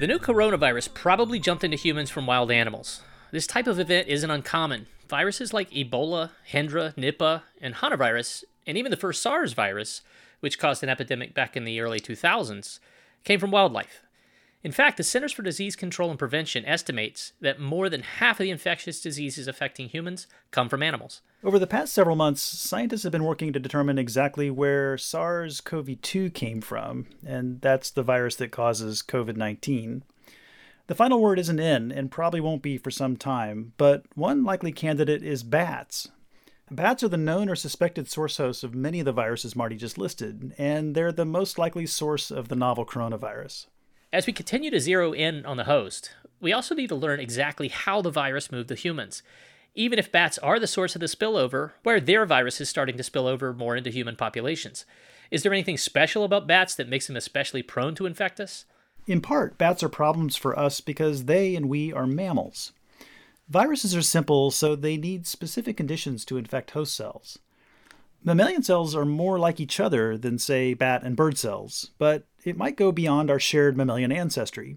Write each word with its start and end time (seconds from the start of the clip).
The 0.00 0.06
new 0.06 0.18
coronavirus 0.18 0.94
probably 0.94 1.38
jumped 1.38 1.62
into 1.62 1.76
humans 1.76 2.08
from 2.08 2.26
wild 2.26 2.50
animals. 2.50 3.02
This 3.32 3.46
type 3.46 3.66
of 3.66 3.78
event 3.78 4.08
isn't 4.08 4.30
uncommon. 4.30 4.86
Viruses 5.10 5.52
like 5.52 5.70
Ebola, 5.72 6.30
Hendra, 6.50 6.94
Nipah, 6.94 7.42
and 7.60 7.74
Hantavirus, 7.74 8.44
and 8.66 8.78
even 8.78 8.90
the 8.90 8.96
first 8.96 9.20
SARS 9.20 9.52
virus, 9.52 10.00
which 10.40 10.58
caused 10.58 10.82
an 10.82 10.88
epidemic 10.88 11.34
back 11.34 11.54
in 11.54 11.66
the 11.66 11.78
early 11.80 12.00
2000s, 12.00 12.78
came 13.24 13.38
from 13.38 13.50
wildlife. 13.50 14.00
In 14.62 14.72
fact, 14.72 14.98
the 14.98 15.02
Centers 15.02 15.32
for 15.32 15.40
Disease 15.40 15.74
Control 15.74 16.10
and 16.10 16.18
Prevention 16.18 16.66
estimates 16.66 17.32
that 17.40 17.58
more 17.58 17.88
than 17.88 18.02
half 18.02 18.38
of 18.38 18.44
the 18.44 18.50
infectious 18.50 19.00
diseases 19.00 19.48
affecting 19.48 19.88
humans 19.88 20.26
come 20.50 20.68
from 20.68 20.82
animals. 20.82 21.22
Over 21.42 21.58
the 21.58 21.66
past 21.66 21.94
several 21.94 22.14
months, 22.14 22.42
scientists 22.42 23.04
have 23.04 23.12
been 23.12 23.24
working 23.24 23.54
to 23.54 23.58
determine 23.58 23.98
exactly 23.98 24.50
where 24.50 24.98
SARS 24.98 25.62
CoV 25.62 26.02
2 26.02 26.28
came 26.30 26.60
from, 26.60 27.06
and 27.26 27.62
that's 27.62 27.90
the 27.90 28.02
virus 28.02 28.36
that 28.36 28.50
causes 28.50 29.02
COVID 29.02 29.36
19. 29.36 30.04
The 30.88 30.94
final 30.94 31.22
word 31.22 31.38
isn't 31.38 31.58
in, 31.58 31.90
and 31.90 32.10
probably 32.10 32.40
won't 32.40 32.62
be 32.62 32.76
for 32.76 32.90
some 32.90 33.16
time, 33.16 33.72
but 33.78 34.02
one 34.14 34.44
likely 34.44 34.72
candidate 34.72 35.22
is 35.22 35.42
bats. 35.42 36.08
Bats 36.70 37.02
are 37.02 37.08
the 37.08 37.16
known 37.16 37.48
or 37.48 37.56
suspected 37.56 38.10
source 38.10 38.36
hosts 38.36 38.62
of 38.62 38.74
many 38.74 39.00
of 39.00 39.06
the 39.06 39.12
viruses 39.12 39.56
Marty 39.56 39.76
just 39.76 39.96
listed, 39.96 40.54
and 40.58 40.94
they're 40.94 41.12
the 41.12 41.24
most 41.24 41.58
likely 41.58 41.86
source 41.86 42.30
of 42.30 42.48
the 42.48 42.56
novel 42.56 42.84
coronavirus. 42.84 43.66
As 44.12 44.26
we 44.26 44.32
continue 44.32 44.72
to 44.72 44.80
zero 44.80 45.12
in 45.12 45.46
on 45.46 45.56
the 45.56 45.64
host, 45.64 46.10
we 46.40 46.52
also 46.52 46.74
need 46.74 46.88
to 46.88 46.96
learn 46.96 47.20
exactly 47.20 47.68
how 47.68 48.02
the 48.02 48.10
virus 48.10 48.50
moved 48.50 48.68
to 48.70 48.74
humans. 48.74 49.22
Even 49.76 50.00
if 50.00 50.10
bats 50.10 50.36
are 50.38 50.58
the 50.58 50.66
source 50.66 50.96
of 50.96 51.00
the 51.00 51.06
spillover, 51.06 51.72
where 51.84 52.00
their 52.00 52.26
virus 52.26 52.60
is 52.60 52.68
starting 52.68 52.96
to 52.96 53.04
spill 53.04 53.28
over 53.28 53.54
more 53.54 53.76
into 53.76 53.88
human 53.88 54.16
populations. 54.16 54.84
Is 55.30 55.44
there 55.44 55.52
anything 55.52 55.78
special 55.78 56.24
about 56.24 56.48
bats 56.48 56.74
that 56.74 56.88
makes 56.88 57.06
them 57.06 57.14
especially 57.14 57.62
prone 57.62 57.94
to 57.94 58.06
infect 58.06 58.40
us? 58.40 58.64
In 59.06 59.20
part, 59.20 59.56
bats 59.58 59.80
are 59.84 59.88
problems 59.88 60.34
for 60.34 60.58
us 60.58 60.80
because 60.80 61.26
they 61.26 61.54
and 61.54 61.68
we 61.68 61.92
are 61.92 62.06
mammals. 62.06 62.72
Viruses 63.48 63.94
are 63.94 64.02
simple, 64.02 64.50
so 64.50 64.74
they 64.74 64.96
need 64.96 65.24
specific 65.24 65.76
conditions 65.76 66.24
to 66.24 66.36
infect 66.36 66.72
host 66.72 66.96
cells. 66.96 67.38
Mammalian 68.22 68.62
cells 68.62 68.94
are 68.94 69.06
more 69.06 69.38
like 69.38 69.60
each 69.60 69.80
other 69.80 70.18
than, 70.18 70.38
say, 70.38 70.74
bat 70.74 71.02
and 71.02 71.16
bird 71.16 71.38
cells, 71.38 71.90
but 71.98 72.24
it 72.44 72.56
might 72.56 72.76
go 72.76 72.92
beyond 72.92 73.30
our 73.30 73.40
shared 73.40 73.76
mammalian 73.76 74.12
ancestry. 74.12 74.76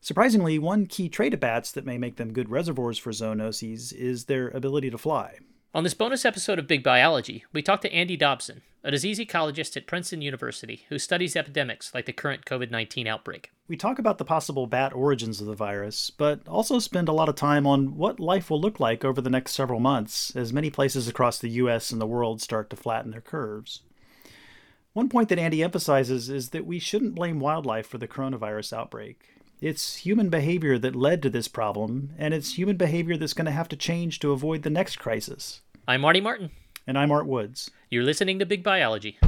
Surprisingly, 0.00 0.58
one 0.58 0.86
key 0.86 1.10
trait 1.10 1.34
of 1.34 1.40
bats 1.40 1.70
that 1.72 1.84
may 1.84 1.98
make 1.98 2.16
them 2.16 2.32
good 2.32 2.48
reservoirs 2.48 2.96
for 2.96 3.10
zoonoses 3.10 3.92
is 3.92 4.24
their 4.24 4.48
ability 4.48 4.88
to 4.88 4.96
fly. 4.96 5.38
On 5.72 5.84
this 5.84 5.94
bonus 5.94 6.24
episode 6.24 6.58
of 6.58 6.66
Big 6.66 6.82
Biology, 6.82 7.44
we 7.52 7.62
talked 7.62 7.82
to 7.82 7.92
Andy 7.92 8.16
Dobson, 8.16 8.62
a 8.82 8.90
disease 8.90 9.20
ecologist 9.20 9.76
at 9.76 9.86
Princeton 9.86 10.20
University 10.20 10.84
who 10.88 10.98
studies 10.98 11.36
epidemics 11.36 11.94
like 11.94 12.06
the 12.06 12.12
current 12.12 12.44
COVID 12.44 12.72
19 12.72 13.06
outbreak. 13.06 13.52
We 13.68 13.76
talk 13.76 14.00
about 14.00 14.18
the 14.18 14.24
possible 14.24 14.66
bat 14.66 14.92
origins 14.92 15.40
of 15.40 15.46
the 15.46 15.54
virus, 15.54 16.10
but 16.10 16.40
also 16.48 16.80
spend 16.80 17.08
a 17.08 17.12
lot 17.12 17.28
of 17.28 17.36
time 17.36 17.68
on 17.68 17.96
what 17.96 18.18
life 18.18 18.50
will 18.50 18.60
look 18.60 18.80
like 18.80 19.04
over 19.04 19.20
the 19.20 19.30
next 19.30 19.52
several 19.52 19.78
months 19.78 20.34
as 20.34 20.52
many 20.52 20.70
places 20.70 21.06
across 21.06 21.38
the 21.38 21.50
US 21.50 21.92
and 21.92 22.00
the 22.00 22.06
world 22.06 22.42
start 22.42 22.68
to 22.70 22.76
flatten 22.76 23.12
their 23.12 23.20
curves. 23.20 23.82
One 24.92 25.08
point 25.08 25.28
that 25.28 25.38
Andy 25.38 25.62
emphasizes 25.62 26.28
is 26.28 26.48
that 26.48 26.66
we 26.66 26.80
shouldn't 26.80 27.14
blame 27.14 27.38
wildlife 27.38 27.86
for 27.86 27.98
the 27.98 28.08
coronavirus 28.08 28.72
outbreak. 28.72 29.39
It's 29.62 29.96
human 29.96 30.30
behavior 30.30 30.78
that 30.78 30.96
led 30.96 31.20
to 31.20 31.28
this 31.28 31.46
problem, 31.46 32.14
and 32.16 32.32
it's 32.32 32.56
human 32.56 32.78
behavior 32.78 33.18
that's 33.18 33.34
going 33.34 33.44
to 33.44 33.50
have 33.50 33.68
to 33.68 33.76
change 33.76 34.18
to 34.20 34.32
avoid 34.32 34.62
the 34.62 34.70
next 34.70 34.96
crisis. 34.96 35.60
I'm 35.86 36.00
Marty 36.00 36.22
Martin. 36.22 36.50
And 36.86 36.96
I'm 36.96 37.12
Art 37.12 37.26
Woods. 37.26 37.70
You're 37.90 38.02
listening 38.02 38.38
to 38.38 38.46
Big 38.46 38.64
Biology. 38.64 39.18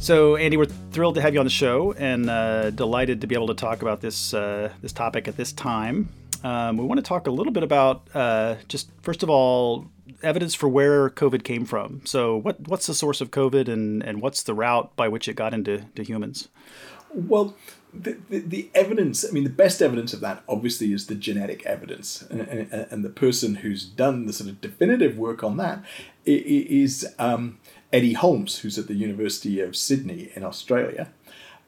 So, 0.00 0.34
Andy, 0.34 0.56
we're 0.56 0.64
thrilled 0.90 1.14
to 1.14 1.20
have 1.20 1.34
you 1.34 1.38
on 1.38 1.46
the 1.46 1.50
show, 1.50 1.92
and 1.92 2.28
uh, 2.28 2.70
delighted 2.70 3.20
to 3.20 3.28
be 3.28 3.36
able 3.36 3.46
to 3.46 3.54
talk 3.54 3.82
about 3.82 4.00
this 4.00 4.34
uh, 4.34 4.72
this 4.82 4.92
topic 4.92 5.28
at 5.28 5.36
this 5.36 5.52
time. 5.52 6.08
Um, 6.44 6.76
we 6.76 6.84
want 6.84 6.98
to 6.98 7.02
talk 7.02 7.26
a 7.26 7.30
little 7.30 7.52
bit 7.52 7.62
about 7.62 8.06
uh, 8.14 8.56
just 8.68 8.90
first 9.02 9.22
of 9.22 9.30
all 9.30 9.86
evidence 10.22 10.54
for 10.54 10.68
where 10.68 11.10
COVID 11.10 11.44
came 11.44 11.64
from. 11.64 12.02
So, 12.04 12.36
what 12.36 12.68
what's 12.68 12.86
the 12.86 12.94
source 12.94 13.20
of 13.20 13.30
COVID, 13.30 13.68
and 13.68 14.02
and 14.02 14.20
what's 14.20 14.42
the 14.42 14.54
route 14.54 14.94
by 14.96 15.08
which 15.08 15.28
it 15.28 15.34
got 15.34 15.54
into 15.54 15.84
to 15.94 16.02
humans? 16.02 16.48
Well, 17.12 17.56
the, 17.92 18.18
the, 18.28 18.40
the, 18.40 18.70
evidence, 18.74 19.24
I 19.26 19.30
mean, 19.30 19.44
the 19.44 19.50
best 19.50 19.80
evidence 19.80 20.12
of 20.12 20.20
that 20.20 20.42
obviously 20.46 20.92
is 20.92 21.06
the 21.06 21.14
genetic 21.14 21.64
evidence. 21.64 22.22
And, 22.22 22.42
and, 22.42 22.72
and 22.72 23.04
the 23.04 23.08
person 23.08 23.56
who's 23.56 23.84
done 23.84 24.26
the 24.26 24.32
sort 24.32 24.50
of 24.50 24.60
definitive 24.60 25.16
work 25.16 25.42
on 25.42 25.56
that 25.56 25.82
is 26.26 27.06
um, 27.18 27.58
Eddie 27.92 28.12
Holmes, 28.12 28.58
who's 28.58 28.78
at 28.78 28.88
the 28.88 28.94
University 28.94 29.60
of 29.60 29.74
Sydney 29.74 30.30
in 30.34 30.44
Australia. 30.44 31.08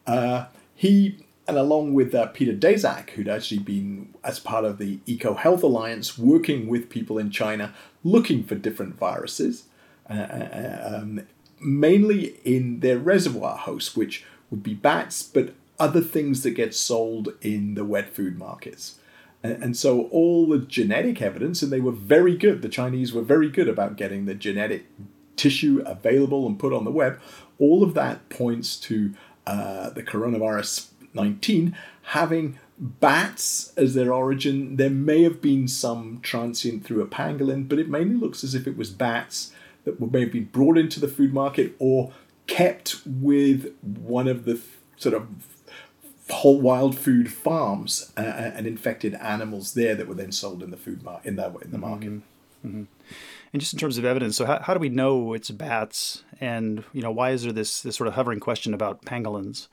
Uh, 0.05 0.45
he, 0.75 1.25
and 1.51 1.59
along 1.59 1.93
with 1.93 2.15
uh, 2.15 2.27
Peter 2.27 2.53
Daszak, 2.53 3.09
who'd 3.09 3.27
actually 3.27 3.59
been, 3.59 4.13
as 4.23 4.39
part 4.39 4.63
of 4.63 4.77
the 4.77 4.99
Eco 5.05 5.33
Health 5.33 5.63
Alliance, 5.63 6.17
working 6.17 6.67
with 6.67 6.89
people 6.89 7.17
in 7.17 7.29
China 7.29 7.73
looking 8.05 8.45
for 8.45 8.55
different 8.55 8.97
viruses, 8.97 9.65
uh, 10.09 10.13
uh 10.13 10.99
um, 11.01 11.27
mainly 11.59 12.39
in 12.45 12.79
their 12.79 12.97
reservoir 12.97 13.57
hosts, 13.57 13.97
which 13.97 14.23
would 14.49 14.63
be 14.63 14.73
bats, 14.73 15.21
but 15.21 15.53
other 15.77 15.99
things 15.99 16.43
that 16.43 16.51
get 16.51 16.73
sold 16.73 17.33
in 17.41 17.73
the 17.73 17.83
wet 17.83 18.15
food 18.15 18.37
markets. 18.37 18.99
And, 19.43 19.61
and 19.61 19.77
so 19.77 20.03
all 20.03 20.47
the 20.47 20.59
genetic 20.59 21.21
evidence, 21.21 21.61
and 21.61 21.69
they 21.69 21.81
were 21.81 21.91
very 21.91 22.37
good, 22.37 22.61
the 22.61 22.69
Chinese 22.69 23.11
were 23.11 23.23
very 23.23 23.49
good 23.49 23.67
about 23.67 23.97
getting 23.97 24.25
the 24.25 24.35
genetic 24.35 24.85
tissue 25.35 25.83
available 25.85 26.47
and 26.47 26.57
put 26.57 26.71
on 26.71 26.85
the 26.85 26.91
web, 26.91 27.19
all 27.59 27.83
of 27.83 27.93
that 27.95 28.29
points 28.29 28.77
to 28.77 29.13
uh, 29.45 29.89
the 29.89 30.03
coronavirus 30.03 30.90
19 31.13 31.75
having 32.03 32.57
bats 32.77 33.73
as 33.77 33.93
their 33.93 34.13
origin. 34.13 34.77
There 34.77 34.89
may 34.89 35.23
have 35.23 35.41
been 35.41 35.67
some 35.67 36.19
transient 36.21 36.83
through 36.83 37.01
a 37.01 37.07
pangolin, 37.07 37.69
but 37.69 37.79
it 37.79 37.89
mainly 37.89 38.15
looks 38.15 38.43
as 38.43 38.55
if 38.55 38.67
it 38.67 38.75
was 38.75 38.89
bats 38.89 39.53
that 39.83 39.99
may 39.99 40.21
have 40.21 40.31
been 40.31 40.45
brought 40.45 40.77
into 40.77 40.99
the 40.99 41.07
food 41.07 41.33
market 41.33 41.75
or 41.79 42.11
kept 42.47 43.01
with 43.05 43.73
one 43.81 44.27
of 44.27 44.45
the 44.45 44.59
sort 44.97 45.15
of 45.15 45.27
whole 46.29 46.61
wild 46.61 46.97
food 46.97 47.31
farms 47.31 48.11
uh, 48.17 48.21
uh, 48.21 48.51
and 48.55 48.65
infected 48.65 49.13
animals 49.15 49.73
there 49.73 49.95
that 49.95 50.07
were 50.07 50.15
then 50.15 50.31
sold 50.31 50.63
in 50.63 50.71
the 50.71 50.77
food 50.77 51.03
mar- 51.03 51.21
in 51.23 51.35
the 51.35 51.53
in 51.59 51.71
the 51.71 51.77
market. 51.77 52.09
Mm-hmm. 52.09 52.67
Mm-hmm. 52.67 52.83
And 53.53 53.59
just 53.59 53.73
in 53.73 53.79
terms 53.79 53.97
of 53.97 54.05
evidence, 54.05 54.37
so 54.37 54.45
how, 54.45 54.59
how 54.59 54.73
do 54.73 54.79
we 54.79 54.89
know 54.89 55.33
it's 55.33 55.51
bats? 55.51 56.23
And 56.39 56.83
you 56.93 57.01
know, 57.01 57.11
why 57.11 57.31
is 57.31 57.43
there 57.43 57.51
this 57.51 57.81
this 57.81 57.95
sort 57.95 58.07
of 58.07 58.13
hovering 58.13 58.39
question 58.39 58.73
about 58.73 59.03
pangolins? 59.03 59.67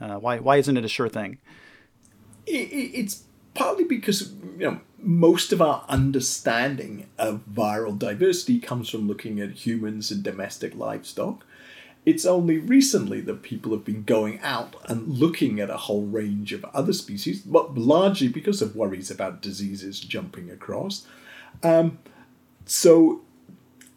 Uh, 0.00 0.18
why 0.18 0.38
why 0.38 0.56
isn't 0.56 0.76
it 0.76 0.84
a 0.84 0.88
sure 0.88 1.08
thing? 1.08 1.38
It, 2.46 2.52
it's 2.52 3.24
partly 3.54 3.84
because 3.84 4.32
you 4.58 4.70
know 4.70 4.80
most 4.98 5.52
of 5.52 5.62
our 5.62 5.84
understanding 5.88 7.06
of 7.18 7.42
viral 7.50 7.98
diversity 7.98 8.58
comes 8.58 8.88
from 8.88 9.08
looking 9.08 9.40
at 9.40 9.50
humans 9.50 10.10
and 10.10 10.22
domestic 10.22 10.74
livestock. 10.74 11.44
It's 12.06 12.24
only 12.24 12.58
recently 12.58 13.20
that 13.22 13.42
people 13.42 13.72
have 13.72 13.84
been 13.84 14.04
going 14.04 14.40
out 14.40 14.74
and 14.88 15.06
looking 15.06 15.60
at 15.60 15.68
a 15.68 15.76
whole 15.76 16.06
range 16.06 16.52
of 16.54 16.64
other 16.66 16.94
species, 16.94 17.42
but 17.42 17.76
largely 17.76 18.28
because 18.28 18.62
of 18.62 18.74
worries 18.74 19.10
about 19.10 19.42
diseases 19.42 20.00
jumping 20.00 20.50
across. 20.50 21.06
Um, 21.62 21.98
so, 22.64 23.20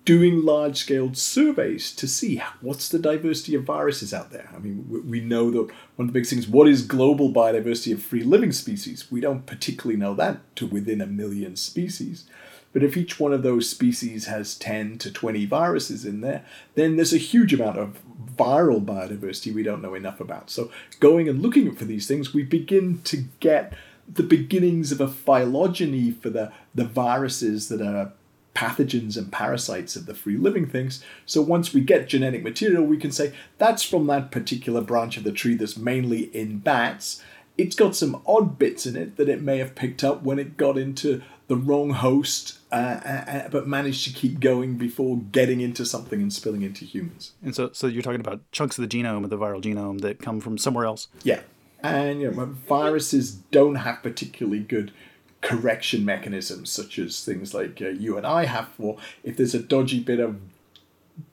doing 0.06 0.44
large 0.44 0.78
scale 0.78 1.14
surveys 1.14 1.96
to 1.96 2.08
see 2.08 2.42
what's 2.62 2.90
the 2.90 3.00
diversity 3.00 3.56
of 3.56 3.64
viruses 3.64 4.14
out 4.14 4.32
there. 4.32 4.50
I 4.54 4.60
mean, 4.60 4.86
we 5.08 5.22
know 5.22 5.50
that 5.52 5.72
one 5.96 6.08
of 6.08 6.14
the 6.14 6.20
big 6.20 6.28
things 6.28 6.48
what 6.48 6.68
is 6.68 6.86
global 6.86 7.32
biodiversity 7.32 7.94
of 7.94 8.04
free 8.04 8.24
living 8.24 8.52
species? 8.52 9.12
We 9.12 9.22
don't 9.22 9.46
particularly 9.46 9.98
know 9.98 10.14
that 10.16 10.56
to 10.58 10.68
within 10.68 11.02
a 11.02 11.08
million 11.08 11.56
species. 11.56 12.26
But 12.74 12.84
if 12.84 12.98
each 12.98 13.20
one 13.20 13.34
of 13.34 13.44
those 13.44 13.70
species 13.70 14.26
has 14.26 14.56
10 14.56 14.98
to 14.98 15.12
20 15.12 15.46
viruses 15.46 16.06
in 16.06 16.22
there, 16.22 16.44
then 16.74 16.96
there's 16.96 17.14
a 17.14 17.18
huge 17.18 17.54
amount 17.54 17.78
of 17.78 18.02
viral 18.36 18.84
biodiversity 18.84 19.54
we 19.54 19.62
don't 19.62 19.82
know 19.82 19.94
enough 19.94 20.20
about. 20.20 20.50
So, 20.50 20.72
going 21.00 21.30
and 21.30 21.40
looking 21.40 21.74
for 21.76 21.86
these 21.86 22.08
things, 22.08 22.34
we 22.34 22.42
begin 22.42 23.02
to 23.04 23.26
get 23.40 23.74
the 24.12 24.24
beginnings 24.24 24.92
of 24.92 25.00
a 25.00 25.08
phylogeny 25.08 26.12
for 26.12 26.32
the, 26.32 26.52
the 26.74 26.84
viruses 26.84 27.70
that 27.70 27.82
are 27.82 28.12
pathogens 28.56 29.18
and 29.18 29.32
parasites 29.32 29.96
of 29.96 30.06
the 30.06 30.14
free 30.14 30.38
living 30.38 30.68
things. 30.68 31.04
So 31.26 31.42
once 31.42 31.74
we 31.74 31.82
get 31.82 32.08
genetic 32.08 32.44
material, 32.44 32.84
we 32.84 32.98
can 32.98 33.12
say 33.12 33.34
that's 33.58 33.84
from 33.84 34.08
that 34.08 34.32
particular 34.32 34.82
branch 34.82 35.18
of 35.18 35.24
the 35.24 35.32
tree 35.32 35.56
that's 35.56 35.78
mainly 35.78 36.24
in 36.36 36.60
bats. 36.60 37.24
It's 37.58 37.76
got 37.76 37.96
some 37.96 38.22
odd 38.26 38.58
bits 38.58 38.86
in 38.86 38.96
it 38.96 39.18
that 39.18 39.30
it 39.30 39.42
may 39.42 39.58
have 39.60 39.76
picked 39.76 40.04
up 40.04 40.24
when 40.24 40.40
it 40.40 40.58
got 40.58 40.78
into 40.78 41.22
the 41.48 41.56
wrong 41.56 41.92
host, 41.92 42.60
uh, 42.72 42.76
uh, 43.06 43.08
uh 43.28 43.50
but 43.50 43.68
managed 43.68 44.06
to 44.06 44.14
keep 44.14 44.40
going 44.40 44.78
before 44.78 45.18
getting 45.18 45.62
into 45.62 45.86
something 45.86 46.22
and 46.22 46.32
spilling 46.32 46.62
into 46.62 46.86
humans. 46.86 47.34
And 47.44 47.56
so, 47.56 47.70
so 47.74 47.88
you're 47.88 48.02
talking 48.02 48.22
about 48.22 48.40
chunks 48.52 48.78
of 48.78 48.88
the 48.88 48.98
genome 48.98 49.24
of 49.24 49.30
the 49.30 49.38
viral 49.38 49.62
genome 49.62 50.02
that 50.02 50.20
come 50.20 50.40
from 50.40 50.58
somewhere 50.58 50.86
else. 50.86 51.10
Yeah, 51.24 51.42
and 51.82 52.22
you 52.22 52.32
know, 52.32 52.46
viruses 52.46 53.34
don't 53.34 53.76
have 53.76 54.02
particularly 54.02 54.60
good 54.60 54.94
correction 55.44 56.04
mechanisms, 56.06 56.72
such 56.72 56.98
as 56.98 57.24
things 57.24 57.54
like 57.54 57.82
uh, 57.82 57.90
you 57.90 58.18
and 58.18 58.26
I 58.26 58.46
have 58.46 58.70
for 58.70 58.98
if 59.24 59.38
there's 59.38 59.54
a 59.54 59.60
dodgy 59.60 60.00
bit 60.00 60.20
of 60.20 60.40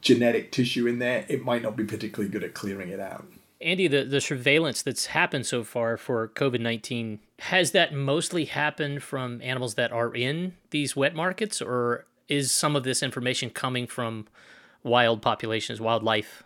genetic 0.03 0.53
tissue 0.53 0.87
in 0.87 0.99
there, 0.99 1.25
it 1.29 1.45
might 1.45 1.63
not 1.63 1.77
be 1.77 1.85
particularly 1.85 2.31
good 2.31 2.45
at 2.45 2.53
clearing 2.53 2.91
it 2.91 3.01
out. 3.01 3.25
Andy, 3.63 3.89
the, 3.89 4.05
the 4.05 4.21
surveillance 4.21 4.83
that's 4.83 5.07
happened 5.07 5.47
so 5.47 5.63
far 5.63 5.97
for 5.97 6.29
COVID 6.29 6.61
19, 6.61 7.21
has 7.41 7.71
that 7.71 7.95
mostly 7.95 8.47
happened 8.47 9.03
from 9.03 9.41
animals 9.43 9.75
that 9.75 9.93
are 9.93 10.15
in 10.15 10.55
these 10.71 10.97
wet 10.97 11.15
markets, 11.15 11.63
or 11.63 12.07
is 12.29 12.51
some 12.51 12.75
of 12.75 12.85
this 12.85 13.03
information 13.03 13.49
coming 13.49 13.87
from 13.87 14.27
wild 14.83 15.23
populations, 15.23 15.81
wildlife 15.81 16.43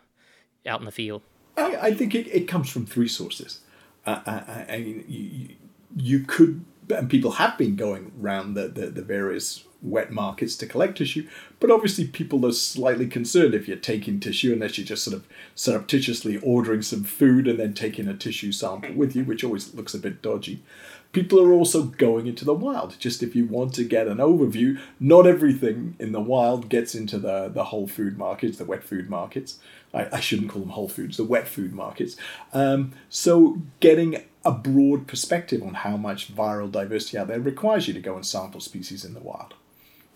out 0.65 0.79
in 0.79 0.85
the 0.85 0.91
field? 0.91 1.21
I, 1.57 1.77
I 1.77 1.93
think 1.93 2.13
it, 2.13 2.27
it 2.27 2.47
comes 2.47 2.69
from 2.69 2.85
three 2.85 3.07
sources. 3.07 3.61
Uh, 4.05 4.19
I, 4.25 4.65
I, 4.69 4.75
you, 5.07 5.55
you 5.95 6.19
could, 6.19 6.63
and 6.89 7.09
people 7.09 7.31
have 7.31 7.57
been 7.57 7.75
going 7.75 8.11
around 8.21 8.53
the, 8.53 8.67
the, 8.67 8.87
the 8.87 9.01
various 9.01 9.63
wet 9.81 10.11
markets 10.11 10.55
to 10.57 10.65
collect 10.65 10.97
tissue, 10.97 11.27
but 11.59 11.71
obviously 11.71 12.07
people 12.07 12.45
are 12.45 12.51
slightly 12.51 13.07
concerned 13.07 13.53
if 13.53 13.67
you're 13.67 13.77
taking 13.77 14.19
tissue 14.19 14.53
unless 14.53 14.77
you're 14.77 14.87
just 14.87 15.03
sort 15.03 15.15
of 15.15 15.27
surreptitiously 15.53 16.37
ordering 16.37 16.81
some 16.81 17.03
food 17.03 17.47
and 17.47 17.59
then 17.59 17.73
taking 17.73 18.07
a 18.07 18.13
tissue 18.13 18.51
sample 18.51 18.93
with 18.93 19.15
you, 19.15 19.23
which 19.23 19.43
always 19.43 19.73
looks 19.73 19.93
a 19.93 19.99
bit 19.99 20.21
dodgy. 20.21 20.63
People 21.11 21.41
are 21.41 21.53
also 21.53 21.83
going 21.83 22.27
into 22.27 22.43
the 22.43 22.53
wild. 22.53 22.99
Just 22.99 23.23
if 23.23 23.35
you 23.35 23.45
want 23.45 23.73
to 23.75 23.85
get 23.85 24.07
an 24.07 24.17
overview, 24.17 24.77
not 24.99 25.25
everything 25.25 25.95
in 25.97 26.11
the 26.11 26.19
wild 26.19 26.67
gets 26.67 26.93
into 26.93 27.17
the, 27.17 27.47
the 27.47 27.65
whole 27.65 27.87
food 27.87 28.17
markets, 28.17 28.57
the 28.57 28.65
wet 28.65 28.83
food 28.83 29.09
markets. 29.09 29.59
I, 29.93 30.09
I 30.11 30.19
shouldn't 30.19 30.49
call 30.49 30.61
them 30.61 30.71
whole 30.71 30.89
foods, 30.89 31.15
the 31.15 31.23
wet 31.23 31.47
food 31.47 31.73
markets. 31.73 32.17
Um, 32.51 32.91
so 33.07 33.61
getting 33.79 34.25
a 34.45 34.51
broad 34.51 35.07
perspective 35.07 35.63
on 35.63 35.73
how 35.73 35.97
much 35.97 36.33
viral 36.33 36.71
diversity 36.71 37.17
out 37.17 37.27
there 37.27 37.39
requires 37.39 37.87
you 37.87 37.93
to 37.95 37.99
go 37.99 38.15
and 38.15 38.25
sample 38.25 38.61
species 38.61 39.03
in 39.03 39.15
the 39.15 39.19
wild. 39.19 39.55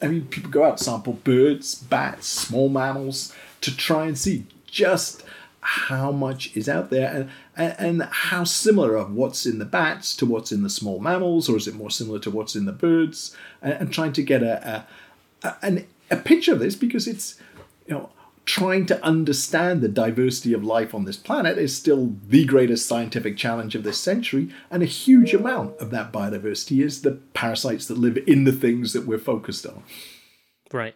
I 0.01 0.07
mean, 0.07 0.27
people 0.27 0.51
go 0.51 0.63
out 0.63 0.79
sample 0.79 1.13
birds, 1.13 1.75
bats, 1.75 2.27
small 2.27 2.69
mammals 2.69 3.33
to 3.61 3.75
try 3.75 4.05
and 4.05 4.17
see 4.17 4.45
just 4.67 5.23
how 5.61 6.11
much 6.11 6.55
is 6.55 6.69
out 6.69 6.89
there 6.89 7.29
and, 7.57 7.75
and, 7.77 8.03
how 8.03 8.45
similar 8.45 8.95
of 8.95 9.13
what's 9.13 9.45
in 9.45 9.59
the 9.59 9.65
bats 9.65 10.15
to 10.15 10.25
what's 10.25 10.53
in 10.53 10.63
the 10.63 10.69
small 10.69 10.99
mammals, 10.99 11.49
or 11.49 11.57
is 11.57 11.67
it 11.67 11.75
more 11.75 11.91
similar 11.91 12.17
to 12.19 12.31
what's 12.31 12.55
in 12.55 12.63
the 12.63 12.71
birds? 12.71 13.35
And, 13.61 13.73
and 13.73 13.93
trying 13.93 14.13
to 14.13 14.23
get 14.23 14.41
a, 14.41 14.85
a, 15.43 15.55
a, 15.61 15.85
a 16.11 16.15
picture 16.15 16.53
of 16.53 16.59
this 16.59 16.75
because 16.75 17.07
it's, 17.07 17.39
you 17.87 17.93
know, 17.93 18.09
trying 18.49 18.83
to 18.83 19.05
understand 19.05 19.79
the 19.79 19.87
diversity 19.87 20.53
of 20.53 20.63
life 20.63 20.95
on 20.95 21.05
this 21.05 21.17
planet 21.17 21.55
is 21.55 21.77
still 21.77 22.15
the 22.27 22.43
greatest 22.45 22.87
scientific 22.87 23.37
challenge 23.37 23.75
of 23.75 23.83
this 23.83 23.99
century, 23.99 24.49
and 24.71 24.81
a 24.81 24.87
huge 24.87 25.35
amount 25.35 25.77
of 25.77 25.91
that 25.91 26.11
biodiversity 26.11 26.83
is 26.83 27.03
the 27.03 27.11
parasites 27.35 27.85
that 27.85 27.99
live 27.99 28.17
in 28.25 28.45
the 28.45 28.51
things 28.51 28.91
that 28.93 29.05
we're 29.05 29.19
focused 29.19 29.67
on. 29.67 29.83
Right. 30.73 30.95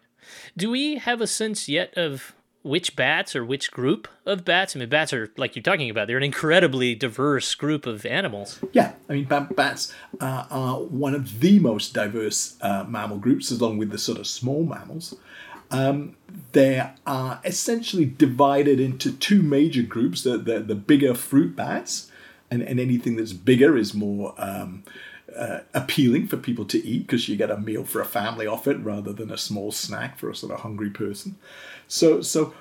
Do 0.57 0.71
we 0.71 0.95
have 0.95 1.21
a 1.21 1.27
sense 1.27 1.69
yet 1.69 1.95
of 1.95 2.33
which 2.63 2.95
bats 2.95 3.35
or 3.35 3.45
which 3.45 3.69
group 3.69 4.07
of 4.25 4.43
bats? 4.43 4.75
I 4.75 4.79
mean, 4.79 4.89
bats 4.89 5.13
are, 5.13 5.31
like 5.37 5.55
you're 5.55 5.61
talking 5.61 5.91
about, 5.91 6.07
they're 6.07 6.17
an 6.17 6.23
incredibly 6.23 6.95
diverse 6.95 7.53
group 7.53 7.85
of 7.85 8.03
animals. 8.03 8.61
Yeah, 8.71 8.93
I 9.07 9.13
mean, 9.13 9.25
bats 9.25 9.93
uh, 10.19 10.45
are 10.49 10.77
one 10.77 11.13
of 11.13 11.39
the 11.39 11.59
most 11.59 11.93
diverse 11.93 12.55
uh, 12.61 12.83
mammal 12.87 13.19
groups, 13.19 13.51
along 13.51 13.77
with 13.77 13.91
the 13.91 13.99
sort 13.99 14.17
of 14.17 14.25
small 14.25 14.63
mammals. 14.63 15.15
Um, 15.73 16.15
they 16.51 16.87
are 17.05 17.41
essentially 17.43 18.05
divided 18.05 18.79
into 18.79 19.11
two 19.11 19.41
major 19.41 19.81
groups 19.81 20.23
the, 20.23 20.37
the, 20.37 20.59
the 20.59 20.75
bigger 20.75 21.15
fruit 21.15 21.55
bats, 21.55 22.11
and, 22.49 22.61
and 22.61 22.79
anything 22.79 23.15
that's 23.15 23.33
bigger 23.33 23.75
is 23.75 23.93
more 23.93 24.35
um, 24.37 24.83
uh, 25.35 25.59
appealing 25.73 26.27
for 26.27 26.37
people 26.37 26.65
to 26.65 26.85
eat 26.85 27.07
because 27.07 27.27
you 27.27 27.35
get 27.35 27.49
a 27.49 27.57
meal 27.57 27.83
for 27.83 28.01
a 28.01 28.05
family 28.05 28.45
off 28.45 28.67
it 28.67 28.77
rather 28.79 29.11
than 29.11 29.31
a 29.31 29.37
small 29.37 29.71
snack 29.71 30.19
for 30.19 30.29
a 30.29 30.35
sort 30.35 30.51
of 30.51 30.59
hungry 30.59 30.91
person. 30.91 31.37
So, 31.87 32.21
so 32.21 32.53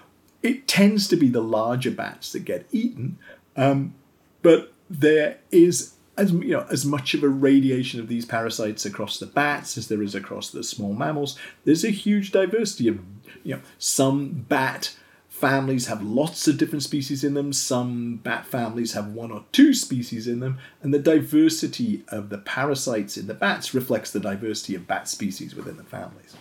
it 0.42 0.66
tends 0.66 1.06
to 1.08 1.16
be 1.16 1.28
the 1.28 1.42
larger 1.42 1.90
bats 1.90 2.32
that 2.32 2.44
get 2.46 2.66
eaten, 2.72 3.18
um, 3.56 3.94
but 4.40 4.72
there 4.88 5.38
is 5.50 5.94
as 6.16 6.32
you 6.32 6.50
know 6.50 6.66
as 6.70 6.84
much 6.84 7.14
of 7.14 7.22
a 7.22 7.28
radiation 7.28 8.00
of 8.00 8.08
these 8.08 8.24
parasites 8.24 8.84
across 8.84 9.18
the 9.18 9.26
bats 9.26 9.78
as 9.78 9.88
there 9.88 10.02
is 10.02 10.14
across 10.14 10.50
the 10.50 10.62
small 10.62 10.92
mammals 10.92 11.38
there's 11.64 11.84
a 11.84 11.90
huge 11.90 12.30
diversity 12.32 12.88
of 12.88 12.98
you 13.42 13.54
know 13.54 13.62
some 13.78 14.28
bat 14.48 14.94
families 15.28 15.86
have 15.86 16.02
lots 16.02 16.46
of 16.46 16.58
different 16.58 16.82
species 16.82 17.24
in 17.24 17.34
them 17.34 17.52
some 17.52 18.16
bat 18.16 18.46
families 18.46 18.92
have 18.92 19.08
one 19.08 19.32
or 19.32 19.44
two 19.52 19.72
species 19.72 20.28
in 20.28 20.40
them 20.40 20.58
and 20.82 20.92
the 20.92 20.98
diversity 20.98 22.04
of 22.08 22.28
the 22.28 22.38
parasites 22.38 23.16
in 23.16 23.26
the 23.26 23.34
bats 23.34 23.74
reflects 23.74 24.10
the 24.10 24.20
diversity 24.20 24.74
of 24.74 24.86
bat 24.86 25.08
species 25.08 25.54
within 25.54 25.76
the 25.78 25.84
families 25.84 26.36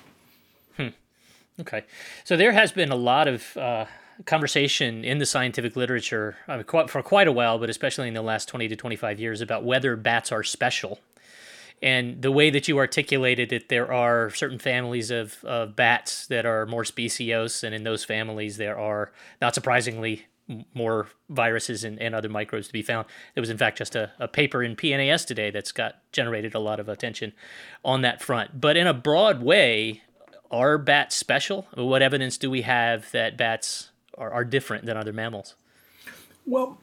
hmm. 0.75 0.89
okay 1.59 1.83
so 2.25 2.35
there 2.35 2.51
has 2.51 2.71
been 2.73 2.91
a 2.91 2.95
lot 2.95 3.27
of 3.27 3.55
uh 3.55 3.85
conversation 4.25 5.03
in 5.03 5.17
the 5.17 5.25
scientific 5.25 5.75
literature 5.75 6.37
uh, 6.47 6.53
I 6.53 6.57
mean, 6.57 6.87
for 6.87 7.01
quite 7.01 7.27
a 7.27 7.31
while, 7.31 7.57
but 7.57 7.69
especially 7.69 8.07
in 8.07 8.13
the 8.13 8.21
last 8.21 8.47
20 8.47 8.67
to 8.67 8.75
25 8.75 9.19
years, 9.19 9.41
about 9.41 9.63
whether 9.63 9.95
bats 9.95 10.31
are 10.31 10.43
special. 10.43 10.99
And 11.81 12.21
the 12.21 12.31
way 12.31 12.51
that 12.51 12.67
you 12.67 12.77
articulated 12.77 13.51
it, 13.51 13.69
there 13.69 13.91
are 13.91 14.29
certain 14.31 14.59
families 14.59 15.09
of, 15.09 15.43
of 15.43 15.75
bats 15.75 16.27
that 16.27 16.45
are 16.45 16.67
more 16.67 16.83
speciose, 16.83 17.63
and 17.63 17.73
in 17.73 17.83
those 17.83 18.03
families, 18.03 18.57
there 18.57 18.77
are, 18.77 19.11
not 19.41 19.55
surprisingly, 19.55 20.27
more 20.73 21.07
viruses 21.29 21.83
and, 21.83 21.99
and 21.99 22.13
other 22.13 22.29
microbes 22.29 22.67
to 22.67 22.73
be 22.73 22.81
found. 22.83 23.07
There 23.33 23.41
was, 23.41 23.49
in 23.49 23.57
fact, 23.57 23.77
just 23.77 23.95
a, 23.95 24.11
a 24.19 24.27
paper 24.27 24.61
in 24.61 24.75
PNAS 24.75 25.25
today 25.25 25.49
that's 25.49 25.71
got 25.71 25.95
generated 26.11 26.53
a 26.53 26.59
lot 26.59 26.79
of 26.79 26.89
attention 26.89 27.33
on 27.83 28.01
that 28.01 28.21
front. 28.21 28.59
But 28.59 28.77
in 28.77 28.85
a 28.85 28.93
broad 28.93 29.41
way, 29.41 30.01
are 30.51 30.77
bats 30.77 31.15
special? 31.15 31.67
What 31.73 32.01
evidence 32.01 32.37
do 32.37 32.51
we 32.51 32.63
have 32.63 33.09
that 33.11 33.37
bats 33.37 33.90
are, 34.17 34.31
are 34.31 34.43
different 34.43 34.85
than 34.85 34.97
other 34.97 35.13
mammals? 35.13 35.55
Well, 36.45 36.79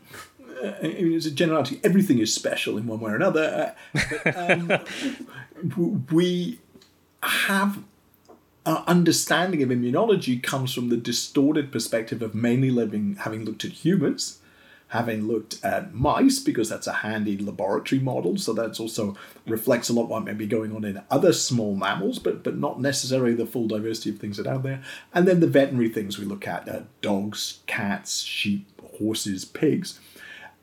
uh, 0.63 0.73
I 0.83 0.89
mean, 0.89 1.15
as 1.15 1.27
a 1.27 1.31
generality, 1.31 1.81
everything 1.83 2.19
is 2.19 2.33
special 2.33 2.79
in 2.79 2.87
one 2.87 3.01
way 3.01 3.13
or 3.13 3.17
another. 3.17 3.75
Uh, 3.95 4.01
but, 4.23 4.37
um, 4.37 6.07
we 6.13 6.61
have 7.23 7.83
our 8.67 8.85
understanding 8.87 9.63
of 9.63 9.71
immunology 9.71 10.43
comes 10.43 10.75
from 10.75 10.91
the 10.91 10.97
distorted 10.97 11.73
perspective 11.73 12.23
of 12.23 12.35
mainly 12.35 12.71
living, 12.71 13.17
having 13.17 13.45
looked 13.45 13.65
at 13.65 13.73
humans 13.73 14.38
having 14.89 15.27
looked 15.27 15.63
at 15.65 15.95
mice 15.95 16.39
because 16.39 16.69
that's 16.69 16.87
a 16.87 16.93
handy 16.93 17.37
laboratory 17.37 18.01
model 18.01 18.37
so 18.37 18.53
that's 18.53 18.81
also 18.81 19.17
reflects 19.47 19.89
a 19.89 19.93
lot 19.93 20.09
what 20.09 20.25
may 20.25 20.33
be 20.33 20.47
going 20.47 20.75
on 20.75 20.85
in 20.85 21.03
other 21.11 21.33
small 21.33 21.75
mammals 21.75 22.19
but 22.19 22.43
but 22.43 22.57
not 22.57 22.81
necessarily 22.81 23.35
the 23.35 23.47
full 23.47 23.69
diversity 23.69 24.11
of 24.11 24.19
things 24.19 24.37
that 24.37 24.47
are 24.47 24.55
out 24.55 24.63
there. 24.63 24.83
And 25.15 25.27
then 25.27 25.41
the 25.41 25.47
veterinary 25.47 25.89
things 25.89 26.19
we 26.19 26.25
look 26.25 26.47
at 26.47 26.69
uh, 26.69 26.81
dogs 27.01 27.61
cats 27.67 28.23
sheep 28.23 28.67
horses 28.99 29.45
pigs. 29.45 30.01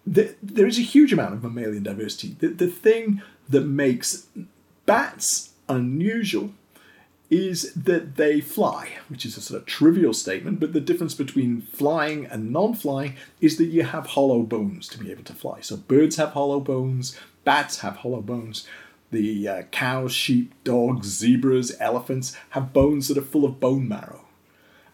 The, 0.05 0.35
there 0.41 0.67
is 0.67 0.77
a 0.77 0.83
huge 0.83 1.13
amount 1.13 1.33
of 1.33 1.43
mammalian 1.43 1.83
diversity. 1.83 2.35
The, 2.39 2.47
the 2.49 2.67
thing 2.67 3.21
that 3.49 3.65
makes 3.65 4.27
bats 4.85 5.53
unusual 5.67 6.51
is 7.29 7.73
that 7.73 8.15
they 8.15 8.39
fly, 8.39 8.89
which 9.09 9.25
is 9.25 9.37
a 9.37 9.41
sort 9.41 9.59
of 9.59 9.65
trivial 9.65 10.13
statement, 10.13 10.59
but 10.59 10.73
the 10.73 10.79
difference 10.79 11.13
between 11.13 11.61
flying 11.61 12.25
and 12.25 12.51
non 12.51 12.73
flying 12.73 13.15
is 13.41 13.57
that 13.57 13.65
you 13.65 13.83
have 13.83 14.07
hollow 14.07 14.43
bones 14.43 14.87
to 14.89 14.99
be 14.99 15.11
able 15.11 15.23
to 15.23 15.33
fly. 15.33 15.59
So 15.61 15.77
birds 15.77 16.17
have 16.17 16.33
hollow 16.33 16.59
bones, 16.59 17.17
bats 17.43 17.79
have 17.79 17.97
hollow 17.97 18.21
bones. 18.21 18.67
The 19.11 19.47
uh, 19.47 19.61
cows, 19.71 20.11
sheep, 20.11 20.53
dogs, 20.63 21.07
zebras, 21.07 21.75
elephants 21.79 22.35
have 22.49 22.73
bones 22.73 23.07
that 23.07 23.17
are 23.17 23.21
full 23.21 23.45
of 23.45 23.59
bone 23.59 23.87
marrow. 23.87 24.25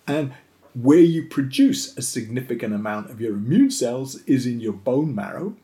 And 0.06 0.34
where 0.74 1.00
you 1.00 1.28
produce 1.28 1.98
a 1.98 2.02
significant 2.02 2.74
amount 2.74 3.10
of 3.10 3.20
your 3.20 3.34
immune 3.34 3.72
cells 3.72 4.22
is 4.24 4.46
in 4.46 4.60
your 4.60 4.74
bone 4.74 5.16
marrow. 5.16 5.56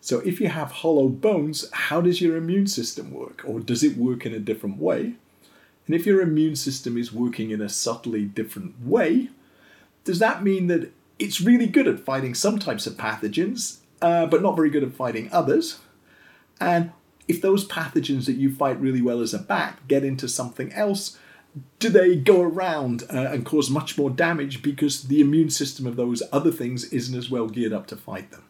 So 0.00 0.20
if 0.20 0.40
you 0.40 0.48
have 0.48 0.70
hollow 0.70 1.08
bones, 1.08 1.70
how 1.72 2.00
does 2.00 2.20
your 2.20 2.36
immune 2.36 2.66
system 2.66 3.12
work? 3.12 3.42
Or 3.44 3.60
does 3.60 3.82
it 3.82 3.96
work 3.96 4.24
in 4.24 4.32
a 4.32 4.38
different 4.38 4.78
way? 4.78 5.14
And 5.86 5.94
if 5.94 6.06
your 6.06 6.20
immune 6.20 6.56
system 6.56 6.96
is 6.96 7.12
working 7.12 7.50
in 7.50 7.60
a 7.60 7.68
subtly 7.68 8.24
different 8.24 8.74
way, 8.84 9.30
does 10.04 10.18
that 10.18 10.42
mean 10.42 10.66
that 10.66 10.92
it's 11.18 11.40
really 11.40 11.66
good 11.66 11.86
at 11.86 12.00
fighting 12.00 12.34
some 12.34 12.58
types 12.58 12.86
of 12.86 12.94
pathogens, 12.94 13.78
uh, 14.02 14.26
but 14.26 14.42
not 14.42 14.56
very 14.56 14.70
good 14.70 14.82
at 14.82 14.92
fighting 14.92 15.28
others? 15.32 15.80
And 16.60 16.92
if 17.28 17.40
those 17.40 17.66
pathogens 17.66 18.26
that 18.26 18.36
you 18.36 18.54
fight 18.54 18.80
really 18.80 19.02
well 19.02 19.20
as 19.20 19.34
a 19.34 19.38
bat 19.38 19.80
get 19.88 20.04
into 20.04 20.28
something 20.28 20.72
else, 20.72 21.18
do 21.78 21.88
they 21.88 22.16
go 22.16 22.42
around 22.42 23.04
uh, 23.04 23.30
and 23.30 23.46
cause 23.46 23.70
much 23.70 23.96
more 23.96 24.10
damage 24.10 24.62
because 24.62 25.04
the 25.04 25.20
immune 25.20 25.50
system 25.50 25.86
of 25.86 25.96
those 25.96 26.22
other 26.32 26.52
things 26.52 26.84
isn't 26.92 27.16
as 27.16 27.30
well 27.30 27.48
geared 27.48 27.72
up 27.72 27.86
to 27.86 27.96
fight 27.96 28.30
them? 28.30 28.42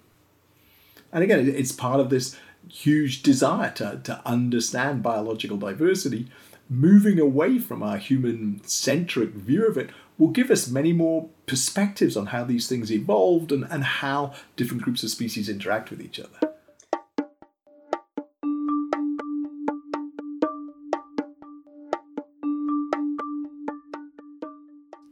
And 1.12 1.23
again, 1.23 1.47
it's 1.49 1.73
part 1.73 2.00
of 2.00 2.11
this 2.11 2.37
huge 2.69 3.23
desire 3.23 3.71
to, 3.71 4.00
to 4.02 4.21
understand 4.26 5.02
biological 5.02 5.57
diversity 5.57 6.28
moving 6.68 7.18
away 7.18 7.58
from 7.58 7.82
our 7.82 7.96
human 7.96 8.61
centric 8.64 9.30
view 9.30 9.66
of 9.66 9.76
it 9.76 9.90
will 10.18 10.28
give 10.28 10.50
us 10.50 10.68
many 10.68 10.92
more 10.92 11.28
perspectives 11.46 12.16
on 12.16 12.26
how 12.26 12.44
these 12.44 12.68
things 12.68 12.90
evolved 12.90 13.52
and, 13.52 13.64
and 13.70 13.85
how 13.85 14.32
different 14.56 14.82
groups 14.82 15.02
of 15.02 15.11
species 15.11 15.49
interact 15.49 15.90
with 15.90 16.00
each 16.00 16.18
other. 16.18 16.54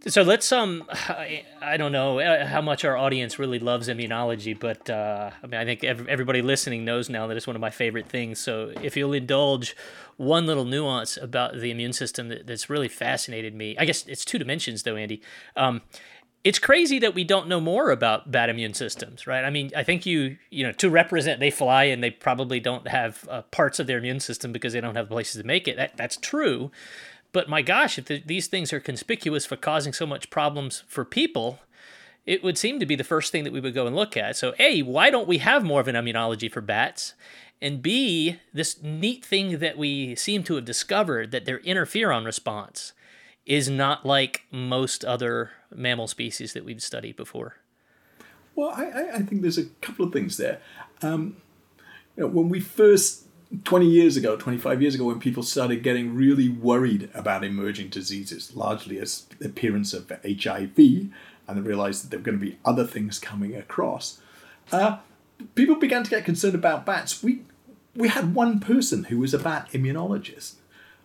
So 0.06 0.22
let's 0.22 0.52
um, 0.52 0.84
I, 0.90 1.44
I, 1.62 1.76
don't 1.76 1.92
know 1.92 2.18
uh, 2.20 2.46
how 2.46 2.60
much 2.60 2.84
our 2.84 2.96
audience 2.96 3.38
really 3.38 3.58
loves 3.58 3.88
immunology, 3.88 4.58
but 4.58 4.88
uh, 4.90 5.30
I 5.42 5.46
mean 5.46 5.60
I 5.60 5.64
think 5.64 5.82
everybody 5.84 6.42
listening 6.42 6.84
knows 6.84 7.08
now 7.08 7.26
that 7.26 7.36
it's 7.36 7.46
one 7.46 7.56
of 7.56 7.60
my 7.60 7.70
favorite 7.70 8.08
things. 8.08 8.38
So 8.38 8.72
if 8.82 8.96
you'll 8.96 9.14
indulge 9.14 9.76
one 10.16 10.46
little 10.46 10.64
nuance 10.64 11.16
about 11.16 11.58
the 11.58 11.70
immune 11.70 11.92
system 11.92 12.28
that, 12.28 12.46
that's 12.46 12.68
really 12.68 12.88
fascinated 12.88 13.54
me, 13.54 13.76
I 13.78 13.84
guess 13.84 14.06
it's 14.06 14.24
two 14.24 14.38
dimensions 14.38 14.82
though, 14.82 14.96
Andy. 14.96 15.22
Um, 15.56 15.82
it's 16.44 16.58
crazy 16.58 16.98
that 16.98 17.14
we 17.14 17.24
don't 17.24 17.48
know 17.48 17.58
more 17.58 17.90
about 17.90 18.30
bad 18.30 18.50
immune 18.50 18.74
systems, 18.74 19.26
right? 19.26 19.44
I 19.44 19.50
mean, 19.50 19.70
I 19.74 19.82
think 19.82 20.04
you, 20.04 20.36
you 20.50 20.62
know, 20.62 20.72
to 20.72 20.90
represent, 20.90 21.40
they 21.40 21.50
fly 21.50 21.84
and 21.84 22.04
they 22.04 22.10
probably 22.10 22.60
don't 22.60 22.86
have 22.86 23.26
uh, 23.30 23.40
parts 23.50 23.78
of 23.78 23.86
their 23.86 23.96
immune 23.96 24.20
system 24.20 24.52
because 24.52 24.74
they 24.74 24.80
don't 24.82 24.94
have 24.94 25.08
places 25.08 25.40
to 25.40 25.46
make 25.46 25.66
it. 25.66 25.78
That 25.78 25.96
that's 25.96 26.18
true, 26.18 26.70
but 27.34 27.48
my 27.48 27.60
gosh, 27.60 27.98
if 27.98 28.06
the, 28.06 28.22
these 28.24 28.46
things 28.46 28.72
are 28.72 28.80
conspicuous 28.80 29.44
for 29.44 29.56
causing 29.56 29.92
so 29.92 30.06
much 30.06 30.30
problems 30.30 30.84
for 30.86 31.04
people, 31.04 31.58
it 32.24 32.42
would 32.42 32.56
seem 32.56 32.80
to 32.80 32.86
be 32.86 32.94
the 32.94 33.04
first 33.04 33.32
thing 33.32 33.44
that 33.44 33.52
we 33.52 33.60
would 33.60 33.74
go 33.74 33.86
and 33.86 33.94
look 33.94 34.16
at. 34.16 34.36
So, 34.36 34.54
a, 34.58 34.82
why 34.82 35.10
don't 35.10 35.28
we 35.28 35.38
have 35.38 35.64
more 35.64 35.80
of 35.80 35.88
an 35.88 35.96
immunology 35.96 36.50
for 36.50 36.62
bats? 36.62 37.14
And 37.60 37.82
B, 37.82 38.38
this 38.52 38.82
neat 38.82 39.24
thing 39.24 39.58
that 39.58 39.76
we 39.76 40.14
seem 40.14 40.44
to 40.44 40.54
have 40.54 40.64
discovered 40.64 41.32
that 41.32 41.44
their 41.44 41.58
interferon 41.58 42.24
response 42.24 42.92
is 43.46 43.68
not 43.68 44.06
like 44.06 44.42
most 44.50 45.04
other 45.04 45.50
mammal 45.74 46.06
species 46.06 46.52
that 46.52 46.64
we've 46.64 46.82
studied 46.82 47.16
before? 47.16 47.56
Well, 48.54 48.70
I, 48.70 49.16
I 49.16 49.22
think 49.22 49.42
there's 49.42 49.58
a 49.58 49.64
couple 49.82 50.06
of 50.06 50.12
things 50.12 50.36
there. 50.36 50.60
Um, 51.02 51.36
you 52.16 52.22
know, 52.22 52.28
when 52.28 52.48
we 52.48 52.60
first, 52.60 53.23
20 53.64 53.86
years 53.86 54.16
ago, 54.16 54.36
25 54.36 54.82
years 54.82 54.94
ago, 54.94 55.04
when 55.04 55.20
people 55.20 55.42
started 55.42 55.82
getting 55.82 56.14
really 56.14 56.48
worried 56.48 57.10
about 57.14 57.44
emerging 57.44 57.88
diseases, 57.88 58.54
largely 58.56 58.98
as 58.98 59.26
the 59.38 59.46
appearance 59.46 59.92
of 59.92 60.10
HIV, 60.24 60.78
and 60.78 61.10
they 61.56 61.60
realized 61.60 62.04
that 62.04 62.10
there 62.10 62.18
were 62.18 62.24
going 62.24 62.38
to 62.38 62.44
be 62.44 62.58
other 62.64 62.86
things 62.86 63.18
coming 63.18 63.54
across, 63.54 64.20
uh, 64.72 64.98
people 65.54 65.76
began 65.76 66.02
to 66.04 66.10
get 66.10 66.24
concerned 66.24 66.54
about 66.54 66.86
bats. 66.86 67.22
We, 67.22 67.42
we 67.94 68.08
had 68.08 68.34
one 68.34 68.60
person 68.60 69.04
who 69.04 69.18
was 69.18 69.34
a 69.34 69.38
bat 69.38 69.68
immunologist. 69.72 70.54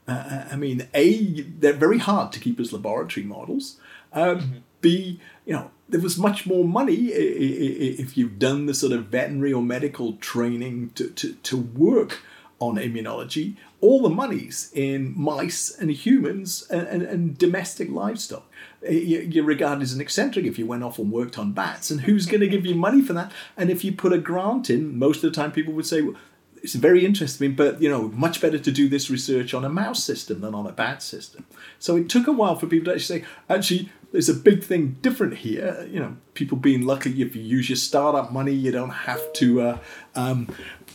Uh, 0.07 0.45
I 0.51 0.55
mean, 0.55 0.87
A, 0.93 1.41
they're 1.41 1.73
very 1.73 1.99
hard 1.99 2.31
to 2.31 2.39
keep 2.39 2.59
as 2.59 2.73
laboratory 2.73 3.25
models. 3.25 3.79
Um, 4.13 4.39
mm-hmm. 4.39 4.57
B, 4.81 5.19
you 5.45 5.53
know, 5.53 5.71
there 5.89 5.99
was 5.99 6.17
much 6.17 6.45
more 6.45 6.63
money 6.63 6.95
if 6.95 8.17
you've 8.17 8.39
done 8.39 8.65
the 8.65 8.73
sort 8.73 8.93
of 8.93 9.07
veterinary 9.07 9.51
or 9.51 9.61
medical 9.61 10.13
training 10.13 10.91
to, 10.95 11.09
to, 11.09 11.33
to 11.33 11.57
work 11.57 12.19
on 12.59 12.75
immunology. 12.75 13.55
All 13.81 14.01
the 14.01 14.09
money's 14.09 14.71
in 14.73 15.13
mice 15.17 15.75
and 15.77 15.89
humans 15.89 16.67
and, 16.69 16.87
and, 16.87 17.03
and 17.03 17.37
domestic 17.37 17.89
livestock. 17.89 18.45
You're 18.87 19.45
regarded 19.45 19.81
as 19.81 19.93
an 19.93 20.01
eccentric 20.01 20.45
if 20.45 20.59
you 20.59 20.65
went 20.65 20.83
off 20.83 20.99
and 20.99 21.11
worked 21.11 21.39
on 21.39 21.53
bats. 21.53 21.89
And 21.89 22.01
who's 22.01 22.25
going 22.25 22.41
to 22.41 22.47
give 22.47 22.65
you 22.65 22.75
money 22.75 23.01
for 23.01 23.13
that? 23.13 23.31
And 23.57 23.69
if 23.69 23.83
you 23.83 23.93
put 23.93 24.13
a 24.13 24.17
grant 24.17 24.69
in, 24.69 24.97
most 24.97 25.23
of 25.23 25.31
the 25.31 25.35
time 25.35 25.51
people 25.51 25.73
would 25.73 25.85
say, 25.85 26.01
well, 26.01 26.15
it's 26.61 26.75
very 26.75 27.05
interesting, 27.05 27.55
but 27.55 27.81
you 27.81 27.89
know, 27.89 28.09
much 28.09 28.41
better 28.41 28.59
to 28.59 28.71
do 28.71 28.89
this 28.89 29.09
research 29.09 29.53
on 29.53 29.63
a 29.63 29.69
mouse 29.69 30.03
system 30.03 30.41
than 30.41 30.53
on 30.53 30.67
a 30.67 30.71
bat 30.71 31.01
system. 31.01 31.45
So 31.79 31.95
it 31.95 32.09
took 32.09 32.27
a 32.27 32.31
while 32.31 32.55
for 32.55 32.67
people 32.67 32.85
to 32.85 32.95
actually 32.95 33.21
say, 33.21 33.27
actually, 33.49 33.89
there's 34.11 34.29
a 34.29 34.33
big 34.33 34.63
thing 34.63 34.97
different 35.01 35.37
here. 35.37 35.87
You 35.89 35.99
know, 35.99 36.17
people 36.33 36.57
being 36.57 36.85
lucky 36.85 37.21
if 37.21 37.35
you 37.35 37.41
use 37.41 37.69
your 37.69 37.75
startup 37.75 38.31
money, 38.31 38.53
you 38.53 38.71
don't 38.71 38.89
have 38.89 39.31
to 39.33 39.61
uh, 39.61 39.77
um, 40.15 40.47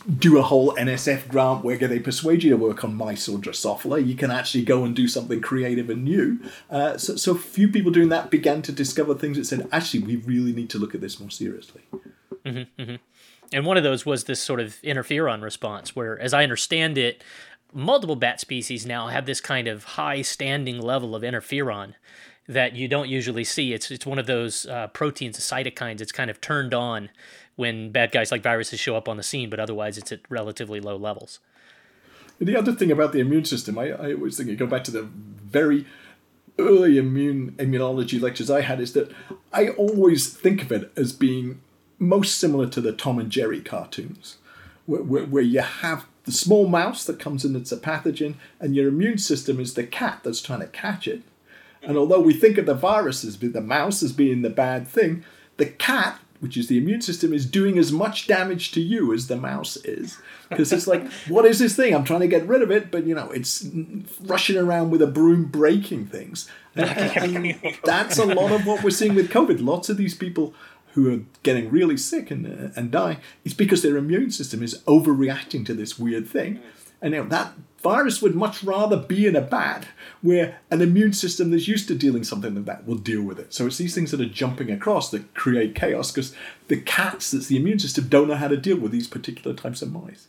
do 0.05 0.37
a 0.37 0.43
whole 0.43 0.73
NSF 0.75 1.27
grant 1.27 1.63
where 1.63 1.77
they 1.77 1.99
persuade 1.99 2.43
you 2.43 2.51
to 2.51 2.57
work 2.57 2.83
on 2.83 2.95
mice 2.95 3.27
or 3.27 3.37
Drosophila. 3.37 4.05
You 4.05 4.15
can 4.15 4.31
actually 4.31 4.63
go 4.63 4.83
and 4.83 4.95
do 4.95 5.07
something 5.07 5.41
creative 5.41 5.89
and 5.89 6.03
new. 6.03 6.39
Uh, 6.69 6.97
so, 6.97 7.15
so 7.15 7.35
few 7.35 7.67
people 7.67 7.91
doing 7.91 8.09
that 8.09 8.29
began 8.29 8.61
to 8.63 8.71
discover 8.71 9.15
things 9.15 9.37
that 9.37 9.45
said, 9.45 9.67
actually, 9.71 10.03
we 10.03 10.17
really 10.17 10.53
need 10.53 10.69
to 10.69 10.79
look 10.79 10.93
at 10.93 11.01
this 11.01 11.19
more 11.19 11.31
seriously. 11.31 11.81
Mm-hmm, 12.45 12.81
mm-hmm. 12.81 12.95
And 13.51 13.65
one 13.65 13.77
of 13.77 13.83
those 13.83 14.05
was 14.05 14.25
this 14.25 14.39
sort 14.39 14.59
of 14.59 14.81
interferon 14.83 15.41
response, 15.41 15.95
where, 15.95 16.19
as 16.19 16.33
I 16.33 16.43
understand 16.43 16.97
it, 16.97 17.23
multiple 17.73 18.15
bat 18.15 18.39
species 18.39 18.85
now 18.85 19.07
have 19.07 19.25
this 19.25 19.41
kind 19.41 19.67
of 19.67 19.83
high 19.83 20.21
standing 20.21 20.79
level 20.79 21.15
of 21.15 21.23
interferon 21.23 21.93
that 22.47 22.75
you 22.75 22.87
don't 22.87 23.09
usually 23.09 23.43
see. 23.43 23.73
It's 23.73 23.89
it's 23.89 24.05
one 24.05 24.19
of 24.19 24.27
those 24.27 24.65
uh, 24.67 24.87
proteins, 24.87 25.39
cytokines. 25.39 26.01
It's 26.01 26.11
kind 26.11 26.29
of 26.29 26.41
turned 26.41 26.73
on 26.73 27.09
when 27.55 27.91
bad 27.91 28.11
guys 28.11 28.31
like 28.31 28.43
viruses 28.43 28.79
show 28.79 28.95
up 28.95 29.07
on 29.07 29.17
the 29.17 29.23
scene, 29.23 29.49
but 29.49 29.59
otherwise 29.59 29.97
it's 29.97 30.11
at 30.11 30.19
relatively 30.29 30.79
low 30.79 30.97
levels. 30.97 31.39
The 32.39 32.57
other 32.57 32.73
thing 32.73 32.91
about 32.91 33.13
the 33.13 33.19
immune 33.19 33.45
system, 33.45 33.77
I, 33.77 33.91
I 33.91 34.13
always 34.13 34.35
think, 34.35 34.49
you 34.49 34.55
go 34.55 34.67
back 34.67 34.83
to 34.85 34.91
the 34.91 35.03
very 35.03 35.85
early 36.59 36.97
immune 36.97 37.51
immunology 37.57 38.21
lectures 38.21 38.51
I 38.51 38.61
had, 38.61 38.81
is 38.81 38.93
that 38.93 39.11
I 39.53 39.69
always 39.69 40.33
think 40.33 40.61
of 40.61 40.71
it 40.71 40.91
as 40.97 41.13
being 41.13 41.61
most 41.97 42.37
similar 42.37 42.67
to 42.67 42.81
the 42.81 42.91
Tom 42.91 43.19
and 43.19 43.31
Jerry 43.31 43.61
cartoons, 43.61 44.37
where, 44.85 45.01
where, 45.01 45.25
where 45.25 45.43
you 45.43 45.61
have 45.61 46.05
the 46.25 46.31
small 46.31 46.67
mouse 46.67 47.05
that 47.05 47.19
comes 47.19 47.45
in 47.45 47.53
that's 47.53 47.71
a 47.71 47.77
pathogen, 47.77 48.35
and 48.59 48.75
your 48.75 48.89
immune 48.89 49.17
system 49.17 49.59
is 49.59 49.75
the 49.75 49.85
cat 49.85 50.19
that's 50.23 50.41
trying 50.41 50.59
to 50.59 50.67
catch 50.67 51.07
it. 51.07 51.21
And 51.81 51.97
although 51.97 52.19
we 52.19 52.33
think 52.33 52.57
of 52.57 52.65
the 52.65 52.73
virus 52.73 53.23
as 53.23 53.37
being 53.37 53.53
the 53.53 53.61
mouse 53.61 54.01
as 54.01 54.11
being 54.11 54.41
the 54.41 54.49
bad 54.49 54.87
thing, 54.87 55.23
the 55.57 55.67
cat, 55.67 56.19
which 56.39 56.57
is 56.57 56.67
the 56.67 56.77
immune 56.77 57.01
system, 57.01 57.33
is 57.33 57.45
doing 57.45 57.77
as 57.77 57.91
much 57.91 58.27
damage 58.27 58.71
to 58.71 58.81
you 58.81 59.13
as 59.13 59.27
the 59.27 59.35
mouse 59.35 59.77
is. 59.77 60.17
Because 60.49 60.71
it's 60.71 60.87
like, 60.87 61.09
what 61.27 61.45
is 61.45 61.59
this 61.59 61.75
thing? 61.75 61.95
I'm 61.95 62.03
trying 62.03 62.21
to 62.21 62.27
get 62.27 62.47
rid 62.47 62.61
of 62.61 62.71
it, 62.71 62.91
but 62.91 63.05
you 63.05 63.15
know, 63.15 63.31
it's 63.31 63.65
rushing 64.21 64.57
around 64.57 64.91
with 64.91 65.01
a 65.01 65.07
broom 65.07 65.45
breaking 65.45 66.07
things. 66.07 66.49
And, 66.77 67.45
and 67.45 67.77
that's 67.85 68.17
a 68.17 68.25
lot 68.25 68.51
of 68.51 68.65
what 68.65 68.83
we're 68.83 68.89
seeing 68.89 69.15
with 69.15 69.29
COVID. 69.29 69.63
Lots 69.63 69.87
of 69.87 69.95
these 69.95 70.13
people 70.13 70.53
who 70.95 71.13
are 71.13 71.19
getting 71.43 71.69
really 71.69 71.95
sick 71.97 72.31
and, 72.31 72.45
uh, 72.45 72.71
and 72.75 72.91
die, 72.91 73.19
it's 73.45 73.53
because 73.53 73.81
their 73.81 73.95
immune 73.95 74.31
system 74.31 74.61
is 74.61 74.81
overreacting 74.87 75.65
to 75.67 75.73
this 75.73 75.97
weird 75.97 76.27
thing. 76.27 76.59
And 77.01 77.13
know, 77.13 77.23
that 77.25 77.53
virus 77.85 78.19
would 78.21 78.33
much 78.33 78.63
rather 78.63 78.97
be 78.97 79.27
in 79.27 79.35
a 79.35 79.41
bat 79.41 79.85
where 80.23 80.59
an 80.71 80.81
immune 80.81 81.13
system 81.13 81.51
that's 81.51 81.67
used 81.67 81.87
to 81.87 81.93
dealing 81.93 82.23
something 82.23 82.55
like 82.55 82.65
that 82.65 82.87
will 82.87 82.95
deal 82.95 83.21
with 83.21 83.39
it. 83.39 83.53
So 83.53 83.67
it's 83.67 83.77
these 83.77 83.93
things 83.93 84.09
that 84.09 84.21
are 84.21 84.25
jumping 84.25 84.71
across 84.71 85.11
that 85.11 85.35
create 85.35 85.75
chaos 85.75 86.11
because 86.11 86.35
the 86.67 86.81
cats 86.81 87.29
that's 87.29 87.45
the 87.45 87.57
immune 87.57 87.77
system 87.77 88.07
don't 88.07 88.27
know 88.27 88.35
how 88.35 88.47
to 88.47 88.57
deal 88.57 88.79
with 88.79 88.91
these 88.91 89.07
particular 89.07 89.55
types 89.55 89.83
of 89.83 89.91
mice. 89.91 90.27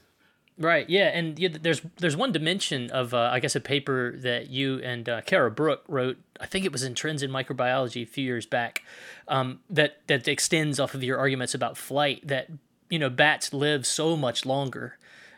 Right. 0.58 0.88
Yeah, 0.88 1.08
and 1.08 1.38
yeah, 1.38 1.48
there's 1.50 1.82
there's 1.98 2.16
one 2.16 2.32
dimension 2.32 2.90
of 2.90 3.12
uh, 3.12 3.30
I 3.32 3.40
guess 3.40 3.54
a 3.54 3.60
paper 3.60 4.14
that 4.18 4.48
you 4.48 4.80
and 4.82 5.06
uh, 5.06 5.20
Kara 5.22 5.50
Brook 5.50 5.82
wrote. 5.86 6.18
I 6.40 6.46
think 6.46 6.64
it 6.64 6.72
was 6.72 6.82
in 6.82 6.94
Trends 6.94 7.22
in 7.22 7.30
Microbiology 7.30 8.02
a 8.02 8.06
few 8.06 8.24
years 8.24 8.46
back. 8.46 8.82
Um, 9.28 9.60
that 9.68 9.98
that 10.06 10.26
extends 10.28 10.80
off 10.80 10.94
of 10.94 11.02
your 11.02 11.18
arguments 11.18 11.54
about 11.54 11.76
flight. 11.76 12.26
That 12.26 12.48
you 12.88 12.98
know 12.98 13.10
bats 13.10 13.52
live 13.52 13.86
so 13.86 14.16
much 14.16 14.46
longer 14.46 14.96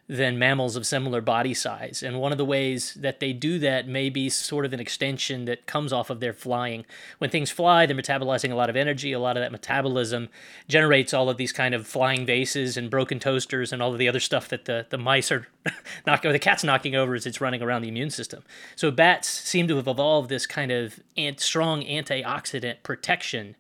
than 0.08 0.38
mammals 0.38 0.74
of 0.74 0.86
similar 0.86 1.20
body 1.20 1.52
size. 1.52 2.02
And 2.02 2.18
one 2.18 2.32
of 2.32 2.38
the 2.38 2.44
ways 2.44 2.94
that 2.94 3.20
they 3.20 3.34
do 3.34 3.58
that 3.58 3.86
may 3.86 4.08
be 4.08 4.30
sort 4.30 4.64
of 4.64 4.72
an 4.72 4.80
extension 4.80 5.44
that 5.44 5.66
comes 5.66 5.92
off 5.92 6.08
of 6.08 6.20
their 6.20 6.32
flying. 6.32 6.86
When 7.18 7.28
things 7.28 7.50
fly, 7.50 7.84
they're 7.84 7.94
metabolizing 7.94 8.50
a 8.50 8.54
lot 8.54 8.70
of 8.70 8.76
energy. 8.76 9.12
A 9.12 9.18
lot 9.18 9.36
of 9.36 9.42
that 9.42 9.52
metabolism 9.52 10.30
generates 10.66 11.12
all 11.12 11.28
of 11.28 11.36
these 11.36 11.52
kind 11.52 11.74
of 11.74 11.86
flying 11.86 12.24
vases 12.24 12.78
and 12.78 12.90
broken 12.90 13.18
toasters 13.18 13.70
and 13.70 13.82
all 13.82 13.92
of 13.92 13.98
the 13.98 14.08
other 14.08 14.20
stuff 14.20 14.48
that 14.48 14.64
the, 14.64 14.86
the 14.88 14.96
mice 14.96 15.30
are 15.30 15.46
knocking, 16.06 16.30
or 16.30 16.32
the 16.32 16.38
cat's 16.38 16.64
knocking 16.64 16.94
over 16.94 17.14
as 17.14 17.26
it's 17.26 17.42
running 17.42 17.60
around 17.60 17.82
the 17.82 17.88
immune 17.88 18.10
system. 18.10 18.42
So 18.76 18.90
bats 18.90 19.28
seem 19.28 19.68
to 19.68 19.76
have 19.76 19.88
evolved 19.88 20.30
this 20.30 20.46
kind 20.46 20.72
of 20.72 21.00
ant, 21.18 21.38
strong 21.38 21.82
antioxidant 21.82 22.82
protection 22.82 23.56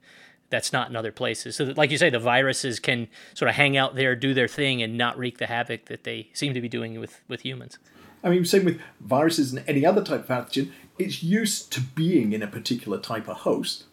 that's 0.50 0.72
not 0.72 0.88
in 0.88 0.96
other 0.96 1.12
places. 1.12 1.56
So, 1.56 1.64
that, 1.66 1.76
like 1.76 1.90
you 1.90 1.98
say, 1.98 2.10
the 2.10 2.18
viruses 2.18 2.80
can 2.80 3.08
sort 3.34 3.48
of 3.48 3.54
hang 3.54 3.76
out 3.76 3.94
there, 3.94 4.16
do 4.16 4.34
their 4.34 4.48
thing, 4.48 4.82
and 4.82 4.96
not 4.96 5.18
wreak 5.18 5.38
the 5.38 5.46
havoc 5.46 5.86
that 5.86 6.04
they 6.04 6.28
seem 6.32 6.54
to 6.54 6.60
be 6.60 6.68
doing 6.68 6.98
with, 7.00 7.20
with 7.28 7.42
humans. 7.42 7.78
I 8.22 8.30
mean, 8.30 8.44
same 8.44 8.64
with 8.64 8.80
viruses 9.00 9.52
and 9.52 9.64
any 9.68 9.86
other 9.86 10.02
type 10.02 10.28
of 10.28 10.50
pathogen, 10.50 10.72
it's 10.98 11.22
used 11.22 11.72
to 11.72 11.80
being 11.80 12.32
in 12.32 12.42
a 12.42 12.48
particular 12.48 12.98
type 12.98 13.28
of 13.28 13.38
host. 13.38 13.84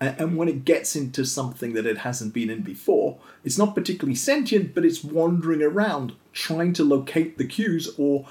And 0.00 0.38
when 0.38 0.48
it 0.48 0.64
gets 0.64 0.96
into 0.96 1.26
something 1.26 1.74
that 1.74 1.84
it 1.84 1.98
hasn't 1.98 2.32
been 2.32 2.48
in 2.48 2.62
before, 2.62 3.18
it's 3.44 3.58
not 3.58 3.74
particularly 3.74 4.14
sentient, 4.14 4.74
but 4.74 4.84
it's 4.84 5.04
wandering 5.04 5.62
around 5.62 6.14
trying 6.32 6.72
to 6.74 6.84
locate 6.84 7.36
the 7.36 7.44
cues 7.44 7.94
or 7.98 8.26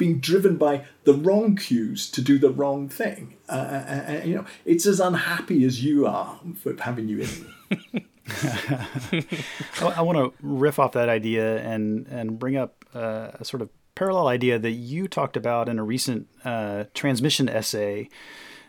being 0.00 0.18
driven 0.18 0.56
by 0.56 0.82
the 1.04 1.12
wrong 1.12 1.54
cues 1.54 2.10
to 2.10 2.22
do 2.22 2.38
the 2.38 2.50
wrong 2.50 2.88
thing. 2.88 3.36
Uh, 3.48 3.52
uh, 3.52 4.04
uh, 4.08 4.24
you 4.24 4.34
know, 4.34 4.46
it's 4.64 4.86
as 4.86 4.98
unhappy 4.98 5.62
as 5.64 5.84
you 5.84 6.06
are 6.06 6.40
for 6.56 6.74
having 6.80 7.06
you 7.06 7.20
in. 7.20 8.06
I 9.82 10.00
want 10.00 10.16
to 10.16 10.32
riff 10.40 10.78
off 10.78 10.92
that 10.92 11.10
idea 11.10 11.58
and 11.58 12.06
and 12.06 12.38
bring 12.38 12.56
up 12.56 12.84
uh, 12.94 13.32
a 13.34 13.44
sort 13.44 13.60
of 13.60 13.68
parallel 13.94 14.28
idea 14.28 14.58
that 14.58 14.70
you 14.70 15.06
talked 15.06 15.36
about 15.36 15.68
in 15.68 15.78
a 15.78 15.84
recent 15.84 16.28
uh, 16.44 16.84
transmission 16.94 17.48
essay. 17.48 18.08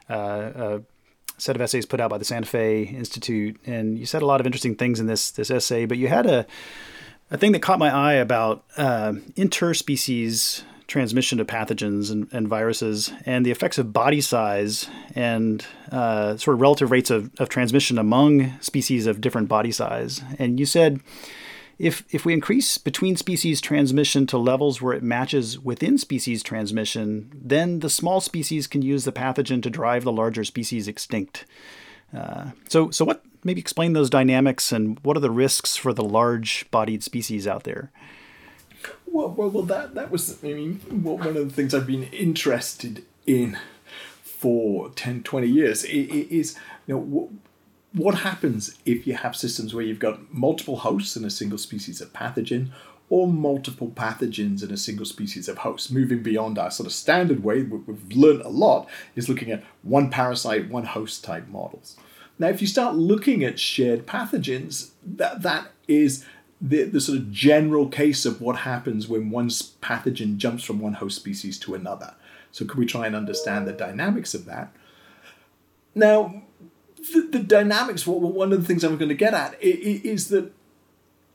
Uh, 0.09 0.79
set 1.37 1.55
of 1.55 1.61
essays 1.61 1.85
put 1.85 2.01
out 2.01 2.09
by 2.09 2.17
the 2.17 2.25
Santa 2.25 2.45
Fe 2.45 2.83
Institute, 2.83 3.57
and 3.65 3.97
you 3.97 4.05
said 4.05 4.21
a 4.21 4.25
lot 4.25 4.41
of 4.41 4.45
interesting 4.45 4.75
things 4.75 4.99
in 4.99 5.07
this 5.07 5.31
this 5.31 5.49
essay. 5.49 5.85
But 5.85 5.97
you 5.97 6.09
had 6.09 6.25
a 6.25 6.45
a 7.29 7.37
thing 7.37 7.53
that 7.53 7.61
caught 7.61 7.79
my 7.79 7.89
eye 7.89 8.15
about 8.15 8.65
uh, 8.75 9.13
interspecies 9.37 10.63
transmission 10.91 11.39
of 11.39 11.47
pathogens 11.47 12.11
and, 12.11 12.27
and, 12.33 12.49
viruses 12.49 13.13
and 13.25 13.45
the 13.45 13.51
effects 13.51 13.77
of 13.77 13.93
body 13.93 14.19
size 14.19 14.89
and 15.15 15.65
uh, 15.89 16.35
sort 16.35 16.53
of 16.53 16.59
relative 16.59 16.91
rates 16.91 17.09
of, 17.09 17.31
of 17.39 17.47
transmission 17.47 17.97
among 17.97 18.59
species 18.59 19.07
of 19.07 19.21
different 19.21 19.47
body 19.47 19.71
size. 19.71 20.21
And 20.37 20.59
you 20.59 20.65
said 20.65 20.99
if, 21.79 22.03
if 22.11 22.25
we 22.25 22.33
increase 22.33 22.77
between 22.77 23.15
species 23.15 23.61
transmission 23.61 24.27
to 24.27 24.37
levels 24.37 24.81
where 24.81 24.93
it 24.93 25.01
matches 25.01 25.57
within 25.57 25.97
species 25.97 26.43
transmission, 26.43 27.31
then 27.33 27.79
the 27.79 27.89
small 27.89 28.19
species 28.19 28.67
can 28.67 28.81
use 28.81 29.05
the 29.05 29.13
pathogen 29.13 29.63
to 29.63 29.69
drive 29.69 30.03
the 30.03 30.11
larger 30.11 30.43
species 30.43 30.89
extinct. 30.89 31.45
Uh, 32.13 32.51
so, 32.67 32.91
so 32.91 33.05
what? 33.05 33.23
Maybe 33.45 33.61
explain 33.61 33.93
those 33.93 34.09
dynamics 34.09 34.73
and 34.73 34.99
what 35.03 35.15
are 35.17 35.21
the 35.21 35.31
risks 35.31 35.77
for 35.77 35.93
the 35.93 36.03
large-bodied 36.03 37.01
species 37.01 37.47
out 37.47 37.63
there? 37.63 37.91
Well, 39.11 39.29
well, 39.29 39.49
well, 39.49 39.63
that 39.63 39.93
that 39.95 40.09
was, 40.09 40.41
I 40.41 40.47
mean, 40.47 40.75
one 41.03 41.27
of 41.27 41.35
the 41.35 41.53
things 41.53 41.73
I've 41.73 41.87
been 41.87 42.03
interested 42.05 43.03
in 43.27 43.57
for 44.23 44.89
10, 44.91 45.23
20 45.23 45.47
years 45.47 45.83
is, 45.83 46.57
you 46.87 46.93
know, 46.95 47.29
what 47.93 48.15
happens 48.15 48.77
if 48.85 49.05
you 49.05 49.15
have 49.15 49.35
systems 49.35 49.73
where 49.73 49.83
you've 49.83 49.99
got 49.99 50.33
multiple 50.33 50.77
hosts 50.77 51.17
in 51.17 51.25
a 51.25 51.29
single 51.29 51.57
species 51.57 51.99
of 51.99 52.13
pathogen 52.13 52.69
or 53.09 53.27
multiple 53.27 53.89
pathogens 53.89 54.63
in 54.63 54.71
a 54.71 54.77
single 54.77 55.05
species 55.05 55.49
of 55.49 55.59
host. 55.59 55.91
Moving 55.91 56.23
beyond 56.23 56.57
our 56.57 56.71
sort 56.71 56.87
of 56.87 56.93
standard 56.93 57.43
way, 57.43 57.63
we've 57.63 58.15
learned 58.15 58.41
a 58.41 58.47
lot, 58.47 58.87
is 59.15 59.27
looking 59.27 59.51
at 59.51 59.61
one 59.83 60.09
parasite, 60.09 60.69
one 60.69 60.85
host 60.85 61.21
type 61.21 61.49
models. 61.49 61.97
Now, 62.39 62.47
if 62.47 62.61
you 62.61 62.67
start 62.67 62.95
looking 62.95 63.43
at 63.43 63.59
shared 63.59 64.07
pathogens, 64.07 64.91
that, 65.05 65.41
that 65.41 65.71
is 65.89 66.25
the, 66.61 66.83
the 66.83 67.01
sort 67.01 67.17
of 67.17 67.31
general 67.31 67.87
case 67.87 68.25
of 68.25 68.39
what 68.39 68.57
happens 68.57 69.07
when 69.07 69.31
one 69.31 69.49
pathogen 69.49 70.37
jumps 70.37 70.63
from 70.63 70.79
one 70.79 70.93
host 70.93 71.15
species 71.15 71.57
to 71.59 71.73
another. 71.73 72.13
So, 72.51 72.65
could 72.65 72.77
we 72.77 72.85
try 72.85 73.07
and 73.07 73.15
understand 73.15 73.67
the 73.67 73.73
dynamics 73.73 74.33
of 74.33 74.45
that? 74.45 74.71
Now, 75.95 76.43
the, 76.97 77.27
the 77.31 77.39
dynamics, 77.39 78.05
one 78.05 78.53
of 78.53 78.61
the 78.61 78.67
things 78.67 78.83
I'm 78.83 78.97
going 78.97 79.09
to 79.09 79.15
get 79.15 79.33
at 79.33 79.57
is 79.61 80.27
that 80.29 80.53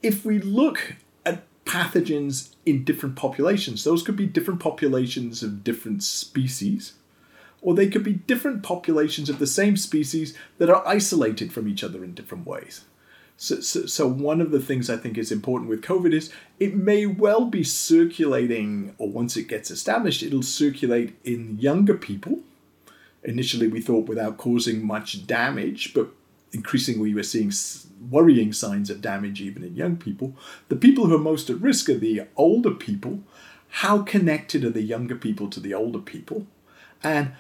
if 0.02 0.24
we 0.24 0.38
look 0.38 0.94
at 1.24 1.42
pathogens 1.64 2.54
in 2.64 2.84
different 2.84 3.16
populations, 3.16 3.82
those 3.82 4.02
could 4.02 4.16
be 4.16 4.26
different 4.26 4.60
populations 4.60 5.42
of 5.42 5.64
different 5.64 6.02
species, 6.02 6.94
or 7.60 7.74
they 7.74 7.88
could 7.88 8.04
be 8.04 8.12
different 8.12 8.62
populations 8.62 9.28
of 9.28 9.38
the 9.38 9.46
same 9.46 9.76
species 9.76 10.36
that 10.58 10.70
are 10.70 10.86
isolated 10.86 11.52
from 11.52 11.66
each 11.66 11.82
other 11.82 12.04
in 12.04 12.14
different 12.14 12.46
ways. 12.46 12.84
So, 13.38 13.60
so, 13.60 13.84
so, 13.84 14.06
one 14.06 14.40
of 14.40 14.50
the 14.50 14.60
things 14.60 14.88
I 14.88 14.96
think 14.96 15.18
is 15.18 15.30
important 15.30 15.68
with 15.68 15.82
COVID 15.82 16.14
is 16.14 16.32
it 16.58 16.74
may 16.74 17.04
well 17.04 17.44
be 17.44 17.62
circulating, 17.62 18.94
or 18.96 19.10
once 19.10 19.36
it 19.36 19.46
gets 19.46 19.70
established, 19.70 20.22
it'll 20.22 20.42
circulate 20.42 21.14
in 21.22 21.58
younger 21.58 21.94
people. 21.94 22.40
Initially, 23.24 23.68
we 23.68 23.80
thought 23.82 24.08
without 24.08 24.38
causing 24.38 24.86
much 24.86 25.26
damage, 25.26 25.92
but 25.92 26.08
increasingly 26.52 27.12
we're 27.12 27.22
seeing 27.22 27.52
worrying 28.10 28.52
signs 28.52 28.88
of 28.88 29.02
damage 29.02 29.42
even 29.42 29.62
in 29.62 29.76
young 29.76 29.96
people. 29.96 30.34
The 30.68 30.76
people 30.76 31.06
who 31.06 31.16
are 31.16 31.18
most 31.18 31.50
at 31.50 31.60
risk 31.60 31.90
are 31.90 31.98
the 31.98 32.22
older 32.36 32.70
people. 32.70 33.20
How 33.68 34.02
connected 34.02 34.64
are 34.64 34.70
the 34.70 34.82
younger 34.82 35.16
people 35.16 35.50
to 35.50 35.60
the 35.60 35.74
older 35.74 35.98
people? 35.98 36.46
And 37.02 37.32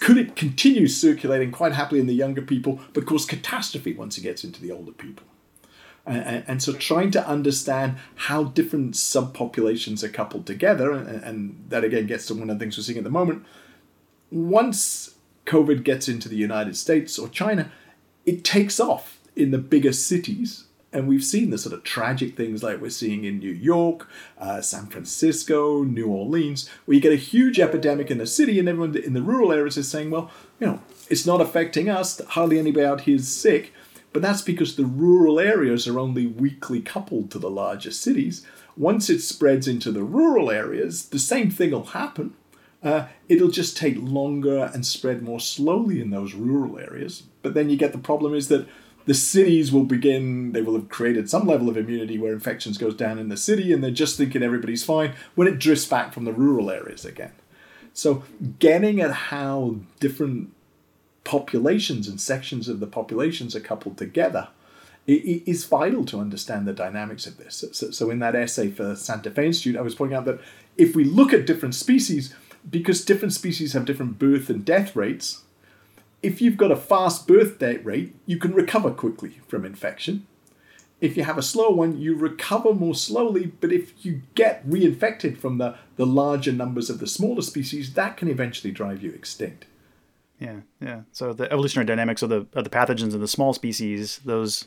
could 0.00 0.16
it 0.16 0.36
continue 0.36 0.86
circulating 0.86 1.50
quite 1.50 1.72
happily 1.72 2.00
in 2.00 2.06
the 2.06 2.14
younger 2.14 2.42
people, 2.42 2.80
but 2.92 3.06
cause 3.06 3.24
catastrophe 3.26 3.94
once 3.94 4.16
it 4.16 4.22
gets 4.22 4.44
into 4.44 4.60
the 4.60 4.70
older 4.70 4.92
people? 4.92 5.26
And, 6.06 6.44
and, 6.46 6.62
so 6.62 6.72
trying 6.72 7.10
to 7.10 7.28
understand 7.28 7.96
how 8.14 8.44
different 8.44 8.94
subpopulations 8.94 10.02
are 10.02 10.08
coupled 10.08 10.46
together, 10.46 10.92
and, 10.92 11.22
and, 11.22 11.64
that 11.68 11.84
again 11.84 12.06
gets 12.06 12.26
to 12.26 12.34
one 12.34 12.48
of 12.48 12.58
the 12.58 12.64
things 12.64 12.78
we're 12.78 12.84
seeing 12.84 12.96
at 12.96 13.04
the 13.04 13.10
moment. 13.10 13.44
Once 14.30 15.16
COVID 15.44 15.84
gets 15.84 16.08
into 16.08 16.30
the 16.30 16.36
United 16.36 16.78
States 16.78 17.18
or 17.18 17.28
China, 17.28 17.70
it 18.24 18.42
takes 18.42 18.80
off 18.80 19.18
in 19.36 19.50
the 19.50 19.58
bigger 19.58 19.92
cities 19.92 20.67
and 20.92 21.06
we've 21.06 21.24
seen 21.24 21.50
the 21.50 21.58
sort 21.58 21.74
of 21.74 21.84
tragic 21.84 22.36
things 22.36 22.62
like 22.62 22.80
we're 22.80 22.90
seeing 22.90 23.24
in 23.24 23.38
New 23.38 23.52
York, 23.52 24.08
uh, 24.38 24.60
San 24.60 24.86
Francisco, 24.86 25.82
New 25.82 26.06
Orleans, 26.06 26.68
where 26.84 26.94
you 26.94 27.00
get 27.00 27.12
a 27.12 27.16
huge 27.16 27.60
epidemic 27.60 28.10
in 28.10 28.18
the 28.18 28.26
city, 28.26 28.58
and 28.58 28.68
everyone 28.68 28.96
in 28.96 29.12
the 29.12 29.22
rural 29.22 29.52
areas 29.52 29.76
is 29.76 29.88
saying, 29.88 30.10
well, 30.10 30.30
you 30.58 30.66
know, 30.66 30.82
it's 31.10 31.26
not 31.26 31.40
affecting 31.40 31.88
us, 31.88 32.20
hardly 32.28 32.58
anybody 32.58 32.86
out 32.86 33.02
here 33.02 33.16
is 33.16 33.28
sick. 33.28 33.72
But 34.12 34.22
that's 34.22 34.42
because 34.42 34.76
the 34.76 34.86
rural 34.86 35.38
areas 35.38 35.86
are 35.86 35.98
only 35.98 36.26
weakly 36.26 36.80
coupled 36.80 37.30
to 37.30 37.38
the 37.38 37.50
larger 37.50 37.90
cities. 37.90 38.46
Once 38.76 39.10
it 39.10 39.20
spreads 39.20 39.68
into 39.68 39.92
the 39.92 40.02
rural 40.02 40.50
areas, 40.50 41.10
the 41.10 41.18
same 41.18 41.50
thing 41.50 41.72
will 41.72 41.84
happen. 41.84 42.34
Uh, 42.82 43.06
it'll 43.28 43.50
just 43.50 43.76
take 43.76 43.96
longer 43.98 44.70
and 44.72 44.86
spread 44.86 45.22
more 45.22 45.40
slowly 45.40 46.00
in 46.00 46.10
those 46.10 46.32
rural 46.32 46.78
areas. 46.78 47.24
But 47.42 47.54
then 47.54 47.68
you 47.68 47.76
get 47.76 47.92
the 47.92 47.98
problem 47.98 48.34
is 48.34 48.48
that 48.48 48.66
the 49.08 49.14
cities 49.14 49.72
will 49.72 49.84
begin, 49.84 50.52
they 50.52 50.60
will 50.60 50.74
have 50.74 50.90
created 50.90 51.30
some 51.30 51.46
level 51.46 51.70
of 51.70 51.78
immunity 51.78 52.18
where 52.18 52.34
infections 52.34 52.76
goes 52.76 52.94
down 52.94 53.18
in 53.18 53.30
the 53.30 53.38
city 53.38 53.72
and 53.72 53.82
they're 53.82 53.90
just 53.90 54.18
thinking 54.18 54.42
everybody's 54.42 54.84
fine 54.84 55.14
when 55.34 55.48
it 55.48 55.58
drifts 55.58 55.86
back 55.86 56.12
from 56.12 56.26
the 56.26 56.32
rural 56.32 56.70
areas 56.70 57.06
again. 57.06 57.32
So 57.94 58.24
getting 58.58 59.00
at 59.00 59.10
how 59.10 59.76
different 59.98 60.52
populations 61.24 62.06
and 62.06 62.20
sections 62.20 62.68
of 62.68 62.80
the 62.80 62.86
populations 62.86 63.56
are 63.56 63.60
coupled 63.60 63.96
together 63.96 64.48
is 65.06 65.64
vital 65.64 66.04
to 66.04 66.20
understand 66.20 66.68
the 66.68 66.74
dynamics 66.74 67.26
of 67.26 67.38
this. 67.38 67.64
So, 67.72 67.90
so, 67.90 68.10
in 68.10 68.18
that 68.18 68.34
essay 68.34 68.70
for 68.70 68.94
Santa 68.94 69.30
Fe 69.30 69.46
Institute, 69.46 69.78
I 69.78 69.80
was 69.80 69.94
pointing 69.94 70.18
out 70.18 70.26
that 70.26 70.38
if 70.76 70.94
we 70.94 71.04
look 71.04 71.32
at 71.32 71.46
different 71.46 71.74
species, 71.74 72.34
because 72.68 73.06
different 73.06 73.32
species 73.32 73.72
have 73.72 73.86
different 73.86 74.18
birth 74.18 74.50
and 74.50 74.66
death 74.66 74.94
rates, 74.94 75.44
if 76.22 76.42
you've 76.42 76.56
got 76.56 76.72
a 76.72 76.76
fast 76.76 77.26
birth 77.26 77.58
date 77.58 77.84
rate, 77.84 78.14
you 78.26 78.38
can 78.38 78.52
recover 78.54 78.90
quickly 78.90 79.40
from 79.46 79.64
infection. 79.64 80.26
If 81.00 81.16
you 81.16 81.22
have 81.22 81.38
a 81.38 81.42
slow 81.42 81.70
one, 81.70 82.00
you 82.00 82.16
recover 82.16 82.74
more 82.74 82.94
slowly, 82.94 83.52
but 83.60 83.72
if 83.72 84.04
you 84.04 84.22
get 84.34 84.68
reinfected 84.68 85.38
from 85.38 85.58
the, 85.58 85.76
the 85.96 86.06
larger 86.06 86.50
numbers 86.50 86.90
of 86.90 86.98
the 86.98 87.06
smaller 87.06 87.42
species, 87.42 87.94
that 87.94 88.16
can 88.16 88.28
eventually 88.28 88.72
drive 88.72 89.02
you 89.02 89.12
extinct. 89.12 89.66
Yeah, 90.40 90.60
yeah. 90.80 91.02
So 91.12 91.32
the 91.32 91.44
evolutionary 91.52 91.86
dynamics 91.86 92.22
of 92.22 92.30
the 92.30 92.46
of 92.52 92.64
the 92.64 92.70
pathogens 92.70 93.12
in 93.14 93.20
the 93.20 93.28
small 93.28 93.52
species, 93.52 94.20
those 94.24 94.66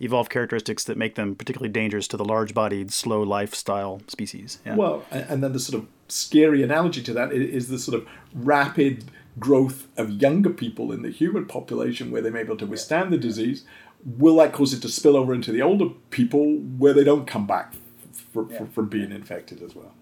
evolve 0.00 0.28
characteristics 0.28 0.82
that 0.84 0.96
make 0.96 1.14
them 1.14 1.34
particularly 1.36 1.68
dangerous 1.68 2.08
to 2.08 2.16
the 2.16 2.24
large-bodied, 2.24 2.92
slow 2.92 3.22
lifestyle 3.22 4.02
species. 4.08 4.58
Yeah. 4.66 4.74
Well, 4.74 5.04
and 5.12 5.42
then 5.42 5.52
the 5.52 5.60
sort 5.60 5.80
of 5.80 5.88
scary 6.08 6.62
analogy 6.62 7.02
to 7.04 7.12
that 7.12 7.32
is 7.32 7.68
the 7.68 7.78
sort 7.78 8.00
of 8.00 8.08
rapid 8.34 9.04
growth 9.38 9.88
of 9.96 10.10
younger 10.10 10.50
people 10.50 10.92
in 10.92 11.02
the 11.02 11.10
human 11.10 11.46
population 11.46 12.10
where 12.10 12.22
they 12.22 12.30
may 12.30 12.42
be 12.42 12.48
able 12.48 12.56
to 12.58 12.66
withstand 12.66 13.12
the 13.12 13.18
disease, 13.18 13.64
will 14.04 14.36
that 14.36 14.52
cause 14.52 14.72
it 14.72 14.80
to 14.82 14.88
spill 14.88 15.16
over 15.16 15.32
into 15.32 15.52
the 15.52 15.62
older 15.62 15.86
people 16.10 16.56
where 16.56 16.92
they 16.92 17.04
don't 17.04 17.26
come 17.26 17.46
back 17.46 17.74
for, 18.32 18.50
yeah. 18.50 18.58
for, 18.58 18.66
from 18.66 18.88
being 18.88 19.12
infected 19.12 19.62
as 19.62 19.74
well? 19.74 19.92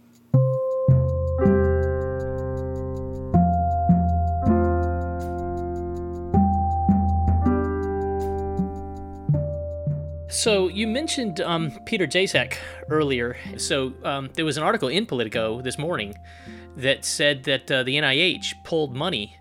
So 10.31 10.69
you 10.69 10.87
mentioned 10.87 11.41
um, 11.41 11.73
Peter 11.85 12.07
Daszak 12.07 12.57
earlier. 12.89 13.37
So 13.59 13.93
um, 14.05 14.31
there 14.35 14.45
was 14.45 14.57
an 14.57 14.63
article 14.63 14.89
in 14.89 15.05
Politico 15.05 15.61
this 15.61 15.77
morning 15.77 16.15
that 16.77 17.05
said 17.05 17.45
that 17.45 17.71
uh, 17.71 17.83
the 17.83 17.97
NIH 17.97 18.65
pulled 18.65 18.95
money 18.95 19.37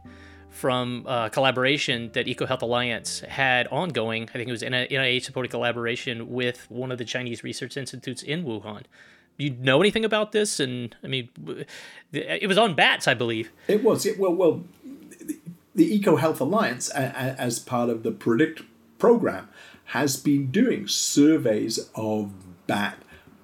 from 0.50 1.06
uh, 1.08 1.30
collaboration 1.30 2.12
that 2.14 2.26
EcoHealth 2.26 2.62
Alliance 2.62 3.22
had 3.22 3.68
ongoing. 3.68 4.24
I 4.24 4.34
think 4.34 4.50
it 4.50 4.52
was 4.52 4.64
an 4.64 4.74
NIH 4.74 5.24
supported 5.24 5.50
collaboration 5.50 6.30
with 6.30 6.70
one 6.70 6.92
of 6.92 6.98
the 6.98 7.06
Chinese 7.06 7.44
research 7.44 7.78
institutes 7.78 8.22
in 8.22 8.44
Wuhan. 8.44 8.84
You 9.38 9.52
know 9.52 9.80
anything 9.80 10.04
about 10.04 10.34
this? 10.34 10.60
And 10.60 10.96
I 11.02 11.08
mean, 11.08 11.30
it 12.12 12.48
was 12.48 12.58
on 12.58 12.76
bats, 12.76 13.08
I 13.08 13.14
believe. 13.14 13.52
It 13.70 13.84
was. 13.84 14.06
well, 14.18 14.34
well, 14.34 14.64
the 15.74 16.00
EcoHealth 16.00 16.42
Alliance, 16.42 16.90
as 16.90 17.58
part 17.60 17.90
of 17.90 18.04
the 18.04 18.12
Predict 18.12 18.64
program, 18.98 19.48
has 19.86 20.18
been 20.18 20.52
doing 20.52 20.90
surveys 20.90 21.90
of 21.96 22.32
bat 22.68 22.98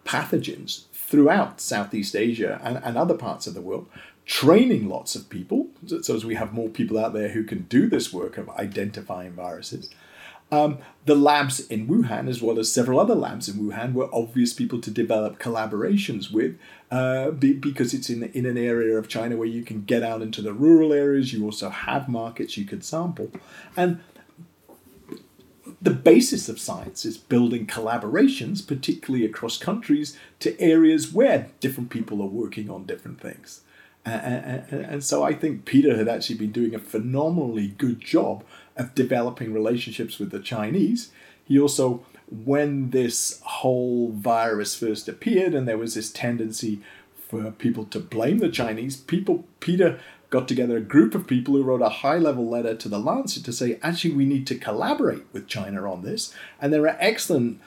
pathogens 0.04 0.84
throughout 1.16 1.62
Southeast 1.62 2.14
Asia 2.14 2.60
and, 2.62 2.78
and 2.84 2.98
other 2.98 3.14
parts 3.14 3.48
of 3.48 3.54
the 3.54 3.62
world, 3.62 3.88
training 4.26 4.90
lots 4.90 5.16
of 5.16 5.30
people, 5.30 5.70
so 6.02 6.14
as 6.14 6.26
we 6.26 6.36
have 6.36 6.52
more 6.52 6.68
people 6.68 6.98
out 6.98 7.14
there 7.14 7.30
who 7.30 7.42
can 7.42 7.62
do 7.64 7.88
this 7.88 8.12
work 8.12 8.38
of 8.38 8.50
identifying 8.50 9.32
viruses. 9.32 9.90
Um, 10.52 10.80
the 11.06 11.16
labs 11.16 11.62
in 11.68 11.88
Wuhan, 11.88 12.28
as 12.28 12.42
well 12.42 12.60
as 12.60 12.70
several 12.72 13.00
other 13.00 13.16
labs 13.16 13.48
in 13.48 13.56
Wuhan, 13.56 13.94
were 13.94 14.14
obvious 14.14 14.54
people 14.54 14.82
to 14.82 14.92
develop 14.92 15.40
collaborations 15.40 16.32
with 16.32 16.60
uh, 16.92 17.32
be, 17.32 17.54
because 17.54 17.94
it's 17.94 18.10
in, 18.10 18.24
in 18.24 18.46
an 18.46 18.58
area 18.58 18.98
of 18.98 19.08
China 19.08 19.38
where 19.38 19.48
you 19.48 19.64
can 19.64 19.86
get 19.86 20.04
out 20.04 20.22
into 20.22 20.42
the 20.42 20.54
rural 20.54 20.92
areas. 20.92 21.32
You 21.32 21.46
also 21.46 21.70
have 21.70 22.10
markets 22.10 22.58
you 22.58 22.66
could 22.66 22.84
sample. 22.84 23.32
And 23.78 24.02
the 25.86 25.92
basis 25.92 26.50
of 26.50 26.60
science 26.60 27.06
is 27.06 27.16
building 27.16 27.68
collaborations, 27.68 28.66
particularly 28.66 29.24
across 29.24 29.58
countries, 29.58 30.18
to 30.40 30.60
areas 30.60 31.14
where 31.14 31.50
different 31.60 31.92
people 31.92 32.24
are 32.24 32.28
working 32.28 32.72
on 32.72 32.86
different 32.86 33.22
things. 33.22 33.62
And, 34.04 35.04
so 35.04 35.24
I 35.24 35.34
think 35.34 35.66
Peter 35.66 35.96
had 35.96 36.08
actually 36.08 36.38
been 36.38 36.52
doing 36.52 36.74
a 36.74 36.80
phenomenally 36.80 37.68
good 37.68 38.02
job 38.02 38.44
of 38.76 38.96
developing 38.96 39.54
relationships 39.54 40.18
with 40.18 40.32
the 40.32 40.40
Chinese. 40.40 41.12
He 41.44 41.60
also, 41.60 42.04
when 42.30 42.90
this 42.90 43.40
whole 43.44 44.12
virus 44.12 44.76
first 44.76 45.08
appeared 45.08 45.54
and 45.54 45.68
there 45.68 45.78
was 45.78 45.94
this 45.94 46.12
tendency 46.12 46.82
for 47.16 47.52
people 47.52 47.86
to 47.86 48.00
blame 48.00 48.40
the 48.40 48.50
Chinese, 48.50 48.98
people 48.98 49.46
Peter 49.60 50.00
got 50.36 50.50
together 50.50 50.76
a 50.76 50.82
group 50.82 51.16
of 51.16 51.28
people 51.28 51.54
who 51.54 51.64
wrote 51.64 51.82
a 51.82 51.88
high 51.88 52.18
level 52.18 52.50
letter 52.50 52.76
to 52.76 52.90
the 52.90 53.00
Lancet 53.00 53.46
to 53.46 53.54
say, 53.54 53.80
actually, 53.82 54.14
we 54.14 54.26
need 54.26 54.46
to 54.48 54.56
collaborate 54.56 55.24
with 55.32 55.48
China 55.48 55.90
on 55.90 56.04
this. 56.04 56.34
And 56.60 56.74
there 56.74 56.84
are 56.84 56.98
excellent 57.00 57.62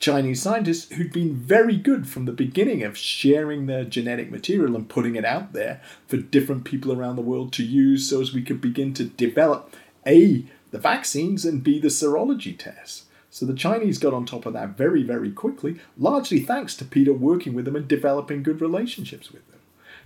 Chinese 0.00 0.42
scientists 0.42 0.92
who'd 0.92 1.12
been 1.12 1.36
very 1.36 1.76
good 1.76 2.08
from 2.08 2.24
the 2.24 2.32
beginning 2.32 2.82
of 2.82 2.98
sharing 2.98 3.66
their 3.66 3.84
genetic 3.84 4.28
material 4.28 4.74
and 4.74 4.88
putting 4.88 5.14
it 5.14 5.24
out 5.24 5.52
there 5.52 5.80
for 6.08 6.16
different 6.16 6.64
people 6.64 6.92
around 6.92 7.14
the 7.14 7.22
world 7.22 7.52
to 7.52 7.62
use 7.62 8.10
so 8.10 8.20
as 8.20 8.32
we 8.32 8.42
could 8.42 8.60
begin 8.60 8.92
to 8.94 9.04
develop 9.04 9.72
A, 10.04 10.44
the 10.72 10.78
vaccines, 10.78 11.44
and 11.44 11.62
B, 11.62 11.78
the 11.78 11.88
serology 11.88 12.58
tests. 12.58 13.04
So 13.30 13.46
the 13.46 13.54
Chinese 13.54 13.98
got 13.98 14.14
on 14.14 14.26
top 14.26 14.46
of 14.46 14.54
that 14.54 14.70
very, 14.70 15.04
very 15.04 15.30
quickly, 15.30 15.78
largely 15.96 16.40
thanks 16.40 16.74
to 16.78 16.84
Peter 16.84 17.12
working 17.12 17.54
with 17.54 17.66
them 17.66 17.76
and 17.76 17.86
developing 17.86 18.42
good 18.42 18.60
relationships 18.60 19.30
with 19.30 19.48
them. 19.48 19.59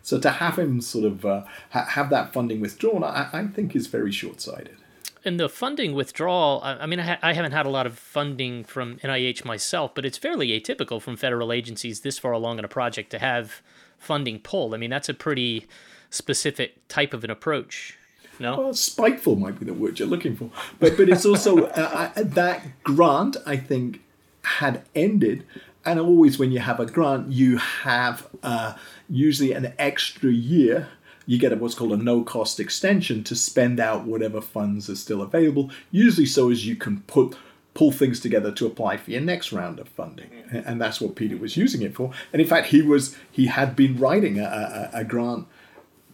So 0.04 0.20
to 0.20 0.30
have 0.30 0.58
him 0.58 0.80
sort 0.80 1.04
of 1.04 1.24
uh, 1.26 1.42
ha- 1.70 1.86
have 1.86 2.10
that 2.10 2.32
funding 2.32 2.60
withdrawn, 2.60 3.02
I, 3.02 3.28
I 3.32 3.46
think 3.46 3.74
is 3.74 3.88
very 3.88 4.12
short 4.12 4.40
sighted 4.40 4.76
and 5.24 5.40
the 5.40 5.48
funding 5.48 5.94
withdrawal, 5.94 6.60
I, 6.62 6.86
mean, 6.86 7.00
I, 7.00 7.02
ha- 7.02 7.18
I, 7.22 7.32
haven't 7.32 7.52
had 7.52 7.66
a 7.66 7.70
lot 7.70 7.86
of 7.86 7.98
funding 7.98 8.62
from 8.62 8.98
NIH 8.98 9.44
myself, 9.44 9.94
but 9.94 10.04
it's 10.04 10.18
fairly 10.18 10.48
atypical 10.48 11.00
from 11.00 11.16
federal 11.16 11.52
agencies 11.52 12.00
this 12.00 12.18
far 12.18 12.32
along 12.32 12.58
in 12.58 12.64
a 12.64 12.68
project 12.68 13.10
to 13.10 13.18
have 13.18 13.62
funding 13.98 14.38
pulled. 14.38 14.74
I 14.74 14.76
mean, 14.76 14.90
that's 14.90 15.08
a 15.08 15.14
pretty 15.14 15.66
specific 16.10 16.86
type 16.88 17.14
of 17.14 17.24
an 17.24 17.30
approach. 17.30 17.98
No, 18.38 18.58
well, 18.58 18.74
spiteful 18.74 19.36
might 19.36 19.58
be 19.58 19.64
the 19.64 19.74
word 19.74 19.98
you're 19.98 20.08
looking 20.08 20.34
for, 20.34 20.50
but 20.80 20.96
but 20.96 21.08
it's 21.08 21.24
also 21.24 21.66
uh, 21.66 22.10
that 22.16 22.82
grant 22.82 23.36
I 23.46 23.56
think 23.56 24.02
had 24.42 24.82
ended, 24.94 25.46
and 25.84 26.00
always 26.00 26.38
when 26.38 26.52
you 26.52 26.60
have 26.60 26.80
a 26.80 26.86
grant, 26.86 27.30
you 27.30 27.58
have 27.58 28.26
uh, 28.42 28.74
usually 29.08 29.52
an 29.52 29.74
extra 29.78 30.30
year 30.30 30.88
you 31.26 31.38
get 31.38 31.58
what's 31.58 31.74
called 31.74 31.92
a 31.92 31.96
no 31.96 32.22
cost 32.22 32.60
extension 32.60 33.24
to 33.24 33.34
spend 33.34 33.80
out 33.80 34.04
whatever 34.04 34.40
funds 34.40 34.90
are 34.90 34.96
still 34.96 35.22
available, 35.22 35.70
usually 35.90 36.26
so 36.26 36.50
as 36.50 36.66
you 36.66 36.76
can 36.76 37.00
put 37.02 37.36
pull 37.72 37.90
things 37.90 38.20
together 38.20 38.52
to 38.52 38.66
apply 38.66 38.96
for 38.96 39.10
your 39.10 39.20
next 39.20 39.52
round 39.52 39.80
of 39.80 39.88
funding. 39.88 40.30
And 40.52 40.80
that's 40.80 41.00
what 41.00 41.16
peter 41.16 41.36
was 41.36 41.56
using 41.56 41.82
it 41.82 41.94
for. 41.94 42.12
And 42.32 42.40
in 42.40 42.46
fact 42.46 42.68
he 42.68 42.82
was 42.82 43.16
he 43.32 43.46
had 43.46 43.74
been 43.74 43.98
writing 43.98 44.38
a, 44.38 44.90
a, 44.94 45.00
a 45.00 45.04
grant 45.04 45.48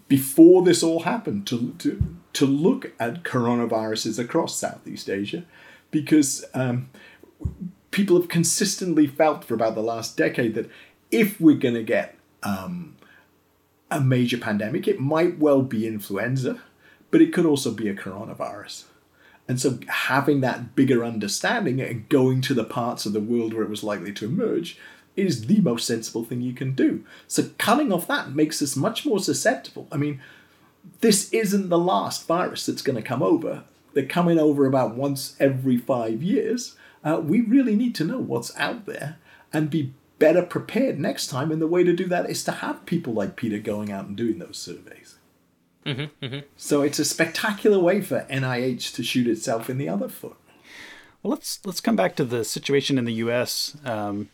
before 0.09 0.63
this 0.63 0.83
all 0.83 1.01
happened 1.01 1.47
to, 1.49 1.73
to, 1.79 2.17
to 2.33 2.47
look 2.47 2.93
at 2.99 3.25
coronaviruses 3.25 4.19
across 4.19 4.57
southeast 4.57 5.11
asia 5.11 5.45
because 5.91 6.45
um, 6.55 6.89
people 7.91 8.19
have 8.19 8.29
consistently 8.29 9.07
felt 9.07 9.45
for 9.45 9.55
about 9.55 9.75
the 9.75 9.83
last 9.83 10.17
decade 10.17 10.55
that 10.55 10.71
if 11.11 11.41
we're 11.41 11.57
going 11.57 11.75
to 11.75 11.83
get 11.83 12.17
um, 12.43 12.97
a 13.91 14.01
major 14.01 14.39
pandemic. 14.39 14.87
It 14.87 15.01
might 15.01 15.39
well 15.39 15.63
be 15.63 15.87
influenza, 15.87 16.61
but 17.11 17.21
it 17.21 17.33
could 17.33 17.47
also 17.47 17.73
be 17.73 17.89
a 17.89 17.95
coronavirus. 17.95 18.85
And 19.49 19.61
so 19.61 19.81
having 19.89 20.41
that 20.41 20.77
bigger 20.77 21.05
understanding 21.05 21.81
and 21.81 22.09
going 22.09 22.41
to 22.43 22.55
the 22.55 22.65
parts 22.65 23.05
of 23.05 23.13
the 23.13 23.21
world 23.21 23.53
where 23.53 23.65
it 23.65 23.71
was 23.71 23.83
likely 23.83 24.13
to 24.13 24.27
emerge 24.27 24.79
is 25.17 25.47
the 25.47 25.61
most 25.61 25.87
sensible 25.87 26.25
thing 26.25 26.41
you 26.41 26.53
can 26.53 26.73
do. 26.73 27.05
So 27.27 27.51
cutting 27.59 27.93
off 27.93 28.07
that 28.07 28.31
makes 28.31 28.63
us 28.63 28.77
much 28.77 29.05
more 29.05 29.19
susceptible. 29.19 29.89
I 29.91 29.97
mean, 29.97 30.21
this 31.01 31.31
isn't 31.33 31.69
the 31.69 31.79
last 31.79 32.29
virus 32.29 32.65
that's 32.65 32.83
going 32.83 32.97
to 32.97 33.03
come 33.03 33.23
over. 33.23 33.65
They're 33.93 34.07
coming 34.07 34.39
over 34.39 34.67
about 34.67 34.95
once 34.95 35.35
every 35.41 35.77
five 35.77 36.23
years. 36.23 36.77
Uh, 37.03 37.21
we 37.23 37.41
really 37.41 37.77
need 37.77 37.95
to 37.97 38.05
know 38.05 38.19
what's 38.19 38.57
out 38.57 38.87
there 38.87 39.19
and 39.53 39.71
be 39.71 39.93
better 40.19 40.43
prepared 40.43 40.99
next 40.99 41.29
time. 41.29 41.51
And 41.51 41.61
the 41.61 41.67
way 41.67 41.83
to 41.83 41.95
do 41.95 42.07
that 42.09 42.29
is 42.29 42.45
to 42.45 42.53
have 42.53 42.87
people 42.87 43.13
like 43.13 43.37
Peter 43.37 43.59
going 43.59 43.91
out 43.91 44.07
and 44.07 44.17
doing 44.17 44.39
those 44.39 44.59
surveys. 44.59 45.19
Mm-hmm, 45.87 46.25
mm-hmm. 46.25 46.47
So 46.57 46.83
it's 46.83 46.99
a 46.99 47.05
spectacular 47.05 47.79
way 47.79 48.01
for 48.03 48.27
NIH 48.31 48.95
to 48.95 49.03
shoot 49.03 49.27
itself 49.27 49.71
in 49.71 49.79
the 49.79 49.89
other 49.89 50.09
foot. 50.09 50.37
Well, 51.23 51.31
let's 51.31 51.61
let's 51.67 51.81
come 51.81 51.97
back 51.97 52.17
to 52.17 52.25
the 52.25 52.45
situation 52.45 52.99
in 52.99 53.05
the 53.05 53.15
U.S. 53.15 53.77
Um, 53.85 54.29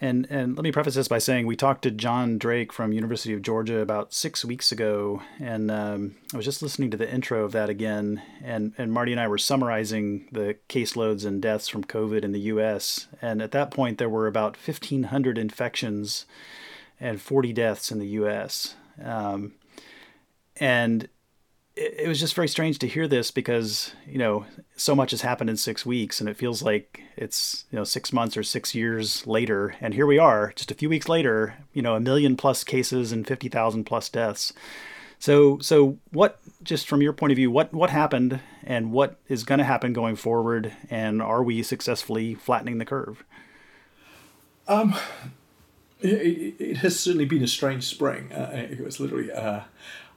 and 0.00 0.26
and 0.30 0.56
let 0.56 0.62
me 0.62 0.72
preface 0.72 0.94
this 0.94 1.08
by 1.08 1.18
saying 1.18 1.46
we 1.46 1.56
talked 1.56 1.82
to 1.82 1.90
John 1.90 2.38
Drake 2.38 2.72
from 2.72 2.92
University 2.92 3.34
of 3.34 3.42
Georgia 3.42 3.80
about 3.80 4.12
six 4.12 4.44
weeks 4.44 4.70
ago, 4.70 5.22
and 5.40 5.70
um, 5.70 6.14
I 6.32 6.36
was 6.36 6.46
just 6.46 6.62
listening 6.62 6.90
to 6.92 6.96
the 6.96 7.10
intro 7.10 7.44
of 7.44 7.52
that 7.52 7.68
again, 7.68 8.22
and 8.42 8.72
and 8.78 8.92
Marty 8.92 9.12
and 9.12 9.20
I 9.20 9.26
were 9.26 9.38
summarizing 9.38 10.28
the 10.30 10.56
caseloads 10.68 11.24
and 11.24 11.42
deaths 11.42 11.68
from 11.68 11.84
COVID 11.84 12.22
in 12.22 12.32
the 12.32 12.40
U.S. 12.40 13.08
And 13.20 13.42
at 13.42 13.50
that 13.52 13.70
point, 13.70 13.98
there 13.98 14.08
were 14.08 14.26
about 14.26 14.56
1,500 14.56 15.36
infections 15.36 16.26
and 17.00 17.20
40 17.20 17.52
deaths 17.52 17.90
in 17.90 17.98
the 17.98 18.08
U.S. 18.08 18.74
Um, 19.02 19.54
and 20.56 21.08
it, 21.78 22.00
it 22.00 22.08
was 22.08 22.20
just 22.20 22.34
very 22.34 22.48
strange 22.48 22.78
to 22.80 22.88
hear 22.88 23.06
this 23.06 23.30
because 23.30 23.92
you 24.06 24.18
know 24.18 24.44
so 24.76 24.94
much 24.94 25.12
has 25.12 25.22
happened 25.22 25.48
in 25.48 25.56
six 25.56 25.86
weeks 25.86 26.20
and 26.20 26.28
it 26.28 26.36
feels 26.36 26.62
like 26.62 27.02
it's 27.16 27.64
you 27.70 27.76
know 27.76 27.84
six 27.84 28.12
months 28.12 28.36
or 28.36 28.42
six 28.42 28.74
years 28.74 29.26
later. 29.26 29.74
And 29.80 29.94
here 29.94 30.06
we 30.06 30.18
are 30.18 30.52
just 30.56 30.70
a 30.70 30.74
few 30.74 30.88
weeks 30.88 31.08
later 31.08 31.54
you 31.72 31.82
know 31.82 31.94
a 31.94 32.00
million 32.00 32.36
plus 32.36 32.64
cases 32.64 33.12
and 33.12 33.26
50,000 33.26 33.84
plus 33.84 34.08
deaths. 34.08 34.52
So 35.18 35.58
so 35.60 35.98
what 36.10 36.40
just 36.62 36.88
from 36.88 37.00
your 37.00 37.12
point 37.12 37.32
of 37.32 37.36
view 37.36 37.50
what 37.50 37.72
what 37.72 37.90
happened 37.90 38.40
and 38.64 38.92
what 38.92 39.18
is 39.28 39.44
going 39.44 39.58
to 39.58 39.64
happen 39.64 39.92
going 39.92 40.16
forward? 40.16 40.72
And 40.90 41.22
are 41.22 41.42
we 41.42 41.62
successfully 41.62 42.34
flattening 42.34 42.78
the 42.78 42.84
curve? 42.84 43.24
Um 44.66 44.94
it, 46.00 46.54
it 46.60 46.76
has 46.78 46.98
certainly 46.98 47.24
been 47.24 47.42
a 47.42 47.48
strange 47.48 47.84
spring. 47.84 48.32
Uh, 48.32 48.68
it 48.70 48.84
was 48.84 49.00
literally 49.00 49.32
uh, 49.32 49.62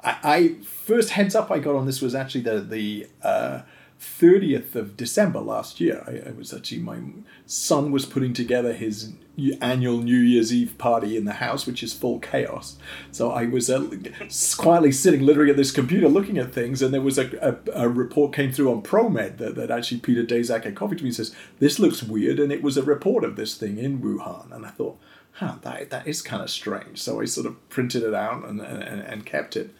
I, 0.04 0.18
I, 0.24 0.64
first 0.64 1.12
heads 1.12 1.36
up 1.36 1.52
I 1.52 1.60
got 1.60 1.76
on 1.76 1.86
this 1.86 2.02
was 2.02 2.16
actually 2.16 2.42
the 2.42 2.62
the 2.62 3.08
uh, 3.24 3.62
30th 4.02 4.74
of 4.76 4.98
December 4.98 5.40
last 5.40 5.80
year. 5.80 6.04
I, 6.08 6.30
I, 6.30 6.32
was 6.32 6.54
actually 6.54 6.80
my 6.80 7.00
son 7.46 7.92
was 7.92 8.06
putting 8.06 8.34
together 8.34 8.74
his 8.74 9.14
annual 9.62 10.00
New 10.00 10.18
Year's 10.18 10.52
Eve 10.52 10.76
party 10.80 11.16
in 11.16 11.26
the 11.26 11.34
house, 11.34 11.68
which 11.68 11.84
is 11.84 11.94
full 11.94 12.20
chaos. 12.20 12.78
So 13.12 13.32
I 13.32 13.46
was 13.46 13.70
uh, 13.70 13.88
quietly 14.58 14.92
sitting 14.92 15.22
literally 15.22 15.52
at 15.52 15.58
this 15.58 15.72
computer 15.72 16.10
looking 16.10 16.40
at 16.40 16.52
things, 16.52 16.82
and 16.82 16.92
there 16.92 17.02
was 17.02 17.20
a, 17.20 17.60
a, 17.76 17.84
a 17.84 17.90
report 17.90 18.34
came 18.34 18.52
through 18.52 18.72
on 18.72 18.82
ProMed 18.82 19.38
that, 19.38 19.56
that 19.56 19.70
actually 19.70 20.00
Peter 20.00 20.24
Daszak 20.24 20.64
had 20.64 20.76
copied 20.76 20.98
to 20.98 21.04
me 21.04 21.10
and 21.10 21.16
says, 21.16 21.36
This 21.60 21.78
looks 21.78 22.02
weird. 22.02 22.40
And 22.40 22.52
it 22.52 22.64
was 22.64 22.78
a 22.78 22.84
report 22.84 23.24
of 23.24 23.36
this 23.36 23.56
thing 23.56 23.78
in 23.78 24.02
Wuhan. 24.02 24.52
And 24.52 24.66
I 24.66 24.70
thought, 24.70 25.00
huh, 25.34 25.56
that, 25.62 25.90
that 25.92 26.08
is 26.08 26.22
kind 26.22 26.42
of 26.42 26.50
strange. 26.50 27.02
So 27.02 27.22
I 27.22 27.26
sort 27.26 27.48
of 27.48 27.70
printed 27.70 28.04
it 28.04 28.14
out 28.14 28.48
and, 28.48 28.62
and, 28.62 29.02
and 29.02 29.26
kept 29.26 29.56
it. 29.56 29.74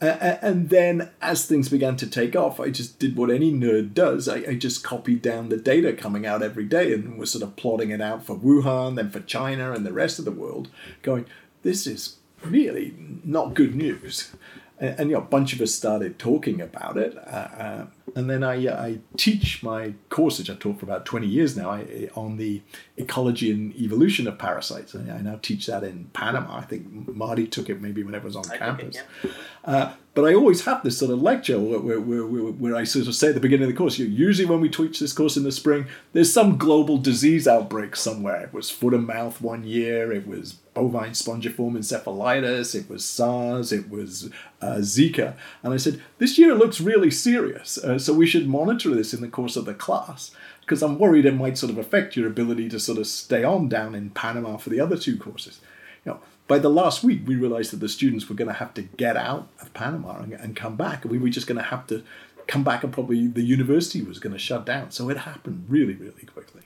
And 0.00 0.70
then 0.70 1.10
as 1.20 1.44
things 1.44 1.68
began 1.68 1.96
to 1.96 2.06
take 2.06 2.34
off, 2.34 2.58
I 2.58 2.70
just 2.70 2.98
did 2.98 3.16
what 3.16 3.30
any 3.30 3.52
nerd 3.52 3.92
does. 3.92 4.28
I, 4.28 4.36
I, 4.36 4.54
just 4.54 4.82
copied 4.82 5.20
down 5.20 5.50
the 5.50 5.58
data 5.58 5.92
coming 5.92 6.24
out 6.24 6.42
every 6.42 6.64
day 6.64 6.94
and 6.94 7.18
was 7.18 7.32
sort 7.32 7.44
of 7.44 7.56
plotting 7.56 7.90
it 7.90 8.00
out 8.00 8.24
for 8.24 8.34
Wuhan, 8.34 8.96
then 8.96 9.10
for 9.10 9.20
China 9.20 9.72
and 9.72 9.84
the 9.84 9.92
rest 9.92 10.18
of 10.18 10.24
the 10.24 10.30
world, 10.30 10.68
going, 11.02 11.26
this 11.62 11.86
is 11.86 12.16
really 12.42 12.94
not 13.24 13.52
good 13.52 13.74
news. 13.74 14.34
And, 14.80 14.98
and 14.98 15.10
you 15.10 15.16
know, 15.16 15.22
a 15.22 15.24
bunch 15.24 15.52
of 15.52 15.60
us 15.60 15.72
started 15.72 16.18
talking 16.18 16.60
about 16.60 16.96
it. 16.96 17.16
Uh, 17.16 17.20
uh, 17.20 17.86
and 18.16 18.28
then 18.28 18.42
I, 18.42 18.66
uh, 18.66 18.82
I 18.82 18.98
teach 19.16 19.62
my 19.62 19.94
course, 20.08 20.38
which 20.38 20.50
I've 20.50 20.58
taught 20.58 20.80
for 20.80 20.86
about 20.86 21.06
20 21.06 21.26
years 21.26 21.56
now, 21.56 21.70
I, 21.70 22.08
on 22.16 22.38
the 22.38 22.62
ecology 22.96 23.52
and 23.52 23.74
evolution 23.76 24.26
of 24.26 24.38
parasites. 24.38 24.96
I, 24.96 25.00
I 25.10 25.20
now 25.20 25.38
teach 25.40 25.66
that 25.66 25.84
in 25.84 26.06
Panama. 26.12 26.56
I 26.56 26.62
think 26.62 27.14
Marty 27.14 27.46
took 27.46 27.70
it 27.70 27.80
maybe 27.80 28.02
when 28.02 28.14
it 28.14 28.24
was 28.24 28.34
on 28.34 28.50
I 28.50 28.56
campus. 28.56 28.96
It, 28.96 29.04
yeah. 29.24 29.30
uh, 29.64 29.92
but 30.14 30.24
I 30.24 30.34
always 30.34 30.64
have 30.64 30.82
this 30.82 30.98
sort 30.98 31.12
of 31.12 31.22
lecture 31.22 31.58
where, 31.60 31.78
where, 31.78 32.00
where, 32.00 32.24
where, 32.24 32.76
I 32.76 32.84
sort 32.84 33.06
of 33.06 33.14
say 33.14 33.28
at 33.28 33.34
the 33.34 33.40
beginning 33.40 33.64
of 33.64 33.70
the 33.70 33.76
course, 33.76 33.98
usually 33.98 34.48
when 34.48 34.60
we 34.60 34.68
teach 34.68 34.98
this 34.98 35.12
course 35.12 35.36
in 35.36 35.44
the 35.44 35.52
spring, 35.52 35.86
there's 36.12 36.32
some 36.32 36.58
global 36.58 36.98
disease 36.98 37.46
outbreak 37.46 37.94
somewhere. 37.94 38.42
It 38.42 38.52
was 38.52 38.70
foot 38.70 38.94
and 38.94 39.06
mouth 39.06 39.40
one 39.40 39.62
year, 39.62 40.12
it 40.12 40.26
was 40.26 40.56
bovine 40.80 41.10
spongiform 41.10 41.76
encephalitis, 41.76 42.74
it 42.74 42.88
was 42.88 43.04
SARS, 43.04 43.70
it 43.70 43.90
was 43.90 44.30
uh, 44.62 44.76
Zika. 44.76 45.36
And 45.62 45.74
I 45.74 45.76
said, 45.76 46.00
this 46.18 46.38
year 46.38 46.54
looks 46.54 46.80
really 46.80 47.10
serious, 47.10 47.76
uh, 47.76 47.98
so 47.98 48.14
we 48.14 48.26
should 48.26 48.48
monitor 48.48 48.94
this 48.94 49.12
in 49.12 49.20
the 49.20 49.28
course 49.28 49.56
of 49.56 49.66
the 49.66 49.74
class 49.74 50.30
because 50.62 50.82
I'm 50.82 50.98
worried 50.98 51.26
it 51.26 51.34
might 51.34 51.58
sort 51.58 51.70
of 51.70 51.78
affect 51.78 52.16
your 52.16 52.26
ability 52.26 52.68
to 52.70 52.80
sort 52.80 52.98
of 52.98 53.06
stay 53.06 53.44
on 53.44 53.68
down 53.68 53.94
in 53.94 54.10
Panama 54.10 54.56
for 54.56 54.70
the 54.70 54.80
other 54.80 54.96
two 54.96 55.18
courses. 55.18 55.60
You 56.04 56.12
know, 56.12 56.20
by 56.48 56.58
the 56.58 56.70
last 56.70 57.04
week, 57.04 57.22
we 57.26 57.36
realized 57.36 57.72
that 57.72 57.80
the 57.80 57.88
students 57.88 58.28
were 58.28 58.36
going 58.36 58.48
to 58.48 58.54
have 58.54 58.72
to 58.74 58.82
get 58.82 59.16
out 59.16 59.48
of 59.60 59.74
Panama 59.74 60.20
and, 60.22 60.32
and 60.32 60.56
come 60.56 60.76
back, 60.76 61.04
we 61.04 61.18
were 61.18 61.28
just 61.28 61.46
going 61.46 61.58
to 61.58 61.64
have 61.64 61.86
to 61.88 62.02
come 62.46 62.64
back 62.64 62.82
and 62.84 62.92
probably 62.92 63.26
the 63.26 63.42
university 63.42 64.00
was 64.00 64.18
going 64.18 64.32
to 64.32 64.38
shut 64.38 64.64
down. 64.64 64.90
So 64.92 65.10
it 65.10 65.18
happened 65.18 65.66
really, 65.68 65.94
really 65.94 66.24
quickly. 66.24 66.62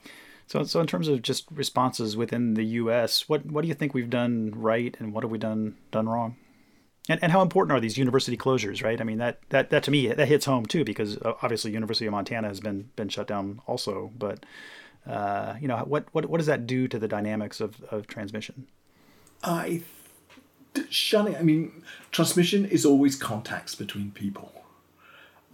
So, 0.47 0.63
so 0.63 0.79
in 0.79 0.87
terms 0.87 1.07
of 1.07 1.21
just 1.21 1.47
responses 1.51 2.15
within 2.15 2.53
the 2.53 2.65
U.S., 2.65 3.27
what 3.27 3.45
what 3.45 3.61
do 3.61 3.67
you 3.67 3.73
think 3.73 3.93
we've 3.93 4.09
done 4.09 4.53
right, 4.55 4.95
and 4.99 5.13
what 5.13 5.23
have 5.23 5.31
we 5.31 5.37
done 5.37 5.75
done 5.91 6.07
wrong? 6.07 6.35
And, 7.07 7.21
and 7.21 7.31
how 7.31 7.41
important 7.41 7.77
are 7.77 7.79
these 7.79 7.97
university 7.97 8.37
closures? 8.37 8.83
Right. 8.83 8.99
I 8.99 9.03
mean 9.03 9.17
that, 9.19 9.39
that 9.49 9.69
that 9.69 9.83
to 9.83 9.91
me 9.91 10.07
that 10.07 10.27
hits 10.27 10.45
home 10.45 10.65
too 10.65 10.83
because 10.83 11.17
uh, 11.17 11.33
obviously 11.41 11.71
University 11.71 12.05
of 12.05 12.11
Montana 12.11 12.47
has 12.47 12.59
been 12.59 12.89
been 12.95 13.09
shut 13.09 13.27
down 13.27 13.61
also. 13.67 14.11
But 14.17 14.45
uh, 15.07 15.55
you 15.59 15.67
know 15.67 15.77
what 15.77 16.05
what 16.11 16.27
what 16.27 16.37
does 16.37 16.47
that 16.47 16.67
do 16.67 16.87
to 16.87 16.99
the 16.99 17.07
dynamics 17.07 17.59
of, 17.59 17.83
of 17.91 18.07
transmission? 18.07 18.67
I 19.43 19.81
shunning. 20.89 21.35
I 21.35 21.41
mean, 21.41 21.83
transmission 22.11 22.65
is 22.65 22.85
always 22.85 23.15
contacts 23.15 23.75
between 23.75 24.11
people 24.11 24.51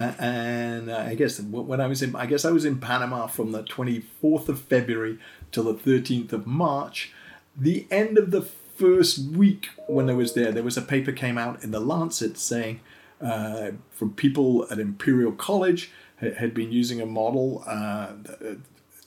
and 0.02 0.92
I 0.92 1.16
guess 1.16 1.40
when 1.40 1.82
I 1.82 1.88
was 1.88 2.02
in, 2.02 2.16
I 2.16 2.26
guess 2.26 2.46
I 2.46 2.52
was 2.52 2.66
in 2.66 2.80
Panama 2.80 3.28
from 3.28 3.52
the 3.52 3.64
24th 3.64 4.50
of 4.50 4.62
February 4.62 5.20
till 5.52 5.64
the 5.64 5.74
13th 5.74 6.34
of 6.34 6.48
March. 6.48 7.14
The 7.56 7.86
end 7.92 8.18
of 8.18 8.32
the 8.32 8.42
first 8.42 9.20
week 9.20 9.70
when 9.88 10.10
I 10.10 10.14
was 10.14 10.34
there, 10.34 10.52
there 10.52 10.64
was 10.64 10.78
a 10.78 10.82
paper 10.82 11.12
came 11.12 11.38
out 11.38 11.64
in 11.64 11.72
the 11.72 11.80
Lancet 11.80 12.38
saying 12.38 12.80
uh, 13.22 13.72
from 13.92 14.14
people 14.14 14.66
at 14.72 14.80
Imperial 14.80 15.32
College 15.32 15.92
had 16.18 16.54
been 16.54 16.72
using 16.72 17.02
a 17.02 17.06
model 17.06 17.64
uh, 17.68 18.14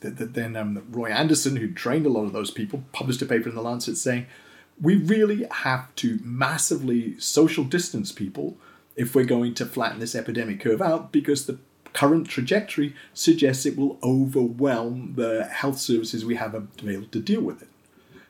that, 0.00 0.16
that, 0.18 0.34
then 0.34 0.56
um, 0.56 0.84
Roy 0.90 1.10
Anderson, 1.10 1.56
who 1.56 1.72
trained 1.72 2.06
a 2.06 2.08
lot 2.08 2.24
of 2.24 2.32
those 2.32 2.50
people, 2.50 2.84
published 2.92 3.22
a 3.22 3.26
paper 3.26 3.48
in 3.48 3.54
the 3.54 3.62
Lancet 3.62 3.96
saying 3.96 4.26
we 4.80 4.96
really 4.96 5.46
have 5.50 5.94
to 5.96 6.18
massively 6.22 7.18
social 7.18 7.64
distance 7.64 8.12
people 8.12 8.56
if 8.96 9.14
we're 9.14 9.24
going 9.24 9.54
to 9.54 9.66
flatten 9.66 10.00
this 10.00 10.14
epidemic 10.14 10.60
curve 10.60 10.80
out 10.80 11.12
because 11.12 11.46
the 11.46 11.58
current 11.92 12.28
trajectory 12.28 12.94
suggests 13.12 13.64
it 13.64 13.76
will 13.76 13.98
overwhelm 14.02 15.14
the 15.16 15.44
health 15.44 15.78
services 15.78 16.24
we 16.24 16.34
have 16.34 16.52
to 16.52 16.84
be 16.84 16.94
able 16.94 17.06
to 17.06 17.20
deal 17.20 17.40
with 17.40 17.62
it. 17.62 17.68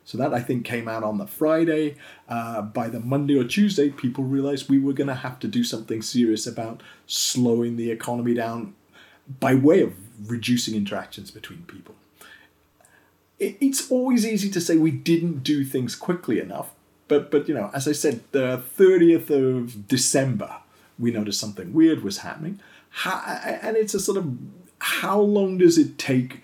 So 0.05 0.19
that 0.19 0.35
I 0.35 0.41
think 0.41 0.67
came 0.67 0.87
out 0.87 1.03
on 1.03 1.17
the 1.17 1.27
Friday. 1.27 1.97
Uh, 2.29 2.61
by 2.61 2.89
the 2.89 3.01
Monday 3.01 3.39
or 3.39 3.45
Tuesday, 3.45 3.89
people 3.89 4.23
realized 4.23 4.69
we 4.69 4.79
were 4.79 4.93
going 4.93 5.09
to 5.09 5.15
have 5.15 5.39
to 5.41 5.49
do 5.49 5.65
something 5.65 6.03
serious 6.03 6.47
about 6.47 6.83
slowing 7.07 7.77
the 7.77 7.91
economy 7.91 8.35
down 8.35 8.75
by 9.41 9.55
way 9.55 9.81
of 9.81 9.95
reducing 10.29 10.75
interactions 10.75 11.31
between 11.31 11.63
people. 11.63 11.95
It's 13.39 13.91
always 13.91 14.27
easy 14.27 14.51
to 14.51 14.61
say 14.61 14.77
we 14.77 14.91
didn't 14.91 15.43
do 15.43 15.65
things 15.65 15.97
quickly 15.97 16.39
enough 16.39 16.74
but 17.09 17.31
but 17.31 17.49
you 17.49 17.55
know, 17.55 17.71
as 17.75 17.87
I 17.89 17.93
said, 17.93 18.21
the 18.33 18.59
thirtieth 18.59 19.31
of 19.31 19.89
December, 19.89 20.57
we 20.99 21.11
noticed 21.11 21.41
something 21.41 21.73
weird 21.73 22.03
was 22.03 22.19
happening. 22.19 22.61
How, 22.91 23.19
and 23.63 23.77
it's 23.77 23.95
a 23.95 24.01
sort 24.01 24.19
of 24.19 24.37
how 24.79 25.21
long 25.21 25.59
does 25.59 25.79
it 25.79 25.99
take? 25.99 26.43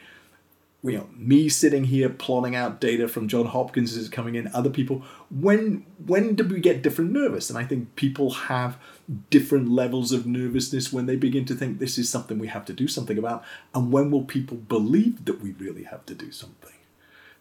You 0.83 0.93
know, 0.93 1.09
me 1.15 1.51
sitting 1.51 1.85
here 1.85 2.09
plotting 2.09 2.57
out 2.57 2.81
data 2.81 3.07
from 3.07 3.29
John 3.29 3.45
Hopkins 3.45 3.95
is 3.95 4.09
coming 4.09 4.35
in, 4.35 4.49
other 4.55 4.71
people. 4.71 5.03
When 5.31 5.85
when 6.07 6.35
do 6.35 6.45
we 6.45 6.59
get 6.59 6.83
different 6.83 7.13
nervous? 7.13 7.51
And 7.51 7.59
I 7.59 7.65
think 7.65 7.97
people 7.97 8.31
have 8.31 8.79
different 9.29 9.71
levels 9.71 10.11
of 10.11 10.27
nervousness 10.27 10.93
when 10.93 11.07
they 11.07 11.17
begin 11.17 11.45
to 11.47 11.55
think 11.55 11.79
this 11.79 11.99
is 11.99 12.09
something 12.09 12.39
we 12.39 12.47
have 12.49 12.65
to 12.65 12.73
do 12.73 12.89
something 12.89 13.19
about. 13.19 13.45
And 13.75 13.93
when 13.93 14.11
will 14.11 14.25
people 14.25 14.57
believe 14.57 15.27
that 15.27 15.43
we 15.43 15.53
really 15.53 15.85
have 15.85 16.07
to 16.07 16.15
do 16.15 16.33
something? 16.33 16.73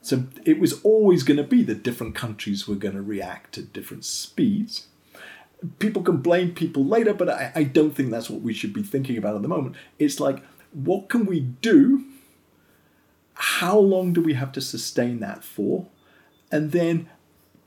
So 0.01 0.25
it 0.45 0.59
was 0.59 0.81
always 0.83 1.23
going 1.23 1.37
to 1.37 1.43
be 1.43 1.63
that 1.63 1.83
different 1.83 2.15
countries 2.15 2.67
were 2.67 2.75
going 2.75 2.95
to 2.95 3.01
react 3.01 3.57
at 3.57 3.73
different 3.73 4.05
speeds. 4.05 4.87
People 5.77 6.03
can 6.03 6.17
blame 6.17 6.53
people 6.53 6.85
later, 6.85 7.13
but 7.13 7.29
I, 7.29 7.51
I 7.53 7.63
don't 7.63 7.91
think 7.91 8.09
that's 8.09 8.29
what 8.29 8.41
we 8.41 8.53
should 8.53 8.73
be 8.73 8.83
thinking 8.83 9.17
about 9.17 9.35
at 9.35 9.41
the 9.41 9.49
moment. 9.49 9.75
It's 9.97 10.19
like, 10.19 10.41
what 10.71 11.09
can 11.09 11.25
we 11.25 11.41
do? 11.41 12.05
How 13.33 13.77
long 13.77 14.13
do 14.13 14.21
we 14.21 14.33
have 14.33 14.51
to 14.53 14.61
sustain 14.61 15.19
that 15.19 15.43
for? 15.43 15.87
And 16.51 16.71
then, 16.71 17.09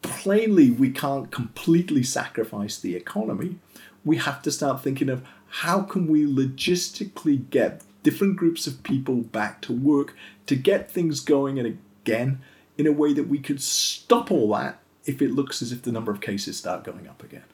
plainly, 0.00 0.70
we 0.70 0.90
can't 0.90 1.30
completely 1.30 2.02
sacrifice 2.02 2.78
the 2.78 2.96
economy. 2.96 3.58
We 4.04 4.16
have 4.16 4.42
to 4.42 4.50
start 4.50 4.82
thinking 4.82 5.08
of 5.08 5.22
how 5.48 5.82
can 5.82 6.06
we 6.06 6.26
logistically 6.26 7.48
get 7.50 7.82
different 8.02 8.36
groups 8.36 8.66
of 8.66 8.82
people 8.82 9.16
back 9.16 9.60
to 9.62 9.72
work 9.72 10.16
to 10.46 10.56
get 10.56 10.90
things 10.90 11.20
going 11.20 11.58
in 11.58 11.66
a 11.66 11.76
again 12.02 12.40
in 12.76 12.86
a 12.86 12.92
way 12.92 13.12
that 13.12 13.28
we 13.28 13.38
could 13.38 13.62
stop 13.62 14.30
all 14.30 14.50
that 14.52 14.78
if 15.04 15.20
it 15.20 15.32
looks 15.32 15.62
as 15.62 15.72
if 15.72 15.82
the 15.82 15.92
number 15.92 16.12
of 16.12 16.20
cases 16.20 16.56
start 16.56 16.84
going 16.84 17.08
up 17.08 17.22
again. 17.22 17.44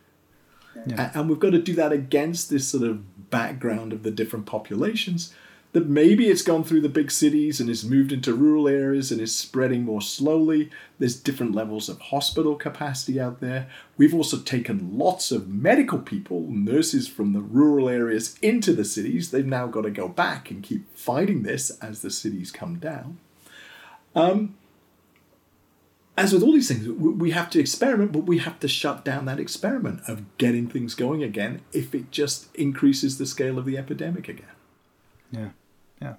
Yeah. 0.87 1.11
And 1.15 1.29
we've 1.29 1.41
got 1.41 1.51
to 1.51 1.63
do 1.63 1.75
that 1.75 1.93
against 1.93 2.51
this 2.51 2.69
sort 2.69 2.85
of 2.85 3.31
background 3.31 3.93
of 3.93 4.03
the 4.03 4.11
different 4.11 4.47
populations. 4.47 5.35
That 5.73 5.87
maybe 5.87 6.29
it's 6.29 6.41
gone 6.41 6.65
through 6.65 6.81
the 6.81 6.89
big 6.89 7.11
cities 7.11 7.61
and 7.61 7.69
has 7.69 7.85
moved 7.85 8.11
into 8.11 8.33
rural 8.33 8.69
areas 8.69 9.13
and 9.13 9.21
is 9.21 9.37
spreading 9.37 9.85
more 9.85 10.01
slowly. 10.01 10.71
There's 10.99 11.21
different 11.21 11.55
levels 11.55 11.91
of 11.91 12.01
hospital 12.01 12.55
capacity 12.55 13.21
out 13.21 13.41
there. 13.41 13.69
We've 13.99 14.15
also 14.15 14.39
taken 14.39 14.97
lots 14.97 15.31
of 15.31 15.47
medical 15.47 15.99
people, 15.99 16.47
nurses 16.49 17.07
from 17.07 17.35
the 17.35 17.43
rural 17.43 17.87
areas 17.87 18.39
into 18.41 18.73
the 18.73 18.85
cities. 18.85 19.31
They've 19.31 19.45
now 19.45 19.67
got 19.67 19.83
to 19.83 19.91
go 19.91 20.09
back 20.09 20.51
and 20.51 20.63
keep 20.63 20.97
fighting 20.97 21.43
this 21.43 21.71
as 21.83 22.01
the 22.01 22.11
cities 22.11 22.51
come 22.51 22.79
down. 22.79 23.19
Um, 24.19 24.55
as 26.17 26.33
with 26.33 26.43
all 26.43 26.53
these 26.53 26.67
things, 26.67 26.89
we 26.89 27.31
have 27.31 27.49
to 27.51 27.61
experiment, 27.61 28.11
but 28.11 28.25
we 28.25 28.39
have 28.39 28.59
to 28.61 28.69
shut 28.69 29.05
down 29.05 29.27
that 29.27 29.39
experiment 29.39 30.01
of 30.09 30.37
getting 30.37 30.67
things 30.67 30.97
going 30.97 31.23
again 31.23 31.61
if 31.73 31.95
it 31.95 32.11
just 32.11 32.55
increases 32.57 33.19
the 33.19 33.27
scale 33.27 33.57
of 33.57 33.65
the 33.65 33.79
epidemic 33.79 34.29
again. 34.29 34.47
Yeah, 35.31 35.51
yeah. 36.03 36.15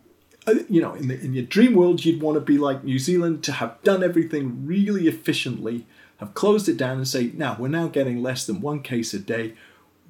Uh, 0.48 0.64
you 0.70 0.82
know, 0.82 0.94
in, 0.94 1.10
the, 1.10 1.20
in 1.20 1.34
your 1.34 1.44
dream 1.44 1.74
world, 1.76 2.06
you'd 2.06 2.22
want 2.22 2.36
to 2.36 2.42
be 2.42 2.58
like 2.58 2.86
New 2.86 2.98
Zealand 2.98 3.44
to 3.44 3.52
have 3.52 3.82
done 3.84 4.02
everything 4.02 4.66
really 4.66 5.10
efficiently, 5.10 5.86
have 6.22 6.34
closed 6.34 6.70
it 6.70 6.78
down, 6.78 6.96
and 6.96 7.08
say, 7.08 7.32
now 7.36 7.58
we're 7.60 7.68
now 7.68 7.90
getting 7.90 8.24
less 8.24 8.46
than 8.46 8.62
one 8.62 8.82
case 8.82 9.14
a 9.14 9.20
day. 9.20 9.54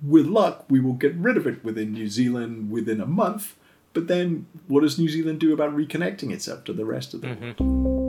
With 0.03 0.27
luck, 0.27 0.65
we 0.69 0.79
will 0.79 0.93
get 0.93 1.15
rid 1.15 1.35
of 1.35 1.47
it 1.47 1.63
within 1.63 1.93
New 1.93 2.09
Zealand 2.09 2.69
within 2.69 3.01
a 3.01 3.07
month 3.07 3.55
but 3.93 4.07
then, 4.07 4.45
what 4.67 4.81
does 4.81 4.99
New 4.99 5.09
Zealand 5.09 5.39
do 5.39 5.53
about 5.53 5.75
reconnecting 5.75 6.31
itself 6.31 6.63
to 6.65 6.73
the 6.73 6.85
rest 6.85 7.13
of 7.13 7.21
the 7.21 7.27
mm-hmm. 7.27 7.63
world? 7.63 7.99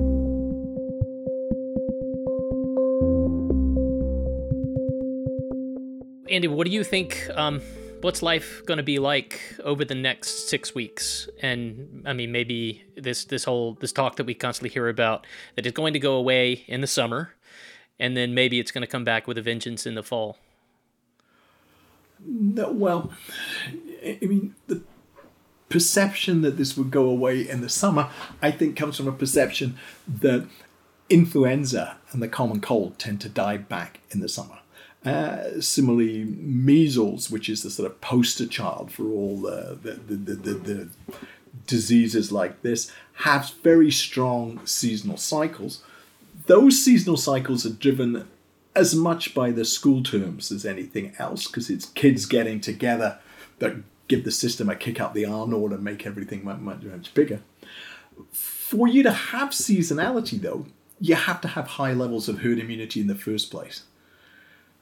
Andy, 6.30 6.48
what 6.48 6.66
do 6.66 6.72
you 6.72 6.84
think? 6.84 7.28
Um, 7.34 7.60
what's 8.02 8.22
life 8.22 8.62
going 8.66 8.78
to 8.78 8.84
be 8.84 8.98
like 8.98 9.40
over 9.64 9.84
the 9.84 9.94
next 9.94 10.48
six 10.48 10.74
weeks? 10.74 11.28
And 11.42 12.04
I 12.06 12.12
mean, 12.12 12.30
maybe 12.30 12.84
this 12.96 13.24
this 13.24 13.44
whole 13.44 13.74
this 13.80 13.92
talk 13.92 14.16
that 14.16 14.24
we 14.24 14.34
constantly 14.34 14.70
hear 14.70 14.88
about 14.88 15.26
that 15.56 15.66
is 15.66 15.72
going 15.72 15.92
to 15.94 15.98
go 15.98 16.14
away 16.14 16.64
in 16.66 16.82
the 16.82 16.86
summer, 16.86 17.34
and 17.98 18.16
then 18.16 18.34
maybe 18.34 18.60
it's 18.60 18.70
going 18.70 18.82
to 18.82 18.86
come 18.86 19.04
back 19.04 19.26
with 19.26 19.38
a 19.38 19.42
vengeance 19.42 19.86
in 19.86 19.94
the 19.94 20.02
fall. 20.02 20.38
No, 22.22 22.70
well, 22.70 23.12
I 24.04 24.18
mean, 24.20 24.54
the 24.66 24.82
perception 25.70 26.42
that 26.42 26.58
this 26.58 26.76
would 26.76 26.90
go 26.90 27.06
away 27.06 27.48
in 27.48 27.62
the 27.62 27.68
summer, 27.68 28.10
I 28.42 28.50
think, 28.50 28.76
comes 28.76 28.96
from 28.96 29.08
a 29.08 29.12
perception 29.12 29.78
that 30.06 30.46
influenza 31.08 31.96
and 32.12 32.20
the 32.20 32.28
common 32.28 32.60
cold 32.60 32.98
tend 32.98 33.20
to 33.22 33.28
die 33.28 33.56
back 33.56 34.00
in 34.10 34.20
the 34.20 34.28
summer. 34.28 34.58
Uh, 35.04 35.60
similarly, 35.60 36.24
measles, 36.24 37.30
which 37.30 37.48
is 37.48 37.62
the 37.62 37.70
sort 37.70 37.90
of 37.90 38.00
poster 38.02 38.46
child 38.46 38.92
for 38.92 39.04
all 39.04 39.38
the, 39.38 39.78
the, 39.82 40.14
the, 40.14 40.34
the, 40.34 40.54
the 40.54 40.88
diseases 41.66 42.30
like 42.30 42.60
this, 42.60 42.92
have 43.14 43.50
very 43.62 43.90
strong 43.90 44.60
seasonal 44.66 45.16
cycles. 45.16 45.82
Those 46.46 46.84
seasonal 46.84 47.16
cycles 47.16 47.64
are 47.64 47.70
driven 47.70 48.28
as 48.74 48.94
much 48.94 49.34
by 49.34 49.50
the 49.50 49.64
school 49.64 50.02
terms 50.02 50.52
as 50.52 50.66
anything 50.66 51.14
else 51.18 51.46
because 51.46 51.70
it's 51.70 51.86
kids 51.86 52.26
getting 52.26 52.60
together 52.60 53.18
that 53.58 53.76
give 54.10 54.24
the 54.24 54.32
system 54.32 54.68
a 54.68 54.74
kick 54.74 55.00
up 55.00 55.14
the 55.14 55.24
arm 55.24 55.54
and 55.54 55.84
make 55.84 56.04
everything 56.04 56.44
much, 56.44 56.58
much, 56.58 56.82
much 56.82 57.14
bigger. 57.14 57.40
For 58.32 58.88
you 58.88 59.04
to 59.04 59.12
have 59.12 59.50
seasonality, 59.50 60.40
though, 60.40 60.66
you 61.00 61.14
have 61.14 61.40
to 61.42 61.48
have 61.48 61.66
high 61.66 61.92
levels 61.92 62.28
of 62.28 62.40
herd 62.40 62.58
immunity 62.58 63.00
in 63.00 63.06
the 63.06 63.14
first 63.14 63.50
place. 63.50 63.84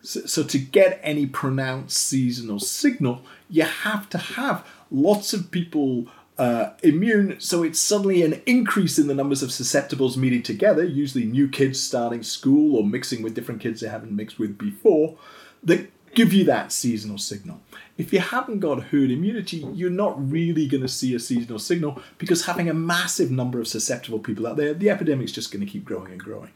So, 0.01 0.21
so, 0.23 0.43
to 0.45 0.59
get 0.59 1.01
any 1.03 1.27
pronounced 1.27 1.97
seasonal 1.97 2.61
signal, 2.61 3.23
you 3.51 3.65
have 3.65 4.09
to 4.11 4.19
have 4.19 4.67
lots 4.91 5.33
of 5.33 5.51
people 5.51 6.09
uh, 6.39 6.71
immune. 6.83 7.39
So 7.41 7.65
it's 7.65 7.81
suddenly 7.81 8.23
an 8.23 8.41
increase 8.47 8.99
in 8.99 9.09
the 9.09 9.15
numbers 9.15 9.43
of 9.43 9.51
susceptibles 9.51 10.17
meeting 10.17 10.43
together, 10.43 10.85
usually 10.85 11.25
new 11.25 11.49
kids 11.49 11.81
starting 11.81 12.23
school 12.23 12.77
or 12.77 12.85
mixing 12.85 13.23
with 13.23 13.35
different 13.35 13.61
kids 13.61 13.81
they 13.81 13.89
haven't 13.89 14.15
mixed 14.15 14.39
with 14.39 14.57
before, 14.57 15.17
that 15.65 15.91
give 16.15 16.33
you 16.33 16.45
that 16.45 16.71
seasonal 16.71 17.19
signal. 17.19 17.61
If 17.99 18.13
you 18.13 18.21
haven't 18.21 18.61
got 18.61 18.85
herd 18.85 19.11
immunity, 19.11 19.67
you're 19.75 19.91
not 19.91 20.31
really 20.31 20.69
going 20.69 20.83
to 20.83 20.89
see 20.89 21.15
a 21.15 21.19
seasonal 21.19 21.59
signal 21.59 22.01
because 22.17 22.47
having 22.47 22.71
a 22.71 22.75
massive 22.75 23.31
number 23.31 23.61
of 23.61 23.67
susceptible 23.67 24.21
people 24.21 24.47
out 24.47 24.57
there, 24.57 24.73
the 24.73 24.89
epidemic's 24.89 25.33
just 25.33 25.51
going 25.53 25.67
to 25.67 25.71
keep 25.71 25.85
growing 25.85 26.13
and 26.13 26.21
growing. 26.21 26.53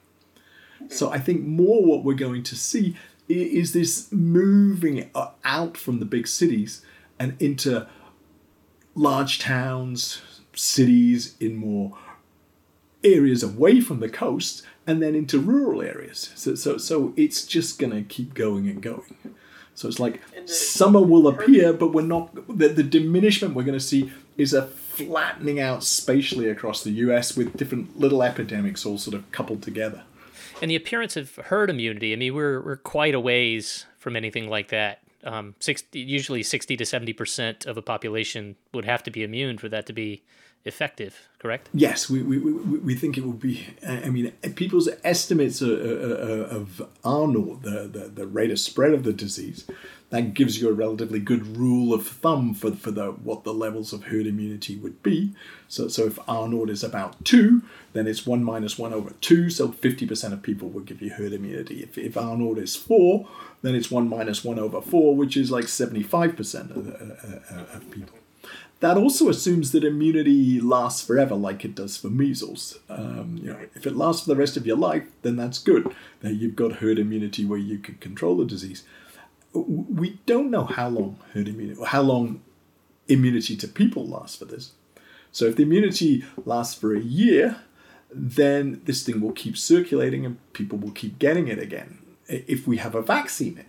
So 0.88 1.10
I 1.10 1.18
think 1.18 1.42
more 1.42 1.84
what 1.84 2.04
we're 2.04 2.14
going 2.14 2.44
to 2.44 2.56
see 2.56 2.96
is 3.28 3.72
this 3.72 4.10
moving 4.12 5.10
out 5.44 5.76
from 5.76 5.98
the 5.98 6.04
big 6.04 6.28
cities 6.28 6.84
and 7.18 7.40
into 7.40 7.86
large 8.94 9.38
towns, 9.38 10.22
cities, 10.54 11.36
in 11.40 11.56
more 11.56 11.96
areas 13.02 13.42
away 13.42 13.80
from 13.80 14.00
the 14.00 14.08
coast, 14.08 14.62
and 14.86 15.02
then 15.02 15.14
into 15.14 15.38
rural 15.38 15.82
areas. 15.82 16.30
So, 16.34 16.54
so, 16.54 16.76
so 16.78 17.12
it's 17.16 17.46
just 17.46 17.78
going 17.78 17.92
to 17.92 18.02
keep 18.02 18.34
going 18.34 18.68
and 18.68 18.82
going. 18.82 19.16
So 19.74 19.88
it's 19.88 20.00
like 20.00 20.20
summer 20.46 21.00
will 21.00 21.28
appear, 21.28 21.72
but 21.72 21.92
we're 21.92 22.02
not. 22.02 22.34
The, 22.46 22.68
the 22.68 22.82
diminishment 22.82 23.54
we're 23.54 23.64
going 23.64 23.78
to 23.78 23.84
see 23.84 24.12
is 24.36 24.52
a 24.52 24.66
flattening 24.66 25.60
out 25.60 25.82
spatially 25.82 26.48
across 26.48 26.84
the 26.84 26.90
US 26.90 27.36
with 27.36 27.56
different 27.56 27.98
little 27.98 28.22
epidemics 28.22 28.84
all 28.84 28.98
sort 28.98 29.14
of 29.14 29.30
coupled 29.32 29.62
together. 29.62 30.02
And 30.60 30.70
the 30.70 30.76
appearance 30.76 31.16
of 31.16 31.36
herd 31.36 31.70
immunity, 31.70 32.12
I 32.12 32.16
mean, 32.16 32.34
we're, 32.34 32.60
we're 32.60 32.76
quite 32.76 33.14
a 33.14 33.20
ways 33.20 33.86
from 33.98 34.16
anything 34.16 34.48
like 34.48 34.68
that. 34.68 35.00
Um, 35.24 35.54
60, 35.60 35.98
usually 35.98 36.42
60 36.42 36.76
to 36.76 36.84
70% 36.84 37.66
of 37.66 37.76
a 37.76 37.82
population 37.82 38.56
would 38.72 38.84
have 38.84 39.02
to 39.04 39.10
be 39.10 39.22
immune 39.22 39.58
for 39.58 39.68
that 39.68 39.86
to 39.86 39.92
be 39.92 40.22
effective, 40.64 41.28
correct? 41.38 41.68
Yes, 41.74 42.08
we, 42.08 42.22
we, 42.22 42.38
we, 42.38 42.52
we 42.78 42.94
think 42.94 43.18
it 43.18 43.24
will 43.24 43.32
be. 43.32 43.66
I 43.86 44.10
mean, 44.10 44.32
people's 44.54 44.88
estimates 45.04 45.60
of, 45.60 46.82
R 47.04 47.26
naught, 47.26 47.62
the, 47.62 47.88
the, 47.92 48.10
the 48.14 48.26
rate 48.26 48.50
of 48.50 48.58
spread 48.58 48.92
of 48.92 49.02
the 49.02 49.12
disease, 49.12 49.66
that 50.10 50.34
gives 50.34 50.60
you 50.60 50.68
a 50.68 50.72
relatively 50.72 51.18
good 51.18 51.56
rule 51.56 51.94
of 51.94 52.06
thumb 52.06 52.52
for, 52.52 52.72
for 52.72 52.90
the 52.90 53.12
what 53.12 53.44
the 53.44 53.54
levels 53.54 53.94
of 53.94 54.04
herd 54.04 54.26
immunity 54.26 54.76
would 54.76 55.02
be. 55.02 55.34
So, 55.68 55.88
so 55.88 56.06
if 56.06 56.18
R 56.28 56.46
naught 56.46 56.68
is 56.68 56.84
about 56.84 57.24
2, 57.24 57.62
then 57.94 58.06
it's 58.06 58.26
1 58.26 58.44
minus 58.44 58.78
1 58.78 58.92
over 58.92 59.14
2, 59.22 59.48
so 59.48 59.68
50% 59.68 60.32
of 60.32 60.42
people 60.42 60.68
will 60.68 60.82
give 60.82 61.00
you 61.00 61.10
herd 61.10 61.32
immunity. 61.32 61.82
If, 61.82 61.96
if 61.96 62.16
R 62.16 62.36
naught 62.36 62.58
is 62.58 62.76
4, 62.76 63.26
then 63.62 63.74
it's 63.74 63.90
1 63.90 64.06
minus 64.06 64.44
1 64.44 64.58
over 64.58 64.82
4, 64.82 65.16
which 65.16 65.36
is 65.36 65.50
like 65.50 65.64
75% 65.64 66.76
of, 66.76 66.88
uh, 66.88 67.76
of 67.76 67.90
people. 67.90 68.18
That 68.82 68.96
also 68.96 69.28
assumes 69.28 69.70
that 69.70 69.84
immunity 69.84 70.60
lasts 70.60 71.06
forever, 71.06 71.36
like 71.36 71.64
it 71.64 71.76
does 71.76 71.96
for 71.96 72.08
measles. 72.08 72.80
Um, 72.88 73.38
you 73.40 73.52
know, 73.52 73.60
if 73.76 73.86
it 73.86 73.94
lasts 73.94 74.24
for 74.24 74.30
the 74.30 74.36
rest 74.36 74.56
of 74.56 74.66
your 74.66 74.76
life, 74.76 75.04
then 75.22 75.36
that's 75.36 75.60
good. 75.60 75.94
Then 76.20 76.36
you've 76.40 76.56
got 76.56 76.78
herd 76.78 76.98
immunity 76.98 77.44
where 77.44 77.60
you 77.60 77.78
can 77.78 77.94
control 77.98 78.38
the 78.38 78.44
disease. 78.44 78.82
We 79.54 80.18
don't 80.26 80.50
know 80.50 80.64
how 80.64 80.88
long 80.88 81.20
herd 81.32 81.46
immunity, 81.46 81.80
how 81.86 82.02
long 82.02 82.42
immunity 83.06 83.54
to 83.58 83.68
people 83.68 84.04
lasts 84.04 84.34
for 84.34 84.46
this. 84.46 84.72
So 85.30 85.44
if 85.44 85.54
the 85.54 85.62
immunity 85.62 86.24
lasts 86.44 86.74
for 86.74 86.92
a 86.92 87.00
year, 87.00 87.58
then 88.12 88.80
this 88.86 89.04
thing 89.04 89.20
will 89.20 89.30
keep 89.30 89.56
circulating 89.56 90.26
and 90.26 90.38
people 90.54 90.76
will 90.76 90.90
keep 90.90 91.20
getting 91.20 91.46
it 91.46 91.60
again. 91.60 92.00
If 92.26 92.66
we 92.66 92.78
have 92.78 92.96
a 92.96 93.02
vaccine, 93.02 93.64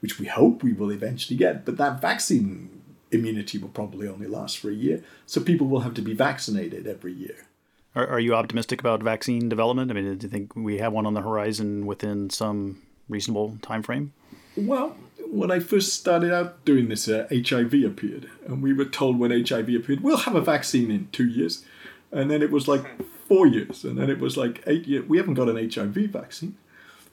which 0.00 0.18
we 0.18 0.28
hope 0.28 0.62
we 0.62 0.72
will 0.72 0.90
eventually 0.90 1.36
get, 1.36 1.66
but 1.66 1.76
that 1.76 2.00
vaccine 2.00 2.75
immunity 3.16 3.58
will 3.58 3.68
probably 3.68 4.08
only 4.08 4.26
last 4.26 4.58
for 4.58 4.70
a 4.70 4.74
year. 4.74 5.02
So 5.26 5.40
people 5.40 5.66
will 5.66 5.80
have 5.80 5.94
to 5.94 6.02
be 6.02 6.14
vaccinated 6.14 6.86
every 6.86 7.12
year. 7.12 7.46
Are, 7.94 8.06
are 8.06 8.20
you 8.20 8.34
optimistic 8.34 8.80
about 8.80 9.02
vaccine 9.02 9.48
development? 9.48 9.90
I 9.90 9.94
mean, 9.94 10.18
do 10.18 10.26
you 10.26 10.30
think 10.30 10.54
we 10.54 10.78
have 10.78 10.92
one 10.92 11.06
on 11.06 11.14
the 11.14 11.22
horizon 11.22 11.86
within 11.86 12.30
some 12.30 12.82
reasonable 13.08 13.58
time 13.62 13.82
frame? 13.82 14.12
Well, 14.56 14.96
when 15.30 15.50
I 15.50 15.60
first 15.60 15.94
started 15.94 16.32
out 16.32 16.64
doing 16.64 16.88
this, 16.88 17.08
uh, 17.08 17.26
HIV 17.30 17.74
appeared, 17.84 18.30
and 18.46 18.62
we 18.62 18.72
were 18.72 18.84
told 18.84 19.18
when 19.18 19.30
HIV 19.30 19.68
appeared, 19.70 20.00
we'll 20.00 20.18
have 20.18 20.34
a 20.34 20.40
vaccine 20.40 20.90
in 20.90 21.08
two 21.12 21.26
years, 21.26 21.64
and 22.12 22.30
then 22.30 22.42
it 22.42 22.50
was 22.50 22.68
like 22.68 22.84
four 23.26 23.46
years, 23.46 23.84
and 23.84 23.98
then 23.98 24.08
it 24.08 24.20
was 24.20 24.36
like 24.36 24.62
eight 24.66 24.86
years. 24.86 25.08
We 25.08 25.18
haven't 25.18 25.34
got 25.34 25.48
an 25.48 25.70
HIV 25.70 26.10
vaccine. 26.10 26.56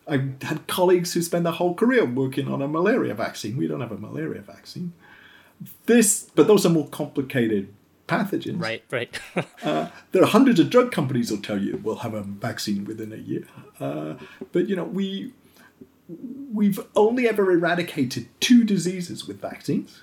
I 0.07 0.31
had 0.41 0.67
colleagues 0.67 1.13
who 1.13 1.21
spend 1.21 1.45
their 1.45 1.53
whole 1.53 1.73
career 1.73 2.05
working 2.05 2.49
on 2.49 2.61
a 2.61 2.67
malaria 2.67 3.13
vaccine. 3.13 3.57
We 3.57 3.67
don't 3.67 3.81
have 3.81 3.91
a 3.91 3.97
malaria 3.97 4.41
vaccine. 4.41 4.93
This, 5.85 6.29
but 6.35 6.47
those 6.47 6.65
are 6.65 6.69
more 6.69 6.87
complicated 6.87 7.73
pathogens. 8.07 8.61
Right, 8.61 8.83
right. 8.91 9.19
uh, 9.63 9.89
there 10.11 10.23
are 10.23 10.27
hundreds 10.27 10.59
of 10.59 10.69
drug 10.69 10.91
companies 10.91 11.31
will 11.31 11.39
tell 11.39 11.61
you 11.61 11.79
we'll 11.83 11.97
have 11.97 12.13
a 12.13 12.21
vaccine 12.21 12.85
within 12.85 13.11
a 13.13 13.17
year. 13.17 13.47
Uh, 13.79 14.15
but 14.51 14.69
you 14.69 14.75
know, 14.75 14.83
we 14.83 15.33
we've 16.51 16.79
only 16.95 17.27
ever 17.27 17.51
eradicated 17.51 18.27
two 18.39 18.63
diseases 18.63 19.27
with 19.27 19.41
vaccines: 19.41 20.01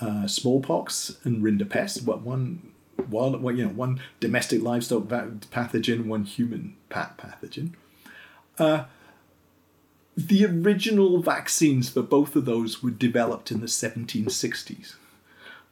uh, 0.00 0.26
smallpox 0.26 1.18
and 1.24 1.42
rinderpest. 1.42 2.04
What 2.04 2.22
one, 2.22 2.72
wild, 3.08 3.42
well, 3.42 3.54
you 3.54 3.64
know, 3.64 3.70
one 3.70 4.00
domestic 4.20 4.62
livestock 4.62 5.04
pathogen, 5.04 6.06
one 6.06 6.24
human 6.24 6.76
pathogen. 6.90 7.72
The 10.16 10.44
original 10.46 11.20
vaccines 11.20 11.88
for 11.88 12.02
both 12.02 12.36
of 12.36 12.44
those 12.44 12.82
were 12.82 12.90
developed 12.90 13.50
in 13.50 13.60
the 13.60 13.66
1760s. 13.66 14.94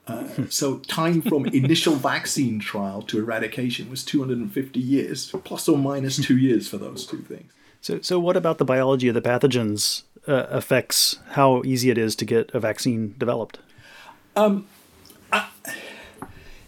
Uh, 0.07 0.27
so 0.49 0.79
time 0.79 1.23
from 1.23 1.47
initial 1.47 1.95
vaccine 1.95 2.59
trial 2.59 3.03
to 3.03 3.19
eradication 3.19 3.89
was 3.89 4.05
250 4.05 4.81
years, 4.81 5.33
plus 5.45 5.69
or 5.69 5.79
minus 5.79 6.17
two 6.17 6.37
years 6.37 6.69
for 6.69 6.79
those 6.79 7.07
two 7.07 7.19
things. 7.19 7.53
So, 7.81 8.01
so 8.01 8.19
what 8.19 8.37
about 8.37 8.59
the 8.59 8.65
biology 8.65 9.09
of 9.09 9.15
the 9.15 9.23
pathogens 9.23 10.03
uh, 10.27 10.47
affects 10.51 11.19
how 11.31 11.63
easy 11.65 11.91
it 11.91 11.99
is 11.99 12.15
to 12.17 12.25
get 12.25 12.51
a 12.55 12.61
vaccine 12.61 13.15
developed? 13.19 13.59
Um, 14.37 14.67
I, 15.33 15.49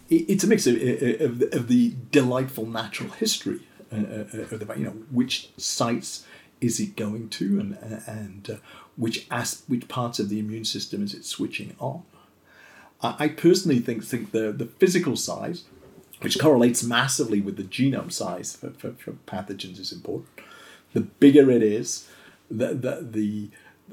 it's 0.09 0.43
a 0.43 0.47
mix 0.47 0.67
of, 0.67 0.75
of, 0.75 1.41
of, 1.53 1.67
the 1.67 1.95
delightful 2.11 2.65
natural 2.67 3.09
history 3.09 3.61
uh, 3.91 3.95
uh 3.95 4.39
of 4.51 4.59
the, 4.59 4.73
you 4.77 4.83
know, 4.83 4.93
which 5.09 5.49
sites 5.57 6.25
is 6.61 6.79
it 6.79 6.95
going 6.95 7.29
to, 7.29 7.59
and 7.59 7.77
and 8.07 8.49
uh, 8.49 8.55
which 8.95 9.27
as 9.29 9.63
which 9.67 9.87
parts 9.87 10.19
of 10.19 10.29
the 10.29 10.39
immune 10.39 10.65
system 10.65 11.03
is 11.03 11.13
it 11.13 11.25
switching 11.25 11.75
on? 11.79 12.03
I, 13.01 13.15
I 13.19 13.27
personally 13.29 13.79
think 13.79 14.03
think 14.03 14.31
the 14.31 14.51
the 14.51 14.65
physical 14.65 15.15
size, 15.15 15.63
which 16.21 16.39
correlates 16.39 16.83
massively 16.83 17.41
with 17.41 17.57
the 17.57 17.63
genome 17.63 18.11
size 18.11 18.55
for, 18.55 18.71
for, 18.71 18.91
for 18.93 19.11
pathogens, 19.27 19.79
is 19.79 19.91
important. 19.91 20.29
The 20.93 21.01
bigger 21.01 21.49
it 21.51 21.63
is, 21.63 22.07
the 22.49 22.67
the, 22.67 23.07
the 23.09 23.49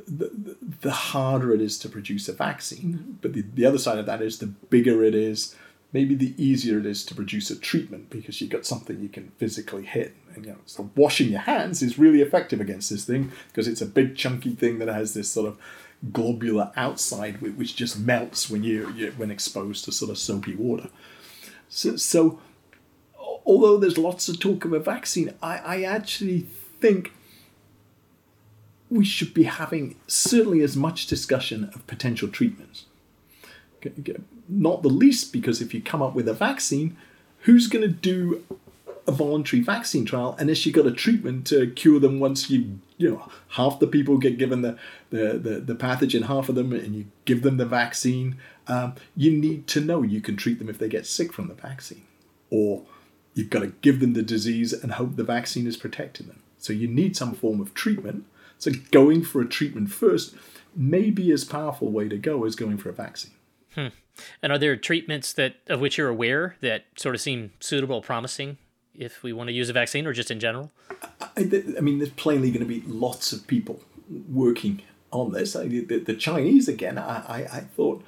the, 0.07 0.57
the 0.81 0.90
harder 0.90 1.53
it 1.53 1.61
is 1.61 1.79
to 1.81 1.88
produce 1.88 2.29
a 2.29 2.33
vaccine. 2.33 3.18
But 3.20 3.35
the, 3.35 3.42
the 3.42 3.66
other 3.66 3.79
side 3.79 3.98
of 3.98 4.07
that 4.07 4.22
is 4.22 4.38
the 4.38 4.46
bigger 4.46 5.05
it 5.05 5.14
is, 5.14 5.55
maybe 5.92 6.14
the 6.14 6.35
easier 6.42 6.78
it 6.78 6.87
is 6.87 7.05
to 7.05 7.14
produce 7.14 7.50
a 7.50 7.59
treatment 7.59 8.09
because 8.11 8.40
you've 8.40 8.50
got 8.50 8.64
something 8.64 9.00
you 9.00 9.09
can 9.09 9.31
physically 9.37 9.85
hit. 9.85 10.16
And, 10.35 10.46
you 10.46 10.52
know, 10.52 10.59
so 10.64 10.90
washing 10.96 11.28
your 11.28 11.40
hands 11.40 11.83
is 11.83 11.98
really 11.98 12.22
effective 12.22 12.61
against 12.61 12.90
this 12.90 13.05
thing 13.05 13.31
because 13.48 13.68
it's 13.68 13.83
a 13.83 13.87
big 13.87 14.16
chunky 14.16 14.55
thing 14.55 14.78
that 14.78 14.88
has 14.88 15.14
this 15.14 15.31
sort 15.31 15.48
of 15.48 15.59
globular 16.12 16.72
outside 16.76 17.40
which 17.40 17.76
just 17.76 17.98
melts 17.98 18.50
when 18.50 18.64
you, 18.64 18.92
you 18.94 19.12
when 19.12 19.31
exposed 19.31 19.85
to 19.85 19.92
sort 19.92 20.11
of 20.11 20.18
soapy 20.18 20.55
water. 20.55 20.88
So, 21.68 21.96
so 21.96 22.40
although 23.46 23.76
there's 23.76 23.98
lots 23.98 24.28
of 24.28 24.40
talk 24.40 24.64
of 24.64 24.72
a 24.72 24.81
vaccine, 24.81 25.35
I, 25.42 25.59
I 25.59 25.83
actually 25.83 26.40
think 26.81 27.12
we 28.90 29.05
should 29.05 29.33
be 29.33 29.44
having 29.44 29.96
certainly 30.07 30.62
as 30.62 30.76
much 30.76 31.07
discussion 31.07 31.70
of 31.74 31.87
potential 31.87 32.28
treatments 32.28 32.87
not 34.48 34.83
the 34.83 34.88
least 34.88 35.33
because 35.33 35.61
if 35.61 35.72
you 35.74 35.81
come 35.81 36.02
up 36.02 36.14
with 36.14 36.28
a 36.28 36.35
vaccine, 36.35 36.96
who's 37.40 37.66
going 37.66 37.83
to 37.83 37.88
do 37.88 38.44
a 39.07 39.11
voluntary 39.11 39.61
vaccine 39.61 40.05
trial 40.05 40.37
unless 40.38 40.64
you've 40.64 40.76
got 40.76 40.87
a 40.87 40.92
treatment 40.92 41.44
to 41.44 41.68
cure 41.72 41.98
them 41.98 42.20
once 42.20 42.48
you 42.48 42.78
you 42.98 43.11
know 43.11 43.28
half 43.48 43.81
the 43.81 43.87
people 43.88 44.16
get 44.16 44.38
given 44.38 44.62
the 44.62 44.78
the, 45.11 45.33
the, 45.37 45.59
the 45.59 45.74
pathogen 45.74 46.26
half 46.26 46.48
of 46.48 46.55
them 46.55 46.72
and 46.72 46.94
you 46.94 47.07
give 47.24 47.42
them 47.42 47.57
the 47.57 47.66
vaccine 47.66 48.37
um, 48.68 48.94
you 49.16 49.31
need 49.31 49.66
to 49.68 49.81
know 49.81 50.02
you 50.02 50.20
can 50.20 50.37
treat 50.37 50.59
them 50.59 50.68
if 50.68 50.78
they 50.78 50.88
get 50.88 51.07
sick 51.07 51.33
from 51.33 51.48
the 51.48 51.55
vaccine. 51.55 52.02
Or 52.50 52.85
you've 53.35 53.50
got 53.50 53.61
to 53.61 53.68
give 53.81 54.00
them 54.00 54.12
the 54.12 54.22
disease 54.22 54.72
and 54.72 54.92
hope 54.92 55.16
the 55.16 55.24
vaccine 55.24 55.66
is 55.66 55.76
protecting 55.76 56.28
them. 56.28 56.42
So 56.59 56.72
you 56.72 56.87
need 56.87 57.16
some 57.16 57.35
form 57.35 57.61
of 57.61 57.74
treatment. 57.74 58.24
So 58.59 58.70
going 58.90 59.24
for 59.24 59.40
a 59.40 59.48
treatment 59.48 59.90
first 59.90 60.35
may 60.76 61.11
be 61.11 61.33
as 61.33 61.44
powerful 61.44 61.90
way 61.90 62.09
to 62.09 62.16
go 62.16 62.44
as 62.44 62.55
going 62.55 62.78
for 62.78 62.88
a 62.88 62.94
vaccine. 62.94 63.33
Hmm. 63.74 63.88
And 64.42 64.52
are 64.52 64.58
there 64.58 64.76
treatments 64.76 65.32
that 65.34 65.56
of 65.68 65.80
which 65.80 65.98
you're 65.98 66.08
aware 66.08 66.56
that 66.60 66.84
sort 66.96 67.14
of 67.14 67.20
seem 67.20 67.52
suitable, 67.60 68.02
promising, 68.02 68.58
if 68.94 69.22
we 69.22 69.32
want 69.32 69.48
to 69.48 69.54
use 69.54 69.68
a 69.68 69.72
vaccine, 69.72 70.06
or 70.06 70.12
just 70.12 70.30
in 70.30 70.40
general? 70.40 70.70
I, 71.20 71.64
I 71.76 71.80
mean, 71.80 71.98
there's 71.98 72.10
plainly 72.10 72.50
going 72.50 72.66
to 72.66 72.66
be 72.66 72.82
lots 72.86 73.32
of 73.32 73.46
people 73.46 73.80
working 74.30 74.82
on 75.10 75.32
this. 75.32 75.56
I, 75.56 75.66
the, 75.68 75.98
the, 75.98 76.14
Chinese 76.14 76.68
again. 76.68 76.98
I, 76.98 77.24
I, 77.28 77.38
I 77.52 77.60
thought. 77.60 78.04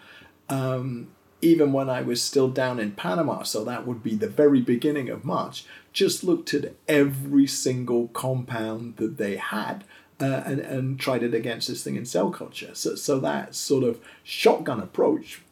Um, 0.48 1.08
even 1.44 1.72
when 1.72 1.90
I 1.90 2.00
was 2.00 2.22
still 2.22 2.48
down 2.48 2.80
in 2.80 2.92
Panama, 2.92 3.42
so 3.42 3.64
that 3.64 3.86
would 3.86 4.02
be 4.02 4.14
the 4.14 4.28
very 4.28 4.62
beginning 4.62 5.10
of 5.10 5.24
March, 5.26 5.66
just 5.92 6.24
looked 6.24 6.54
at 6.54 6.72
every 6.88 7.46
single 7.46 8.08
compound 8.08 8.96
that 8.96 9.18
they 9.18 9.36
had 9.36 9.84
uh, 10.20 10.42
and, 10.46 10.60
and 10.60 10.98
tried 10.98 11.22
it 11.22 11.34
against 11.34 11.68
this 11.68 11.84
thing 11.84 11.96
in 11.96 12.06
cell 12.06 12.30
culture. 12.30 12.74
So, 12.74 12.94
so 12.94 13.20
that 13.20 13.54
sort 13.54 13.84
of 13.84 14.00
shotgun 14.22 14.80
approach 14.80 15.42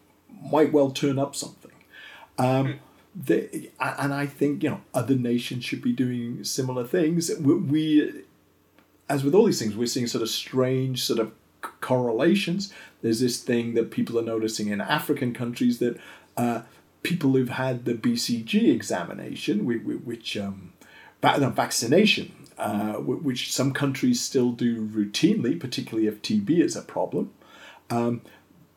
might 0.41 0.73
well 0.73 0.91
turn 0.91 1.19
up 1.19 1.35
something. 1.35 1.73
Um, 2.39 2.81
and 3.29 4.15
I 4.15 4.27
think 4.27 4.63
you 4.63 4.71
know 4.71 4.81
other 4.95 5.15
nations 5.15 5.65
should 5.65 5.83
be 5.83 5.93
doing 5.93 6.45
similar 6.45 6.85
things. 6.85 7.31
We, 7.39 7.55
we, 7.55 8.23
as 9.09 9.23
with 9.23 9.35
all 9.35 9.47
these 9.47 9.59
things, 9.59 9.77
we're 9.77 9.87
seeing 9.87 10.07
sort 10.07 10.23
of 10.23 10.31
strange 10.31 11.05
sort 11.05 11.19
of 11.19 11.33
correlations. 11.81 12.73
There's 13.03 13.21
this 13.21 13.41
thing 13.41 13.75
that 13.75 13.91
people 13.91 14.19
are 14.19 14.23
noticing 14.23 14.69
in 14.69 14.81
African 14.81 15.35
countries 15.35 15.79
that 15.79 15.99
uh, 16.37 16.63
people 17.03 17.33
who've 17.33 17.49
had 17.49 17.85
the 17.85 17.95
BCG 17.95 18.73
examination, 18.73 19.67
which 19.67 20.37
um, 20.37 20.73
vaccination, 21.21 22.33
uh, 22.59 22.95
which 22.95 23.53
some 23.53 23.73
countries 23.73 24.21
still 24.21 24.53
do 24.53 24.87
routinely, 24.87 25.59
particularly 25.59 26.07
if 26.07 26.23
TB 26.23 26.51
is 26.61 26.77
a 26.77 26.83
problem. 26.83 27.33
Um, 27.91 28.23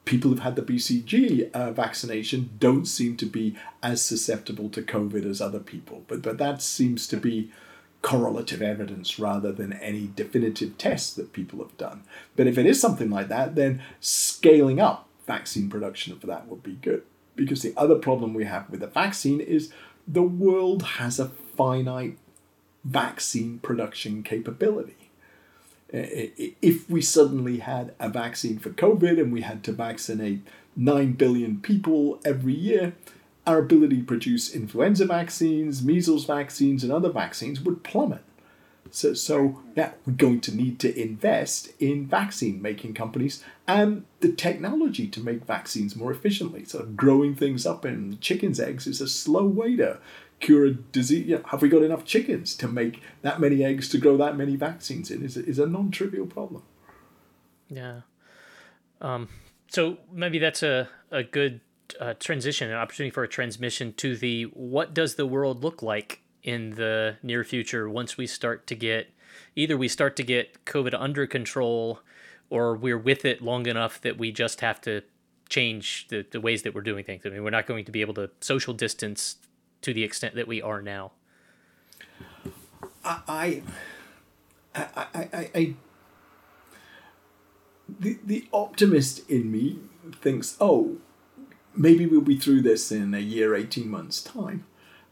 people 0.05 0.29
who've 0.29 0.39
had 0.39 0.55
the 0.55 0.61
BCG 0.61 1.51
uh, 1.51 1.71
vaccination 1.71 2.51
don't 2.59 2.85
seem 2.85 3.17
to 3.17 3.25
be 3.25 3.55
as 3.83 4.01
susceptible 4.01 4.69
to 4.69 4.81
COVID 4.81 5.25
as 5.25 5.41
other 5.41 5.59
people, 5.59 6.03
but 6.07 6.21
but 6.21 6.37
that 6.37 6.61
seems 6.61 7.07
to 7.07 7.17
be 7.17 7.51
correlative 8.01 8.61
evidence 8.61 9.17
rather 9.17 9.51
than 9.51 9.73
any 9.73 10.11
definitive 10.15 10.77
tests 10.77 11.11
that 11.15 11.33
people 11.33 11.57
have 11.57 11.75
done. 11.75 12.03
But 12.35 12.45
if 12.45 12.55
it 12.55 12.67
is 12.67 12.79
something 12.79 13.09
like 13.09 13.29
that, 13.29 13.55
then 13.55 13.81
scaling 13.99 14.79
up 14.79 15.07
vaccine 15.25 15.71
production 15.71 16.17
for 16.19 16.27
that 16.27 16.47
would 16.47 16.61
be 16.61 16.75
good. 16.75 17.01
Because 17.35 17.63
the 17.63 17.73
other 17.75 17.95
problem 17.95 18.35
we 18.35 18.45
have 18.45 18.69
with 18.69 18.81
the 18.81 18.87
vaccine 18.87 19.41
is 19.41 19.73
the 20.07 20.21
world 20.21 20.83
has 20.83 21.19
a 21.19 21.29
finite 21.29 22.19
vaccine 22.83 23.57
production 23.57 24.21
capability. 24.21 25.04
If 25.95 26.89
we 26.89 27.01
suddenly 27.01 27.59
had 27.59 27.93
a 27.99 28.09
vaccine 28.09 28.59
for 28.59 28.69
COVID 28.71 29.19
and 29.19 29.31
we 29.31 29.41
had 29.41 29.63
to 29.63 29.71
vaccinate 29.71 30.41
9 30.75 31.13
billion 31.13 31.61
people 31.61 32.19
every 32.25 32.53
year, 32.53 32.93
our 33.47 33.59
ability 33.59 33.99
to 33.99 34.03
produce 34.03 34.53
influenza 34.53 35.05
vaccines, 35.05 35.83
measles 35.83 36.25
vaccines, 36.25 36.83
and 36.83 36.91
other 36.91 37.11
vaccines 37.11 37.61
would 37.61 37.83
plummet. 37.83 38.23
So, 38.91 39.13
so 39.13 39.61
we're 39.75 40.13
going 40.15 40.41
to 40.41 40.55
need 40.55 40.79
to 40.79 41.01
invest 41.01 41.69
in 41.79 42.07
vaccine 42.07 42.61
making 42.61 42.93
companies 42.93 43.43
and 43.67 44.05
the 44.19 44.31
technology 44.31 45.07
to 45.07 45.19
make 45.19 45.45
vaccines 45.45 45.95
more 45.95 46.11
efficiently. 46.11 46.65
So, 46.65 46.83
growing 46.95 47.35
things 47.35 47.65
up 47.65 47.83
in 47.83 48.19
chickens' 48.19 48.59
eggs 48.59 48.87
is 48.87 49.01
a 49.01 49.07
slow 49.07 49.45
way 49.45 49.75
to 49.77 49.99
cure 50.39 50.65
a 50.65 50.71
disease. 50.71 51.27
Know, 51.27 51.41
have 51.45 51.61
we 51.61 51.69
got 51.69 51.83
enough 51.83 52.05
chickens 52.05 52.55
to 52.57 52.67
make 52.67 53.01
that 53.21 53.39
many 53.39 53.63
eggs 53.63 53.89
to 53.89 53.97
grow 53.97 54.17
that 54.17 54.37
many 54.37 54.55
vaccines 54.55 55.11
in? 55.11 55.23
Is 55.23 55.37
is 55.37 55.59
a 55.59 55.65
non 55.65 55.91
trivial 55.91 56.25
problem. 56.25 56.63
Yeah. 57.67 58.01
Um, 59.01 59.29
so 59.67 59.97
maybe 60.11 60.39
that's 60.39 60.63
a, 60.63 60.87
a 61.11 61.23
good 61.23 61.61
uh, 61.99 62.13
transition, 62.19 62.69
an 62.69 62.75
opportunity 62.75 63.11
for 63.11 63.23
a 63.23 63.27
transmission 63.27 63.93
to 63.93 64.15
the 64.15 64.43
what 64.43 64.93
does 64.93 65.15
the 65.15 65.25
world 65.25 65.63
look 65.63 65.81
like 65.81 66.21
in 66.43 66.71
the 66.71 67.17
near 67.23 67.43
future 67.43 67.89
once 67.89 68.17
we 68.17 68.27
start 68.27 68.67
to 68.67 68.75
get 68.75 69.11
either 69.55 69.75
we 69.75 69.87
start 69.87 70.15
to 70.15 70.23
get 70.23 70.63
COVID 70.65 70.93
under 70.97 71.25
control 71.25 71.99
or 72.49 72.75
we're 72.75 72.97
with 72.97 73.25
it 73.25 73.41
long 73.41 73.65
enough 73.65 73.99
that 74.01 74.17
we 74.17 74.31
just 74.31 74.61
have 74.61 74.79
to 74.81 75.01
change 75.49 76.07
the, 76.09 76.25
the 76.31 76.39
ways 76.39 76.63
that 76.63 76.73
we're 76.73 76.81
doing 76.81 77.03
things. 77.03 77.25
I 77.25 77.29
mean, 77.29 77.43
we're 77.43 77.49
not 77.49 77.65
going 77.65 77.85
to 77.85 77.91
be 77.91 78.01
able 78.01 78.13
to 78.15 78.29
social 78.41 78.73
distance 78.73 79.37
to 79.85 79.93
the 79.93 80.03
extent 80.03 80.33
that 80.33 80.47
we 80.47 80.61
are 80.61 80.81
now. 80.81 81.11
I, 83.03 83.21
I, 83.27 83.61
I, 84.75 85.07
I, 85.13 85.49
I 85.53 85.75
the, 87.87 88.17
the 88.25 88.47
optimist 88.51 89.29
in 89.29 89.51
me 89.51 89.79
thinks, 90.21 90.57
oh, 90.59 90.97
maybe 91.75 92.07
we'll 92.07 92.21
be 92.21 92.35
through 92.35 92.63
this 92.63 92.91
in 92.91 93.13
a 93.13 93.19
year, 93.19 93.55
18 93.55 93.87
months' 93.87 94.23
time. 94.23 94.65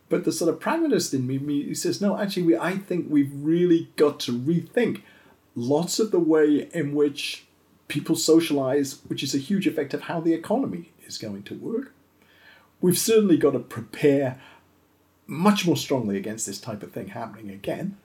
But 0.10 0.26
the 0.26 0.32
sort 0.32 0.52
of 0.52 0.60
pragmatist 0.60 1.14
in 1.14 1.28
me, 1.28 1.38
me 1.38 1.74
says, 1.76 2.02
no, 2.02 2.18
actually, 2.18 2.44
we, 2.44 2.58
I 2.58 2.78
think 2.78 3.06
we've 3.10 3.32
really 3.32 3.90
got 3.96 4.20
to 4.22 4.32
rethink 4.32 5.04
lots 5.56 6.00
of 6.00 6.10
the 6.10 6.20
way 6.20 6.68
in 6.74 6.96
which 6.96 7.46
people 7.88 8.16
socialize, 8.16 9.02
which 9.08 9.22
is 9.22 9.36
a 9.36 9.40
huge 9.40 9.68
effect 9.68 9.94
of 9.94 10.02
how 10.04 10.20
the 10.20 10.34
economy 10.34 10.94
is 11.06 11.20
going 11.20 11.44
to 11.44 11.54
work. 11.54 11.94
We've 12.82 12.98
certainly 12.98 13.38
got 13.38 13.52
to 13.52 13.60
prepare 13.60 14.42
much 15.28 15.66
more 15.66 15.78
strongly 15.78 16.18
against 16.18 16.46
this 16.46 16.60
type 16.60 16.84
of 16.84 16.92
thing 16.92 17.10
happening 17.10 17.50
again, 17.50 17.98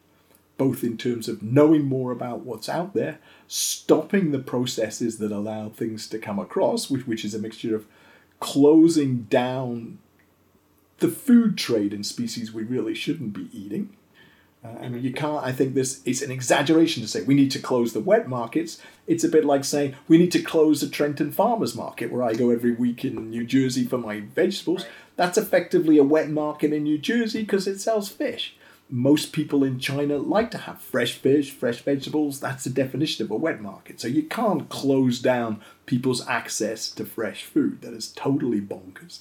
both 0.57 0.83
in 0.83 0.97
terms 0.97 1.29
of 1.29 1.43
knowing 1.43 1.85
more 1.85 2.12
about 2.12 2.41
what's 2.41 2.69
out 2.69 2.95
there, 2.95 3.19
stopping 3.47 4.31
the 4.31 4.39
processes 4.39 5.19
that 5.19 5.33
allow 5.33 5.69
things 5.69 6.09
to 6.09 6.19
come 6.19 6.39
across, 6.39 6.91
which, 6.91 7.07
which 7.07 7.25
is 7.25 7.35
a 7.35 7.39
mixture 7.39 7.75
of 7.75 7.87
closing 8.41 9.23
down 9.25 9.99
the 10.99 11.09
food 11.09 11.57
trade 11.57 11.93
in 11.93 12.03
species 12.03 12.53
we 12.53 12.62
really 12.62 12.95
shouldn't 12.95 13.33
be 13.33 13.49
eating. 13.53 13.97
Uh, 14.64 14.71
I 14.81 14.89
mean, 14.89 15.05
you 15.05 15.12
can't. 15.12 15.45
I 15.45 15.53
think 15.53 15.75
this 15.75 16.03
is 16.05 16.23
an 16.23 16.33
exaggeration 16.33 17.03
to 17.03 17.09
say 17.09 17.23
we 17.23 17.35
need 17.35 17.53
to 17.53 17.61
close 17.61 17.93
the 17.93 18.01
wet 18.01 18.29
markets. 18.29 18.83
It's 19.07 19.23
a 19.23 19.29
bit 19.29 19.45
like 19.45 19.64
saying 19.64 19.95
we 20.09 20.19
need 20.19 20.33
to 20.33 20.43
close 20.43 20.81
the 20.81 20.89
Trenton 20.89 21.31
Farmers 21.31 21.77
Market, 21.77 22.11
where 22.11 22.25
I 22.25 22.35
go 22.35 22.51
every 22.51 22.73
week 22.73 23.05
in 23.05 23.31
New 23.31 23.47
Jersey 23.47 23.85
for 23.85 23.99
my 23.99 24.21
vegetables. 24.21 24.85
That's 25.19 25.37
effectively 25.37 25.99
a 25.99 26.05
wet 26.05 26.31
market 26.31 26.73
in 26.73 26.85
New 26.85 26.97
Jersey 26.97 27.41
because 27.41 27.66
it 27.66 27.81
sells 27.81 28.09
fish. 28.09 28.55
Most 28.89 29.33
people 29.33 29.64
in 29.64 29.81
China 29.81 30.16
like 30.16 30.53
to 30.53 30.59
have 30.59 30.81
fresh 30.81 31.14
fish, 31.14 31.51
fresh 31.51 31.81
vegetables. 31.81 32.39
That's 32.39 32.62
the 32.62 32.71
definition 32.71 33.25
of 33.25 33.33
a 33.33 33.37
wet 33.37 33.61
market. 33.61 34.01
So 34.01 34.07
you 34.07 34.23
can't 34.23 34.69
close 34.69 35.19
down 35.19 35.61
people's 35.87 36.27
access 36.29 36.89
to 36.93 37.05
fresh 37.05 37.43
food. 37.43 37.83
That 37.83 37.95
is 37.95 38.12
totally 38.12 38.61
bonkers. 38.61 39.19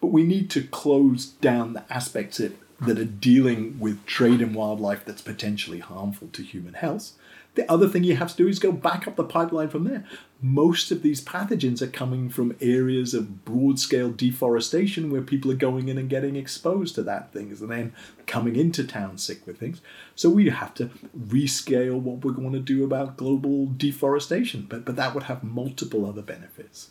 But 0.00 0.12
we 0.12 0.22
need 0.22 0.50
to 0.50 0.62
close 0.62 1.26
down 1.26 1.72
the 1.72 1.82
aspects 1.92 2.38
that, 2.38 2.52
are 2.88 3.04
dealing 3.04 3.80
with 3.80 4.06
trade 4.06 4.40
in 4.40 4.54
wildlife 4.54 5.04
that's 5.04 5.22
potentially 5.22 5.80
harmful 5.80 6.28
to 6.28 6.42
human 6.42 6.74
health. 6.74 7.10
The 7.54 7.70
other 7.70 7.88
thing 7.88 8.02
you 8.02 8.16
have 8.16 8.32
to 8.32 8.36
do 8.36 8.48
is 8.48 8.58
go 8.58 8.72
back 8.72 9.06
up 9.06 9.14
the 9.14 9.24
pipeline 9.24 9.68
from 9.68 9.84
there. 9.84 10.04
Most 10.42 10.90
of 10.90 11.02
these 11.02 11.22
pathogens 11.22 11.80
are 11.80 11.86
coming 11.86 12.28
from 12.28 12.56
areas 12.60 13.14
of 13.14 13.44
broad 13.44 13.78
scale 13.78 14.10
deforestation 14.10 15.10
where 15.10 15.22
people 15.22 15.52
are 15.52 15.56
going 15.56 15.88
in 15.88 15.96
and 15.96 16.10
getting 16.10 16.34
exposed 16.34 16.96
to 16.96 17.02
that 17.04 17.32
things 17.32 17.60
and 17.60 17.70
then 17.70 17.94
coming 18.26 18.56
into 18.56 18.84
town 18.84 19.18
sick 19.18 19.46
with 19.46 19.58
things. 19.58 19.80
So 20.16 20.30
we 20.30 20.48
have 20.48 20.74
to 20.74 20.90
rescale 21.16 22.00
what 22.00 22.24
we're 22.24 22.32
going 22.32 22.52
to 22.52 22.60
do 22.60 22.82
about 22.82 23.16
global 23.16 23.66
deforestation, 23.76 24.66
but, 24.68 24.84
but 24.84 24.96
that 24.96 25.14
would 25.14 25.24
have 25.24 25.44
multiple 25.44 26.06
other 26.06 26.22
benefits. 26.22 26.90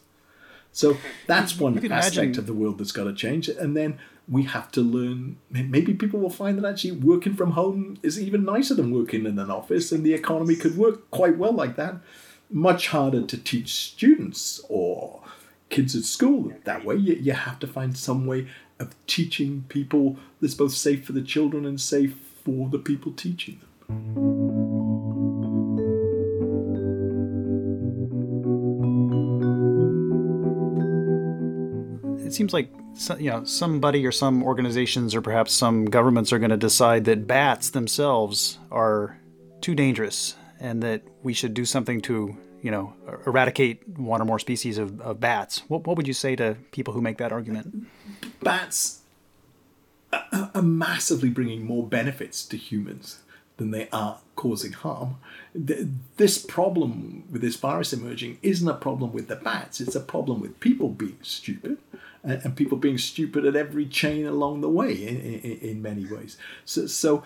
So 0.72 0.98
that's 1.28 1.60
one 1.60 1.78
aspect 1.78 2.16
imagine. 2.16 2.40
of 2.40 2.48
the 2.48 2.54
world 2.54 2.80
that's 2.80 2.92
got 2.92 3.04
to 3.04 3.14
change. 3.14 3.48
And 3.48 3.78
then 3.78 4.00
we 4.28 4.44
have 4.44 4.72
to 4.72 4.82
learn. 4.82 5.38
Maybe 5.50 5.94
people 5.94 6.20
will 6.20 6.30
find 6.30 6.58
that 6.58 6.70
actually 6.70 6.94
working 6.94 7.36
from 7.36 7.52
home 7.52 7.98
is 8.04 8.20
even 8.20 8.46
nicer 8.46 8.74
than 8.74 8.94
working 8.94 9.26
in 9.26 9.38
an 9.38 9.52
office, 9.52 9.92
and 9.92 10.06
the 10.06 10.14
economy 10.14 10.56
could 10.56 10.78
work 10.78 11.10
quite 11.12 11.38
well 11.38 11.54
like 11.54 11.76
that. 11.76 11.96
Much 12.50 12.90
harder 12.90 13.24
to 13.24 13.38
teach 13.38 13.74
students 13.74 14.62
or 14.70 15.22
kids 15.70 15.96
at 15.96 16.04
school 16.04 16.54
that 16.66 16.86
way. 16.86 16.96
You, 16.96 17.16
you 17.16 17.34
have 17.34 17.60
to 17.60 17.68
find 17.68 17.98
some 17.98 18.26
way 18.26 18.48
of 18.80 18.96
teaching 19.08 19.66
people 19.70 20.18
that's 20.40 20.54
both 20.54 20.74
safe 20.74 21.06
for 21.06 21.14
the 21.14 21.22
children 21.22 21.66
and 21.66 21.80
safe 21.80 22.16
for 22.44 22.70
the 22.70 22.80
people 22.80 23.12
teaching 23.12 23.60
them. 23.88 24.34
it 32.34 32.36
seems 32.36 32.52
like 32.52 32.68
you 33.20 33.30
know 33.30 33.44
somebody 33.44 34.06
or 34.06 34.12
some 34.12 34.44
organizations 34.44 35.16
or 35.16 35.22
perhaps 35.22 35.54
some 35.54 35.86
governments 35.86 36.32
are 36.32 36.40
going 36.40 36.52
to 36.52 36.58
decide 36.58 37.06
that 37.06 37.28
bats 37.28 37.72
themselves 37.72 38.60
are 38.72 39.18
too 39.62 39.76
dangerous 39.76 40.36
and 40.60 40.84
that 40.84 41.02
we 41.24 41.34
should 41.34 41.54
do 41.54 41.66
something 41.66 42.02
to 42.02 42.36
you 42.62 42.72
know 42.72 42.94
er, 43.08 43.22
eradicate 43.26 43.88
one 43.98 44.22
or 44.22 44.26
more 44.26 44.40
species 44.40 44.78
of, 44.78 45.00
of 45.02 45.20
bats. 45.20 45.64
What, 45.68 45.86
what 45.86 45.98
would 45.98 46.08
you 46.08 46.14
say 46.14 46.36
to 46.38 46.58
people 46.72 46.94
who 46.94 47.02
make 47.02 47.18
that 47.18 47.32
argument? 47.32 47.88
Bats 48.42 49.02
are 50.12 50.62
massively 50.62 51.30
bringing 51.30 51.66
more 51.66 51.86
benefits 51.86 52.46
to 52.46 52.58
humans 52.58 53.20
than 53.58 53.72
they 53.72 53.88
are 53.92 54.20
causing 54.36 54.74
harm. 54.74 55.18
This 55.54 56.44
problem 56.44 57.24
with 57.32 57.42
this 57.42 57.56
virus 57.56 57.94
emerging 57.94 58.40
isn't 58.42 58.68
a 58.68 58.74
problem 58.74 59.14
with 59.14 59.28
the 59.28 59.36
bats, 59.36 59.80
it's 59.82 59.96
a 59.96 60.00
problem 60.00 60.40
with 60.40 60.60
people 60.60 60.90
being 60.90 61.18
stupid 61.22 61.78
and, 62.24 62.56
people 62.56 62.78
being 62.78 62.98
stupid 62.98 63.46
at 63.46 63.56
every 63.56 63.86
chain 63.86 64.26
along 64.26 64.62
the 64.62 64.70
way 64.70 64.92
in, 64.92 65.18
in, 65.18 65.60
in 65.60 65.82
many 65.82 66.06
ways. 66.06 66.38
So, 66.66 66.88
so 66.88 67.24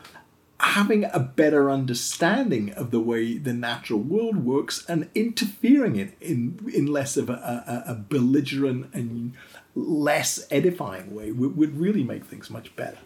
having 0.60 1.04
a 1.06 1.20
better 1.20 1.70
understanding 1.70 2.72
of 2.74 2.90
the 2.92 3.00
way 3.00 3.38
the 3.38 3.54
natural 3.54 4.00
world 4.00 4.38
works 4.38 4.84
and 4.90 5.08
interfering 5.14 5.96
in 5.98 6.14
in, 6.20 6.72
in 6.74 6.88
less 6.88 7.16
of 7.16 7.30
a, 7.30 7.84
a, 7.88 7.92
a 7.92 7.96
belligerent 7.96 8.94
and 8.94 9.34
less 9.76 10.48
edifying 10.50 11.14
way 11.14 11.32
would, 11.32 11.56
would 11.56 11.80
really 11.80 12.04
make 12.04 12.26
things 12.26 12.50
much 12.50 12.76
better. 12.76 12.98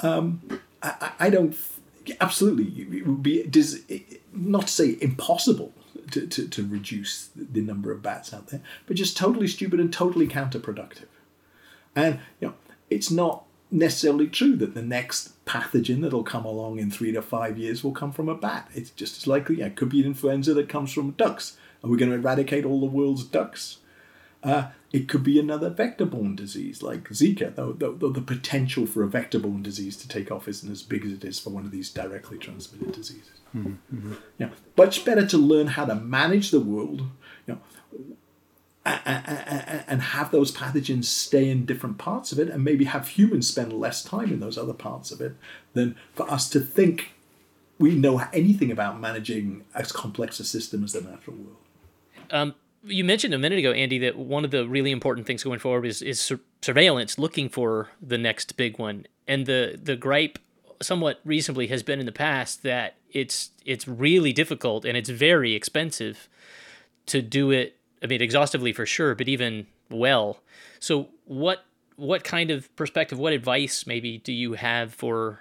Um, 0.00 0.40
I, 0.82 1.12
I, 1.18 1.30
don't 1.30 1.56
absolutely 2.20 2.96
it 2.96 3.06
would 3.06 3.22
be 3.22 3.42
does 3.44 3.80
not 4.32 4.68
to 4.68 4.72
say 4.72 4.96
impossible 5.00 5.72
to, 6.12 6.26
to, 6.28 6.46
to 6.48 6.66
reduce 6.66 7.30
the 7.34 7.60
number 7.60 7.90
of 7.90 8.02
bats 8.02 8.32
out 8.32 8.48
there, 8.48 8.60
but 8.86 8.96
just 8.96 9.16
totally 9.16 9.48
stupid 9.48 9.80
and 9.80 9.92
totally 9.92 10.28
counterproductive. 10.28 11.06
And 11.96 12.20
you 12.40 12.48
know, 12.48 12.54
it's 12.90 13.10
not 13.10 13.44
necessarily 13.70 14.28
true 14.28 14.56
that 14.56 14.74
the 14.74 14.82
next 14.82 15.44
pathogen 15.44 16.02
that'll 16.02 16.22
come 16.22 16.44
along 16.44 16.78
in 16.78 16.90
three 16.90 17.12
to 17.12 17.20
five 17.22 17.58
years 17.58 17.82
will 17.82 17.92
come 17.92 18.12
from 18.12 18.28
a 18.28 18.34
bat. 18.34 18.68
It's 18.74 18.90
just 18.90 19.16
as 19.16 19.26
likely, 19.26 19.56
yeah, 19.56 19.66
it 19.66 19.76
could 19.76 19.88
be 19.88 20.00
an 20.00 20.06
influenza 20.06 20.54
that 20.54 20.68
comes 20.68 20.92
from 20.92 21.10
ducks. 21.12 21.56
Are 21.82 21.90
we 21.90 21.98
going 21.98 22.10
to 22.10 22.16
eradicate 22.16 22.64
all 22.64 22.80
the 22.80 22.86
world's 22.86 23.24
ducks? 23.24 23.78
Uh, 24.42 24.68
it 24.92 25.08
could 25.08 25.24
be 25.24 25.40
another 25.40 25.70
vector-borne 25.70 26.36
disease 26.36 26.82
like 26.82 27.08
Zika, 27.08 27.54
though, 27.54 27.72
though, 27.72 27.94
though, 27.94 28.10
the 28.10 28.20
potential 28.20 28.86
for 28.86 29.02
a 29.02 29.08
vector-borne 29.08 29.62
disease 29.62 29.96
to 29.96 30.06
take 30.06 30.30
off 30.30 30.46
isn't 30.46 30.70
as 30.70 30.82
big 30.82 31.04
as 31.04 31.12
it 31.12 31.24
is 31.24 31.40
for 31.40 31.50
one 31.50 31.64
of 31.64 31.70
these 31.70 31.90
directly 31.90 32.38
transmitted 32.38 32.92
diseases. 32.92 33.40
Mm-hmm. 33.56 34.12
You 34.38 34.46
know, 34.46 34.52
much 34.76 35.04
better 35.04 35.26
to 35.26 35.38
learn 35.38 35.68
how 35.68 35.86
to 35.86 35.94
manage 35.94 36.50
the 36.50 36.60
world, 36.60 37.00
you 37.46 37.54
know, 37.54 37.58
and 38.84 40.02
have 40.02 40.30
those 40.30 40.52
pathogens 40.52 41.04
stay 41.04 41.48
in 41.48 41.64
different 41.64 41.98
parts 41.98 42.32
of 42.32 42.38
it, 42.38 42.48
and 42.48 42.62
maybe 42.62 42.84
have 42.84 43.08
humans 43.08 43.48
spend 43.48 43.72
less 43.72 44.02
time 44.02 44.32
in 44.32 44.40
those 44.40 44.58
other 44.58 44.74
parts 44.74 45.10
of 45.10 45.20
it, 45.20 45.36
than 45.72 45.96
for 46.14 46.30
us 46.30 46.48
to 46.50 46.60
think 46.60 47.14
we 47.78 47.94
know 47.94 48.18
anything 48.32 48.70
about 48.70 49.00
managing 49.00 49.64
as 49.74 49.90
complex 49.90 50.38
a 50.38 50.44
system 50.44 50.84
as 50.84 50.92
the 50.92 51.00
natural 51.00 51.36
world. 51.36 51.56
Um, 52.30 52.54
you 52.84 53.04
mentioned 53.04 53.34
a 53.34 53.38
minute 53.38 53.58
ago, 53.58 53.72
Andy, 53.72 53.98
that 54.00 54.16
one 54.16 54.44
of 54.44 54.50
the 54.50 54.68
really 54.68 54.90
important 54.90 55.26
things 55.26 55.42
going 55.42 55.58
forward 55.58 55.86
is, 55.86 56.02
is 56.02 56.20
sur- 56.20 56.40
surveillance, 56.60 57.18
looking 57.18 57.48
for 57.48 57.88
the 58.00 58.18
next 58.18 58.56
big 58.56 58.78
one. 58.78 59.06
And 59.26 59.46
the 59.46 59.78
the 59.82 59.96
gripe, 59.96 60.38
somewhat 60.82 61.20
reasonably, 61.24 61.68
has 61.68 61.82
been 61.82 61.98
in 61.98 62.06
the 62.06 62.12
past 62.12 62.62
that 62.62 62.96
it's 63.10 63.50
it's 63.64 63.88
really 63.88 64.32
difficult 64.32 64.84
and 64.84 64.96
it's 64.96 65.08
very 65.08 65.54
expensive 65.54 66.28
to 67.06 67.22
do 67.22 67.50
it 67.50 67.78
I 68.04 68.06
mean, 68.06 68.20
exhaustively 68.20 68.74
for 68.74 68.84
sure, 68.84 69.14
but 69.14 69.28
even 69.28 69.66
well. 69.90 70.40
So, 70.78 71.08
what 71.24 71.64
what 71.96 72.22
kind 72.22 72.50
of 72.50 72.74
perspective, 72.76 73.18
what 73.18 73.32
advice 73.32 73.86
maybe 73.86 74.18
do 74.18 74.32
you 74.32 74.54
have 74.54 74.92
for 74.92 75.40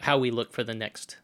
how 0.00 0.18
we 0.18 0.30
look 0.30 0.52
for 0.52 0.64
the 0.64 0.74
next 0.74 1.18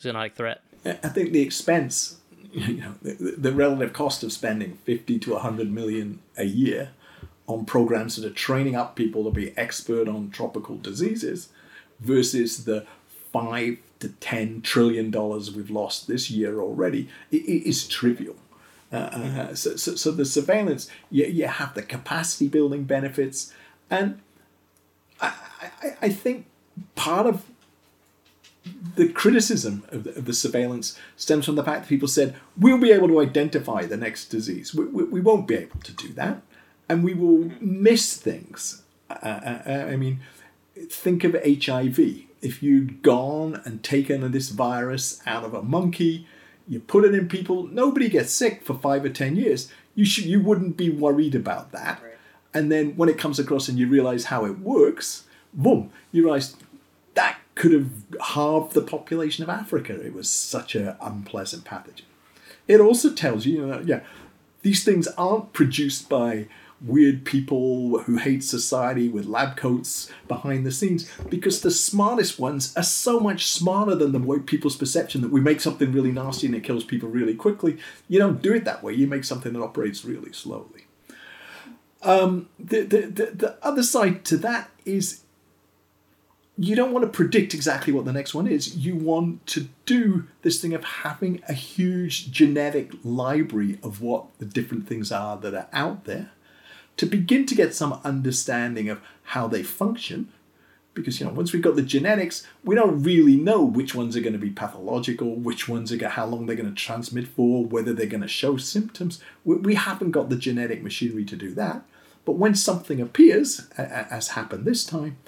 zoonotic 0.00 0.34
threat? 0.34 0.62
I 0.84 1.08
think 1.08 1.32
the 1.32 1.42
expense, 1.42 2.18
you 2.52 2.76
know, 2.76 2.94
the, 3.02 3.34
the 3.36 3.52
relative 3.52 3.92
cost 3.92 4.22
of 4.22 4.32
spending 4.32 4.78
fifty 4.84 5.18
to 5.18 5.36
hundred 5.36 5.70
million 5.70 6.20
a 6.38 6.44
year 6.44 6.90
on 7.46 7.66
programs 7.66 8.16
that 8.16 8.24
are 8.24 8.34
training 8.34 8.76
up 8.76 8.96
people 8.96 9.24
to 9.24 9.30
be 9.30 9.56
expert 9.58 10.08
on 10.08 10.30
tropical 10.30 10.76
diseases, 10.78 11.50
versus 12.00 12.64
the 12.64 12.86
five 13.30 13.76
to 14.00 14.08
ten 14.08 14.62
trillion 14.62 15.10
dollars 15.10 15.54
we've 15.54 15.70
lost 15.70 16.08
this 16.08 16.30
year 16.30 16.60
already, 16.60 17.10
is 17.30 17.86
trivial. 17.86 18.36
Uh, 18.90 19.10
mm-hmm. 19.10 19.54
so, 19.54 19.76
so, 19.76 19.94
so, 19.96 20.10
the 20.10 20.24
surveillance, 20.24 20.88
you, 21.10 21.26
you 21.26 21.46
have 21.46 21.74
the 21.74 21.82
capacity 21.82 22.48
building 22.48 22.84
benefits. 22.84 23.52
And 23.90 24.20
I, 25.20 25.34
I, 25.60 25.96
I 26.02 26.08
think 26.08 26.46
part 26.94 27.26
of 27.26 27.44
the 28.96 29.08
criticism 29.08 29.84
of 29.88 30.04
the, 30.04 30.14
of 30.16 30.24
the, 30.24 30.32
surveillance 30.32 30.98
stems 31.16 31.44
from 31.44 31.56
the 31.56 31.64
fact 31.64 31.82
that 31.82 31.88
people 31.88 32.08
said, 32.08 32.34
we'll 32.56 32.78
be 32.78 32.90
able 32.90 33.08
to 33.08 33.20
identify 33.20 33.84
the 33.84 33.96
next 33.96 34.26
disease. 34.26 34.74
We, 34.74 34.86
we, 34.86 35.04
we 35.04 35.20
won't 35.20 35.46
be 35.46 35.56
able 35.56 35.80
to 35.80 35.92
do 35.92 36.08
that. 36.14 36.42
And 36.88 37.04
we 37.04 37.12
will 37.12 37.50
miss 37.60 38.16
things. 38.16 38.82
Uh, 39.10 39.14
uh, 39.22 39.62
uh 39.66 39.86
I 39.90 39.96
mean, 39.96 40.20
think 40.90 41.24
of 41.24 41.34
HIV. 41.34 41.98
If 42.40 42.62
you'd 42.62 43.02
gone 43.02 43.60
and 43.64 43.82
taken 43.82 44.30
this 44.30 44.48
virus 44.50 45.20
out 45.26 45.44
of 45.44 45.52
a 45.52 45.62
monkey, 45.62 46.26
you 46.68 46.80
put 46.80 47.04
it 47.04 47.14
in 47.14 47.28
people, 47.28 47.66
nobody 47.68 48.08
gets 48.08 48.32
sick 48.32 48.62
for 48.62 48.74
five 48.74 49.04
or 49.04 49.08
ten 49.08 49.36
years. 49.36 49.72
You 49.94 50.04
should 50.04 50.24
you 50.24 50.40
wouldn't 50.40 50.76
be 50.76 50.90
worried 50.90 51.34
about 51.34 51.72
that. 51.72 52.00
Right. 52.02 52.12
And 52.54 52.70
then 52.70 52.96
when 52.96 53.08
it 53.08 53.18
comes 53.18 53.38
across 53.38 53.68
and 53.68 53.78
you 53.78 53.88
realize 53.88 54.26
how 54.26 54.44
it 54.44 54.58
works, 54.58 55.24
boom, 55.52 55.90
you 56.12 56.22
realize 56.22 56.56
that 57.14 57.38
could 57.54 57.72
have 57.72 57.90
halved 58.20 58.74
the 58.74 58.82
population 58.82 59.42
of 59.42 59.50
Africa. 59.50 60.00
It 60.00 60.14
was 60.14 60.30
such 60.30 60.74
an 60.74 60.94
unpleasant 61.00 61.64
pathogen. 61.64 62.02
It 62.68 62.80
also 62.80 63.12
tells 63.12 63.46
you, 63.46 63.56
you 63.56 63.66
know, 63.66 63.82
yeah, 63.84 64.00
these 64.62 64.84
things 64.84 65.08
aren't 65.08 65.52
produced 65.52 66.08
by 66.08 66.46
weird 66.80 67.24
people 67.24 67.98
who 68.00 68.18
hate 68.18 68.44
society 68.44 69.08
with 69.08 69.26
lab 69.26 69.56
coats 69.56 70.10
behind 70.28 70.64
the 70.64 70.70
scenes 70.70 71.10
because 71.28 71.60
the 71.60 71.70
smartest 71.70 72.38
ones 72.38 72.76
are 72.76 72.84
so 72.84 73.18
much 73.18 73.50
smarter 73.50 73.94
than 73.94 74.12
the 74.12 74.18
way 74.18 74.38
people's 74.38 74.76
perception 74.76 75.20
that 75.20 75.32
we 75.32 75.40
make 75.40 75.60
something 75.60 75.92
really 75.92 76.12
nasty 76.12 76.46
and 76.46 76.54
it 76.54 76.62
kills 76.62 76.84
people 76.84 77.08
really 77.08 77.34
quickly. 77.34 77.78
You 78.06 78.18
don't 78.18 78.40
do 78.40 78.54
it 78.54 78.64
that 78.64 78.82
way. 78.82 78.92
You 78.92 79.06
make 79.06 79.24
something 79.24 79.52
that 79.52 79.62
operates 79.62 80.04
really 80.04 80.32
slowly. 80.32 80.86
Um, 82.02 82.48
the, 82.58 82.82
the, 82.82 83.00
the, 83.06 83.26
the 83.34 83.58
other 83.60 83.82
side 83.82 84.24
to 84.26 84.36
that 84.38 84.70
is 84.84 85.22
you 86.56 86.74
don't 86.74 86.92
want 86.92 87.04
to 87.04 87.10
predict 87.10 87.54
exactly 87.54 87.92
what 87.92 88.04
the 88.04 88.12
next 88.12 88.34
one 88.34 88.46
is. 88.46 88.76
You 88.76 88.96
want 88.96 89.46
to 89.46 89.68
do 89.84 90.26
this 90.42 90.60
thing 90.60 90.74
of 90.74 90.84
having 90.84 91.42
a 91.48 91.52
huge 91.52 92.30
genetic 92.30 92.92
library 93.02 93.78
of 93.82 94.00
what 94.00 94.26
the 94.38 94.44
different 94.44 94.88
things 94.88 95.10
are 95.10 95.36
that 95.38 95.54
are 95.54 95.68
out 95.72 96.04
there 96.04 96.30
to 96.98 97.06
begin 97.06 97.46
to 97.46 97.54
get 97.54 97.74
some 97.74 98.00
understanding 98.04 98.90
of 98.90 99.00
how 99.22 99.48
they 99.48 99.62
function. 99.62 100.30
Because 100.94 101.20
you 101.20 101.26
know, 101.26 101.32
once 101.32 101.52
we've 101.52 101.62
got 101.62 101.76
the 101.76 101.82
genetics, 101.82 102.44
we 102.64 102.74
don't 102.74 103.02
really 103.02 103.36
know 103.36 103.62
which 103.62 103.94
ones 103.94 104.16
are 104.16 104.20
going 104.20 104.32
to 104.32 104.38
be 104.38 104.50
pathological, 104.50 105.36
which 105.36 105.68
ones 105.68 105.92
are 105.92 105.96
going, 105.96 106.12
how 106.12 106.26
long 106.26 106.46
they're 106.46 106.56
going 106.56 106.68
to 106.68 106.74
transmit 106.74 107.28
for, 107.28 107.64
whether 107.64 107.92
they're 107.92 108.06
going 108.06 108.20
to 108.20 108.28
show 108.28 108.56
symptoms. 108.56 109.22
We, 109.44 109.56
we 109.56 109.74
haven't 109.76 110.10
got 110.10 110.28
the 110.28 110.36
genetic 110.36 110.82
machinery 110.82 111.24
to 111.26 111.36
do 111.36 111.54
that. 111.54 111.84
But 112.24 112.32
when 112.32 112.56
something 112.56 113.00
appears, 113.00 113.68
as 113.78 114.28
happened 114.28 114.64
this 114.64 114.84
time, 114.84 115.18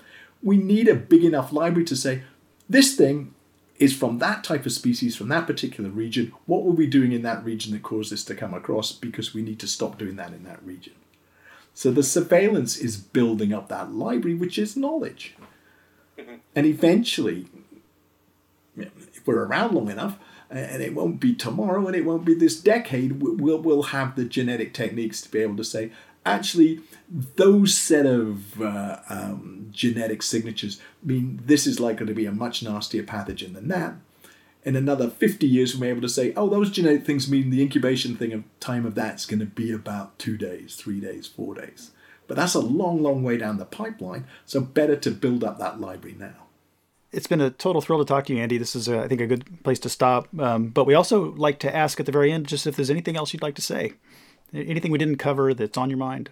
we 0.42 0.56
need 0.56 0.88
a 0.88 0.94
big 0.94 1.24
enough 1.24 1.52
library 1.52 1.84
to 1.86 1.96
say, 1.96 2.22
this 2.68 2.96
thing 2.96 3.32
is 3.78 3.96
from 3.96 4.18
that 4.18 4.42
type 4.44 4.66
of 4.66 4.72
species, 4.72 5.16
from 5.16 5.28
that 5.28 5.46
particular 5.46 5.88
region. 5.88 6.32
What 6.46 6.64
were 6.64 6.72
we 6.72 6.86
doing 6.86 7.12
in 7.12 7.22
that 7.22 7.44
region 7.44 7.72
that 7.72 7.82
caused 7.82 8.12
this 8.12 8.24
to 8.24 8.34
come 8.34 8.54
across? 8.54 8.92
Because 8.92 9.32
we 9.32 9.40
need 9.40 9.60
to 9.60 9.68
stop 9.68 9.98
doing 9.98 10.16
that 10.16 10.32
in 10.32 10.44
that 10.44 10.62
region. 10.64 10.94
So 11.74 11.90
the 11.90 12.02
surveillance 12.02 12.76
is 12.76 12.96
building 12.96 13.52
up 13.52 13.68
that 13.68 13.92
library, 13.92 14.36
which 14.36 14.58
is 14.58 14.76
knowledge. 14.76 15.34
Mm-hmm. 16.18 16.34
And 16.54 16.66
eventually, 16.66 17.46
if 18.76 19.26
we're 19.26 19.44
around 19.44 19.74
long 19.74 19.90
enough, 19.90 20.18
and 20.50 20.82
it 20.82 20.94
won't 20.94 21.20
be 21.20 21.32
tomorrow 21.32 21.86
and 21.86 21.94
it 21.94 22.04
won't 22.04 22.24
be 22.24 22.34
this 22.34 22.60
decade, 22.60 23.22
we'll, 23.22 23.58
we'll 23.58 23.82
have 23.84 24.16
the 24.16 24.24
genetic 24.24 24.74
techniques 24.74 25.22
to 25.22 25.30
be 25.30 25.38
able 25.38 25.56
to 25.56 25.64
say, 25.64 25.92
actually, 26.26 26.80
those 27.08 27.76
set 27.76 28.04
of 28.04 28.60
uh, 28.60 28.98
um, 29.08 29.68
genetic 29.70 30.22
signatures 30.22 30.80
mean 31.04 31.40
this 31.44 31.66
is 31.66 31.78
likely 31.78 32.06
to 32.06 32.14
be 32.14 32.26
a 32.26 32.32
much 32.32 32.62
nastier 32.62 33.04
pathogen 33.04 33.54
than 33.54 33.68
that 33.68 33.94
in 34.64 34.76
another 34.76 35.08
50 35.08 35.46
years, 35.46 35.74
we 35.74 35.80
may 35.80 35.86
be 35.86 35.90
able 35.90 36.02
to 36.02 36.08
say, 36.08 36.32
oh, 36.36 36.48
those 36.48 36.70
genetic 36.70 37.04
things 37.04 37.30
mean 37.30 37.50
the 37.50 37.62
incubation 37.62 38.16
thing 38.16 38.32
of 38.32 38.44
time 38.60 38.84
of 38.84 38.94
that's 38.94 39.26
going 39.26 39.40
to 39.40 39.46
be 39.46 39.72
about 39.72 40.18
two 40.18 40.36
days, 40.36 40.74
three 40.74 41.00
days, 41.00 41.26
four 41.26 41.54
days. 41.54 41.92
But 42.26 42.36
that's 42.36 42.54
a 42.54 42.60
long, 42.60 43.02
long 43.02 43.22
way 43.22 43.36
down 43.38 43.56
the 43.56 43.64
pipeline. 43.64 44.26
So 44.46 44.60
better 44.60 44.96
to 44.96 45.10
build 45.10 45.42
up 45.42 45.58
that 45.58 45.80
library 45.80 46.16
now. 46.18 46.46
It's 47.12 47.26
been 47.26 47.40
a 47.40 47.50
total 47.50 47.80
thrill 47.80 47.98
to 47.98 48.04
talk 48.04 48.26
to 48.26 48.34
you, 48.34 48.40
Andy. 48.40 48.56
This 48.56 48.76
is, 48.76 48.88
uh, 48.88 49.00
I 49.00 49.08
think, 49.08 49.20
a 49.20 49.26
good 49.26 49.64
place 49.64 49.80
to 49.80 49.88
stop. 49.88 50.28
Um, 50.38 50.68
but 50.68 50.84
we 50.84 50.94
also 50.94 51.32
like 51.32 51.58
to 51.60 51.74
ask 51.74 51.98
at 51.98 52.06
the 52.06 52.12
very 52.12 52.30
end 52.30 52.46
just 52.46 52.66
if 52.68 52.76
there's 52.76 52.90
anything 52.90 53.16
else 53.16 53.32
you'd 53.32 53.42
like 53.42 53.56
to 53.56 53.62
say, 53.62 53.94
anything 54.54 54.92
we 54.92 54.98
didn't 54.98 55.16
cover 55.16 55.52
that's 55.54 55.76
on 55.76 55.90
your 55.90 55.98
mind. 55.98 56.30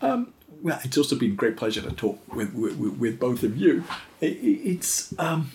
Um, 0.00 0.34
well, 0.62 0.78
it's 0.84 0.96
also 0.96 1.16
been 1.16 1.32
a 1.32 1.34
great 1.34 1.56
pleasure 1.56 1.82
to 1.82 1.90
talk 1.90 2.20
with 2.32 2.54
with, 2.54 2.76
with 2.76 3.18
both 3.18 3.42
of 3.42 3.56
you. 3.56 3.84
It, 4.20 4.26
it's 4.26 5.18
um, 5.18 5.50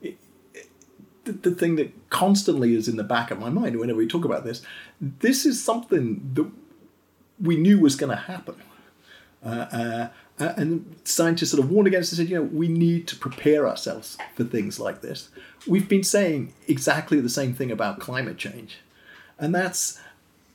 it, 0.00 0.13
the, 1.24 1.32
the 1.32 1.50
thing 1.50 1.76
that 1.76 1.92
constantly 2.10 2.74
is 2.74 2.88
in 2.88 2.96
the 2.96 3.04
back 3.04 3.30
of 3.30 3.38
my 3.38 3.50
mind 3.50 3.78
whenever 3.78 3.98
we 3.98 4.06
talk 4.06 4.24
about 4.24 4.44
this. 4.44 4.62
This 5.00 5.44
is 5.44 5.62
something 5.62 6.30
that 6.34 6.50
we 7.40 7.56
knew 7.56 7.80
was 7.80 7.96
going 7.96 8.10
to 8.10 8.22
happen. 8.22 8.56
Uh, 9.44 9.48
uh, 9.48 10.08
uh, 10.40 10.52
and 10.56 10.96
scientists 11.04 11.50
sort 11.50 11.62
of 11.62 11.70
warned 11.70 11.86
against 11.86 12.12
it 12.12 12.16
said, 12.16 12.28
you 12.28 12.36
know, 12.36 12.42
we 12.42 12.66
need 12.66 13.06
to 13.06 13.16
prepare 13.16 13.68
ourselves 13.68 14.16
for 14.34 14.44
things 14.44 14.80
like 14.80 15.00
this. 15.00 15.28
We've 15.66 15.88
been 15.88 16.02
saying 16.02 16.52
exactly 16.66 17.20
the 17.20 17.28
same 17.28 17.54
thing 17.54 17.70
about 17.70 18.00
climate 18.00 18.36
change. 18.36 18.78
And 19.38 19.54
that's 19.54 20.00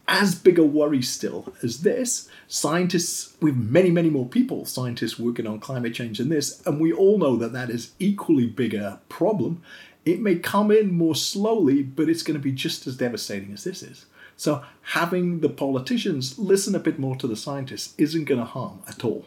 as 0.09 0.33
big 0.33 0.57
a 0.57 0.63
worry 0.63 1.01
still 1.01 1.53
as 1.61 1.81
this. 1.83 2.27
Scientists, 2.47 3.35
with 3.41 3.55
many, 3.55 3.91
many 3.91 4.09
more 4.09 4.27
people, 4.27 4.65
scientists 4.65 5.19
working 5.19 5.45
on 5.45 5.59
climate 5.59 5.93
change 5.93 6.17
than 6.17 6.29
this, 6.29 6.65
and 6.65 6.81
we 6.81 6.91
all 6.91 7.19
know 7.19 7.35
that 7.37 7.53
that 7.53 7.69
is 7.69 7.91
equally 7.99 8.47
bigger 8.47 8.99
problem. 9.07 9.61
It 10.05 10.21
may 10.21 10.35
come 10.35 10.71
in 10.71 10.93
more 10.93 11.15
slowly, 11.15 11.83
but 11.83 12.09
it's 12.09 12.23
going 12.23 12.39
to 12.39 12.43
be 12.43 12.53
just 12.53 12.87
as 12.87 12.95
devastating 12.95 13.51
as 13.51 13.63
this 13.65 13.83
is. 13.83 14.05
So, 14.37 14.63
having 14.81 15.41
the 15.41 15.49
politicians 15.49 16.39
listen 16.39 16.73
a 16.73 16.79
bit 16.79 16.97
more 16.97 17.17
to 17.17 17.27
the 17.27 17.35
scientists 17.35 17.93
isn't 17.97 18.23
going 18.23 18.39
to 18.39 18.45
harm 18.45 18.81
at 18.87 19.03
all. 19.03 19.25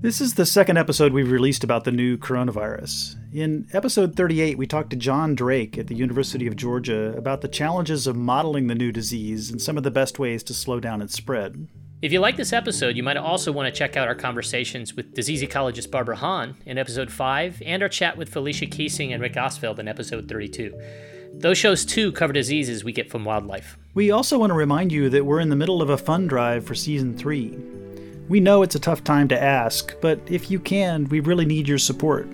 This 0.00 0.20
is 0.20 0.34
the 0.34 0.46
second 0.46 0.78
episode 0.78 1.12
we've 1.12 1.30
released 1.30 1.64
about 1.64 1.84
the 1.84 1.90
new 1.90 2.16
coronavirus. 2.16 3.16
In 3.36 3.68
episode 3.74 4.16
38, 4.16 4.56
we 4.56 4.66
talked 4.66 4.88
to 4.88 4.96
John 4.96 5.34
Drake 5.34 5.76
at 5.76 5.88
the 5.88 5.94
University 5.94 6.46
of 6.46 6.56
Georgia 6.56 7.14
about 7.18 7.42
the 7.42 7.48
challenges 7.48 8.06
of 8.06 8.16
modeling 8.16 8.66
the 8.66 8.74
new 8.74 8.90
disease 8.90 9.50
and 9.50 9.60
some 9.60 9.76
of 9.76 9.82
the 9.82 9.90
best 9.90 10.18
ways 10.18 10.42
to 10.44 10.54
slow 10.54 10.80
down 10.80 11.02
its 11.02 11.12
spread. 11.12 11.68
If 12.00 12.12
you 12.12 12.20
like 12.20 12.38
this 12.38 12.54
episode, 12.54 12.96
you 12.96 13.02
might 13.02 13.18
also 13.18 13.52
want 13.52 13.66
to 13.66 13.78
check 13.78 13.94
out 13.94 14.08
our 14.08 14.14
conversations 14.14 14.94
with 14.94 15.12
disease 15.12 15.42
ecologist 15.42 15.90
Barbara 15.90 16.16
Han 16.16 16.56
in 16.64 16.78
episode 16.78 17.12
5 17.12 17.62
and 17.66 17.82
our 17.82 17.90
chat 17.90 18.16
with 18.16 18.32
Felicia 18.32 18.64
Keesing 18.64 19.12
and 19.12 19.20
Rick 19.20 19.34
Ostfeld 19.34 19.78
in 19.78 19.86
episode 19.86 20.30
32. 20.30 20.72
Those 21.34 21.58
shows 21.58 21.84
too 21.84 22.12
cover 22.12 22.32
diseases 22.32 22.84
we 22.84 22.92
get 22.92 23.10
from 23.10 23.26
wildlife. 23.26 23.76
We 23.92 24.10
also 24.10 24.38
want 24.38 24.48
to 24.48 24.54
remind 24.54 24.92
you 24.92 25.10
that 25.10 25.26
we're 25.26 25.40
in 25.40 25.50
the 25.50 25.56
middle 25.56 25.82
of 25.82 25.90
a 25.90 25.98
fund 25.98 26.30
drive 26.30 26.64
for 26.64 26.74
season 26.74 27.18
3. 27.18 27.54
We 28.30 28.40
know 28.40 28.62
it's 28.62 28.76
a 28.76 28.80
tough 28.80 29.04
time 29.04 29.28
to 29.28 29.42
ask, 29.42 29.94
but 30.00 30.20
if 30.24 30.50
you 30.50 30.58
can, 30.58 31.04
we 31.10 31.20
really 31.20 31.44
need 31.44 31.68
your 31.68 31.76
support. 31.76 32.26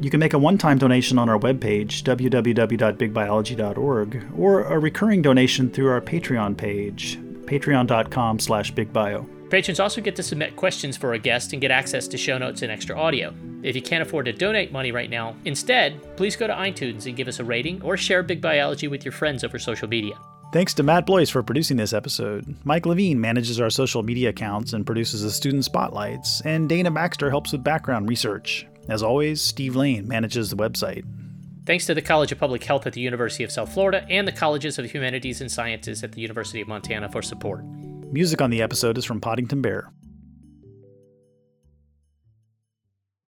You 0.00 0.10
can 0.10 0.20
make 0.20 0.34
a 0.34 0.38
one 0.38 0.58
time 0.58 0.78
donation 0.78 1.18
on 1.18 1.28
our 1.28 1.38
webpage, 1.38 2.02
www.bigbiology.org, 2.02 4.32
or 4.38 4.64
a 4.64 4.78
recurring 4.78 5.22
donation 5.22 5.70
through 5.70 5.88
our 5.88 6.00
Patreon 6.00 6.56
page, 6.56 7.18
patreon.com 7.46 8.38
slash 8.38 8.72
bigbio. 8.72 9.28
Patrons 9.48 9.78
also 9.78 10.00
get 10.00 10.16
to 10.16 10.22
submit 10.22 10.56
questions 10.56 10.96
for 10.96 11.12
a 11.12 11.18
guest 11.18 11.52
and 11.52 11.62
get 11.62 11.70
access 11.70 12.08
to 12.08 12.18
show 12.18 12.36
notes 12.36 12.62
and 12.62 12.72
extra 12.72 12.98
audio. 12.98 13.32
If 13.62 13.76
you 13.76 13.82
can't 13.82 14.02
afford 14.02 14.26
to 14.26 14.32
donate 14.32 14.72
money 14.72 14.90
right 14.90 15.08
now, 15.08 15.36
instead, 15.44 16.16
please 16.16 16.36
go 16.36 16.48
to 16.48 16.52
iTunes 16.52 17.06
and 17.06 17.16
give 17.16 17.28
us 17.28 17.38
a 17.38 17.44
rating 17.44 17.80
or 17.82 17.96
share 17.96 18.24
Big 18.24 18.40
Biology 18.40 18.88
with 18.88 19.04
your 19.04 19.12
friends 19.12 19.44
over 19.44 19.58
social 19.58 19.88
media. 19.88 20.14
Thanks 20.52 20.74
to 20.74 20.82
Matt 20.82 21.06
Blois 21.06 21.30
for 21.30 21.42
producing 21.42 21.76
this 21.76 21.92
episode. 21.92 22.56
Mike 22.64 22.86
Levine 22.86 23.20
manages 23.20 23.60
our 23.60 23.70
social 23.70 24.02
media 24.02 24.30
accounts 24.30 24.72
and 24.72 24.86
produces 24.86 25.22
the 25.22 25.30
student 25.30 25.64
spotlights, 25.64 26.40
and 26.42 26.68
Dana 26.68 26.90
Baxter 26.90 27.30
helps 27.30 27.52
with 27.52 27.64
background 27.64 28.08
research. 28.08 28.66
As 28.88 29.02
always, 29.02 29.40
Steve 29.42 29.76
Lane 29.76 30.06
manages 30.06 30.50
the 30.50 30.56
website. 30.56 31.04
Thanks 31.64 31.86
to 31.86 31.94
the 31.94 32.02
College 32.02 32.30
of 32.30 32.38
Public 32.38 32.62
Health 32.62 32.86
at 32.86 32.92
the 32.92 33.00
University 33.00 33.42
of 33.42 33.50
South 33.50 33.72
Florida 33.74 34.06
and 34.08 34.26
the 34.26 34.32
Colleges 34.32 34.78
of 34.78 34.88
Humanities 34.90 35.40
and 35.40 35.50
Sciences 35.50 36.04
at 36.04 36.12
the 36.12 36.20
University 36.20 36.60
of 36.60 36.68
Montana 36.68 37.08
for 37.08 37.22
support. 37.22 37.64
Music 38.12 38.40
on 38.40 38.50
the 38.50 38.62
episode 38.62 38.96
is 38.96 39.04
from 39.04 39.20
Poddington 39.20 39.62
Bear. 39.62 39.90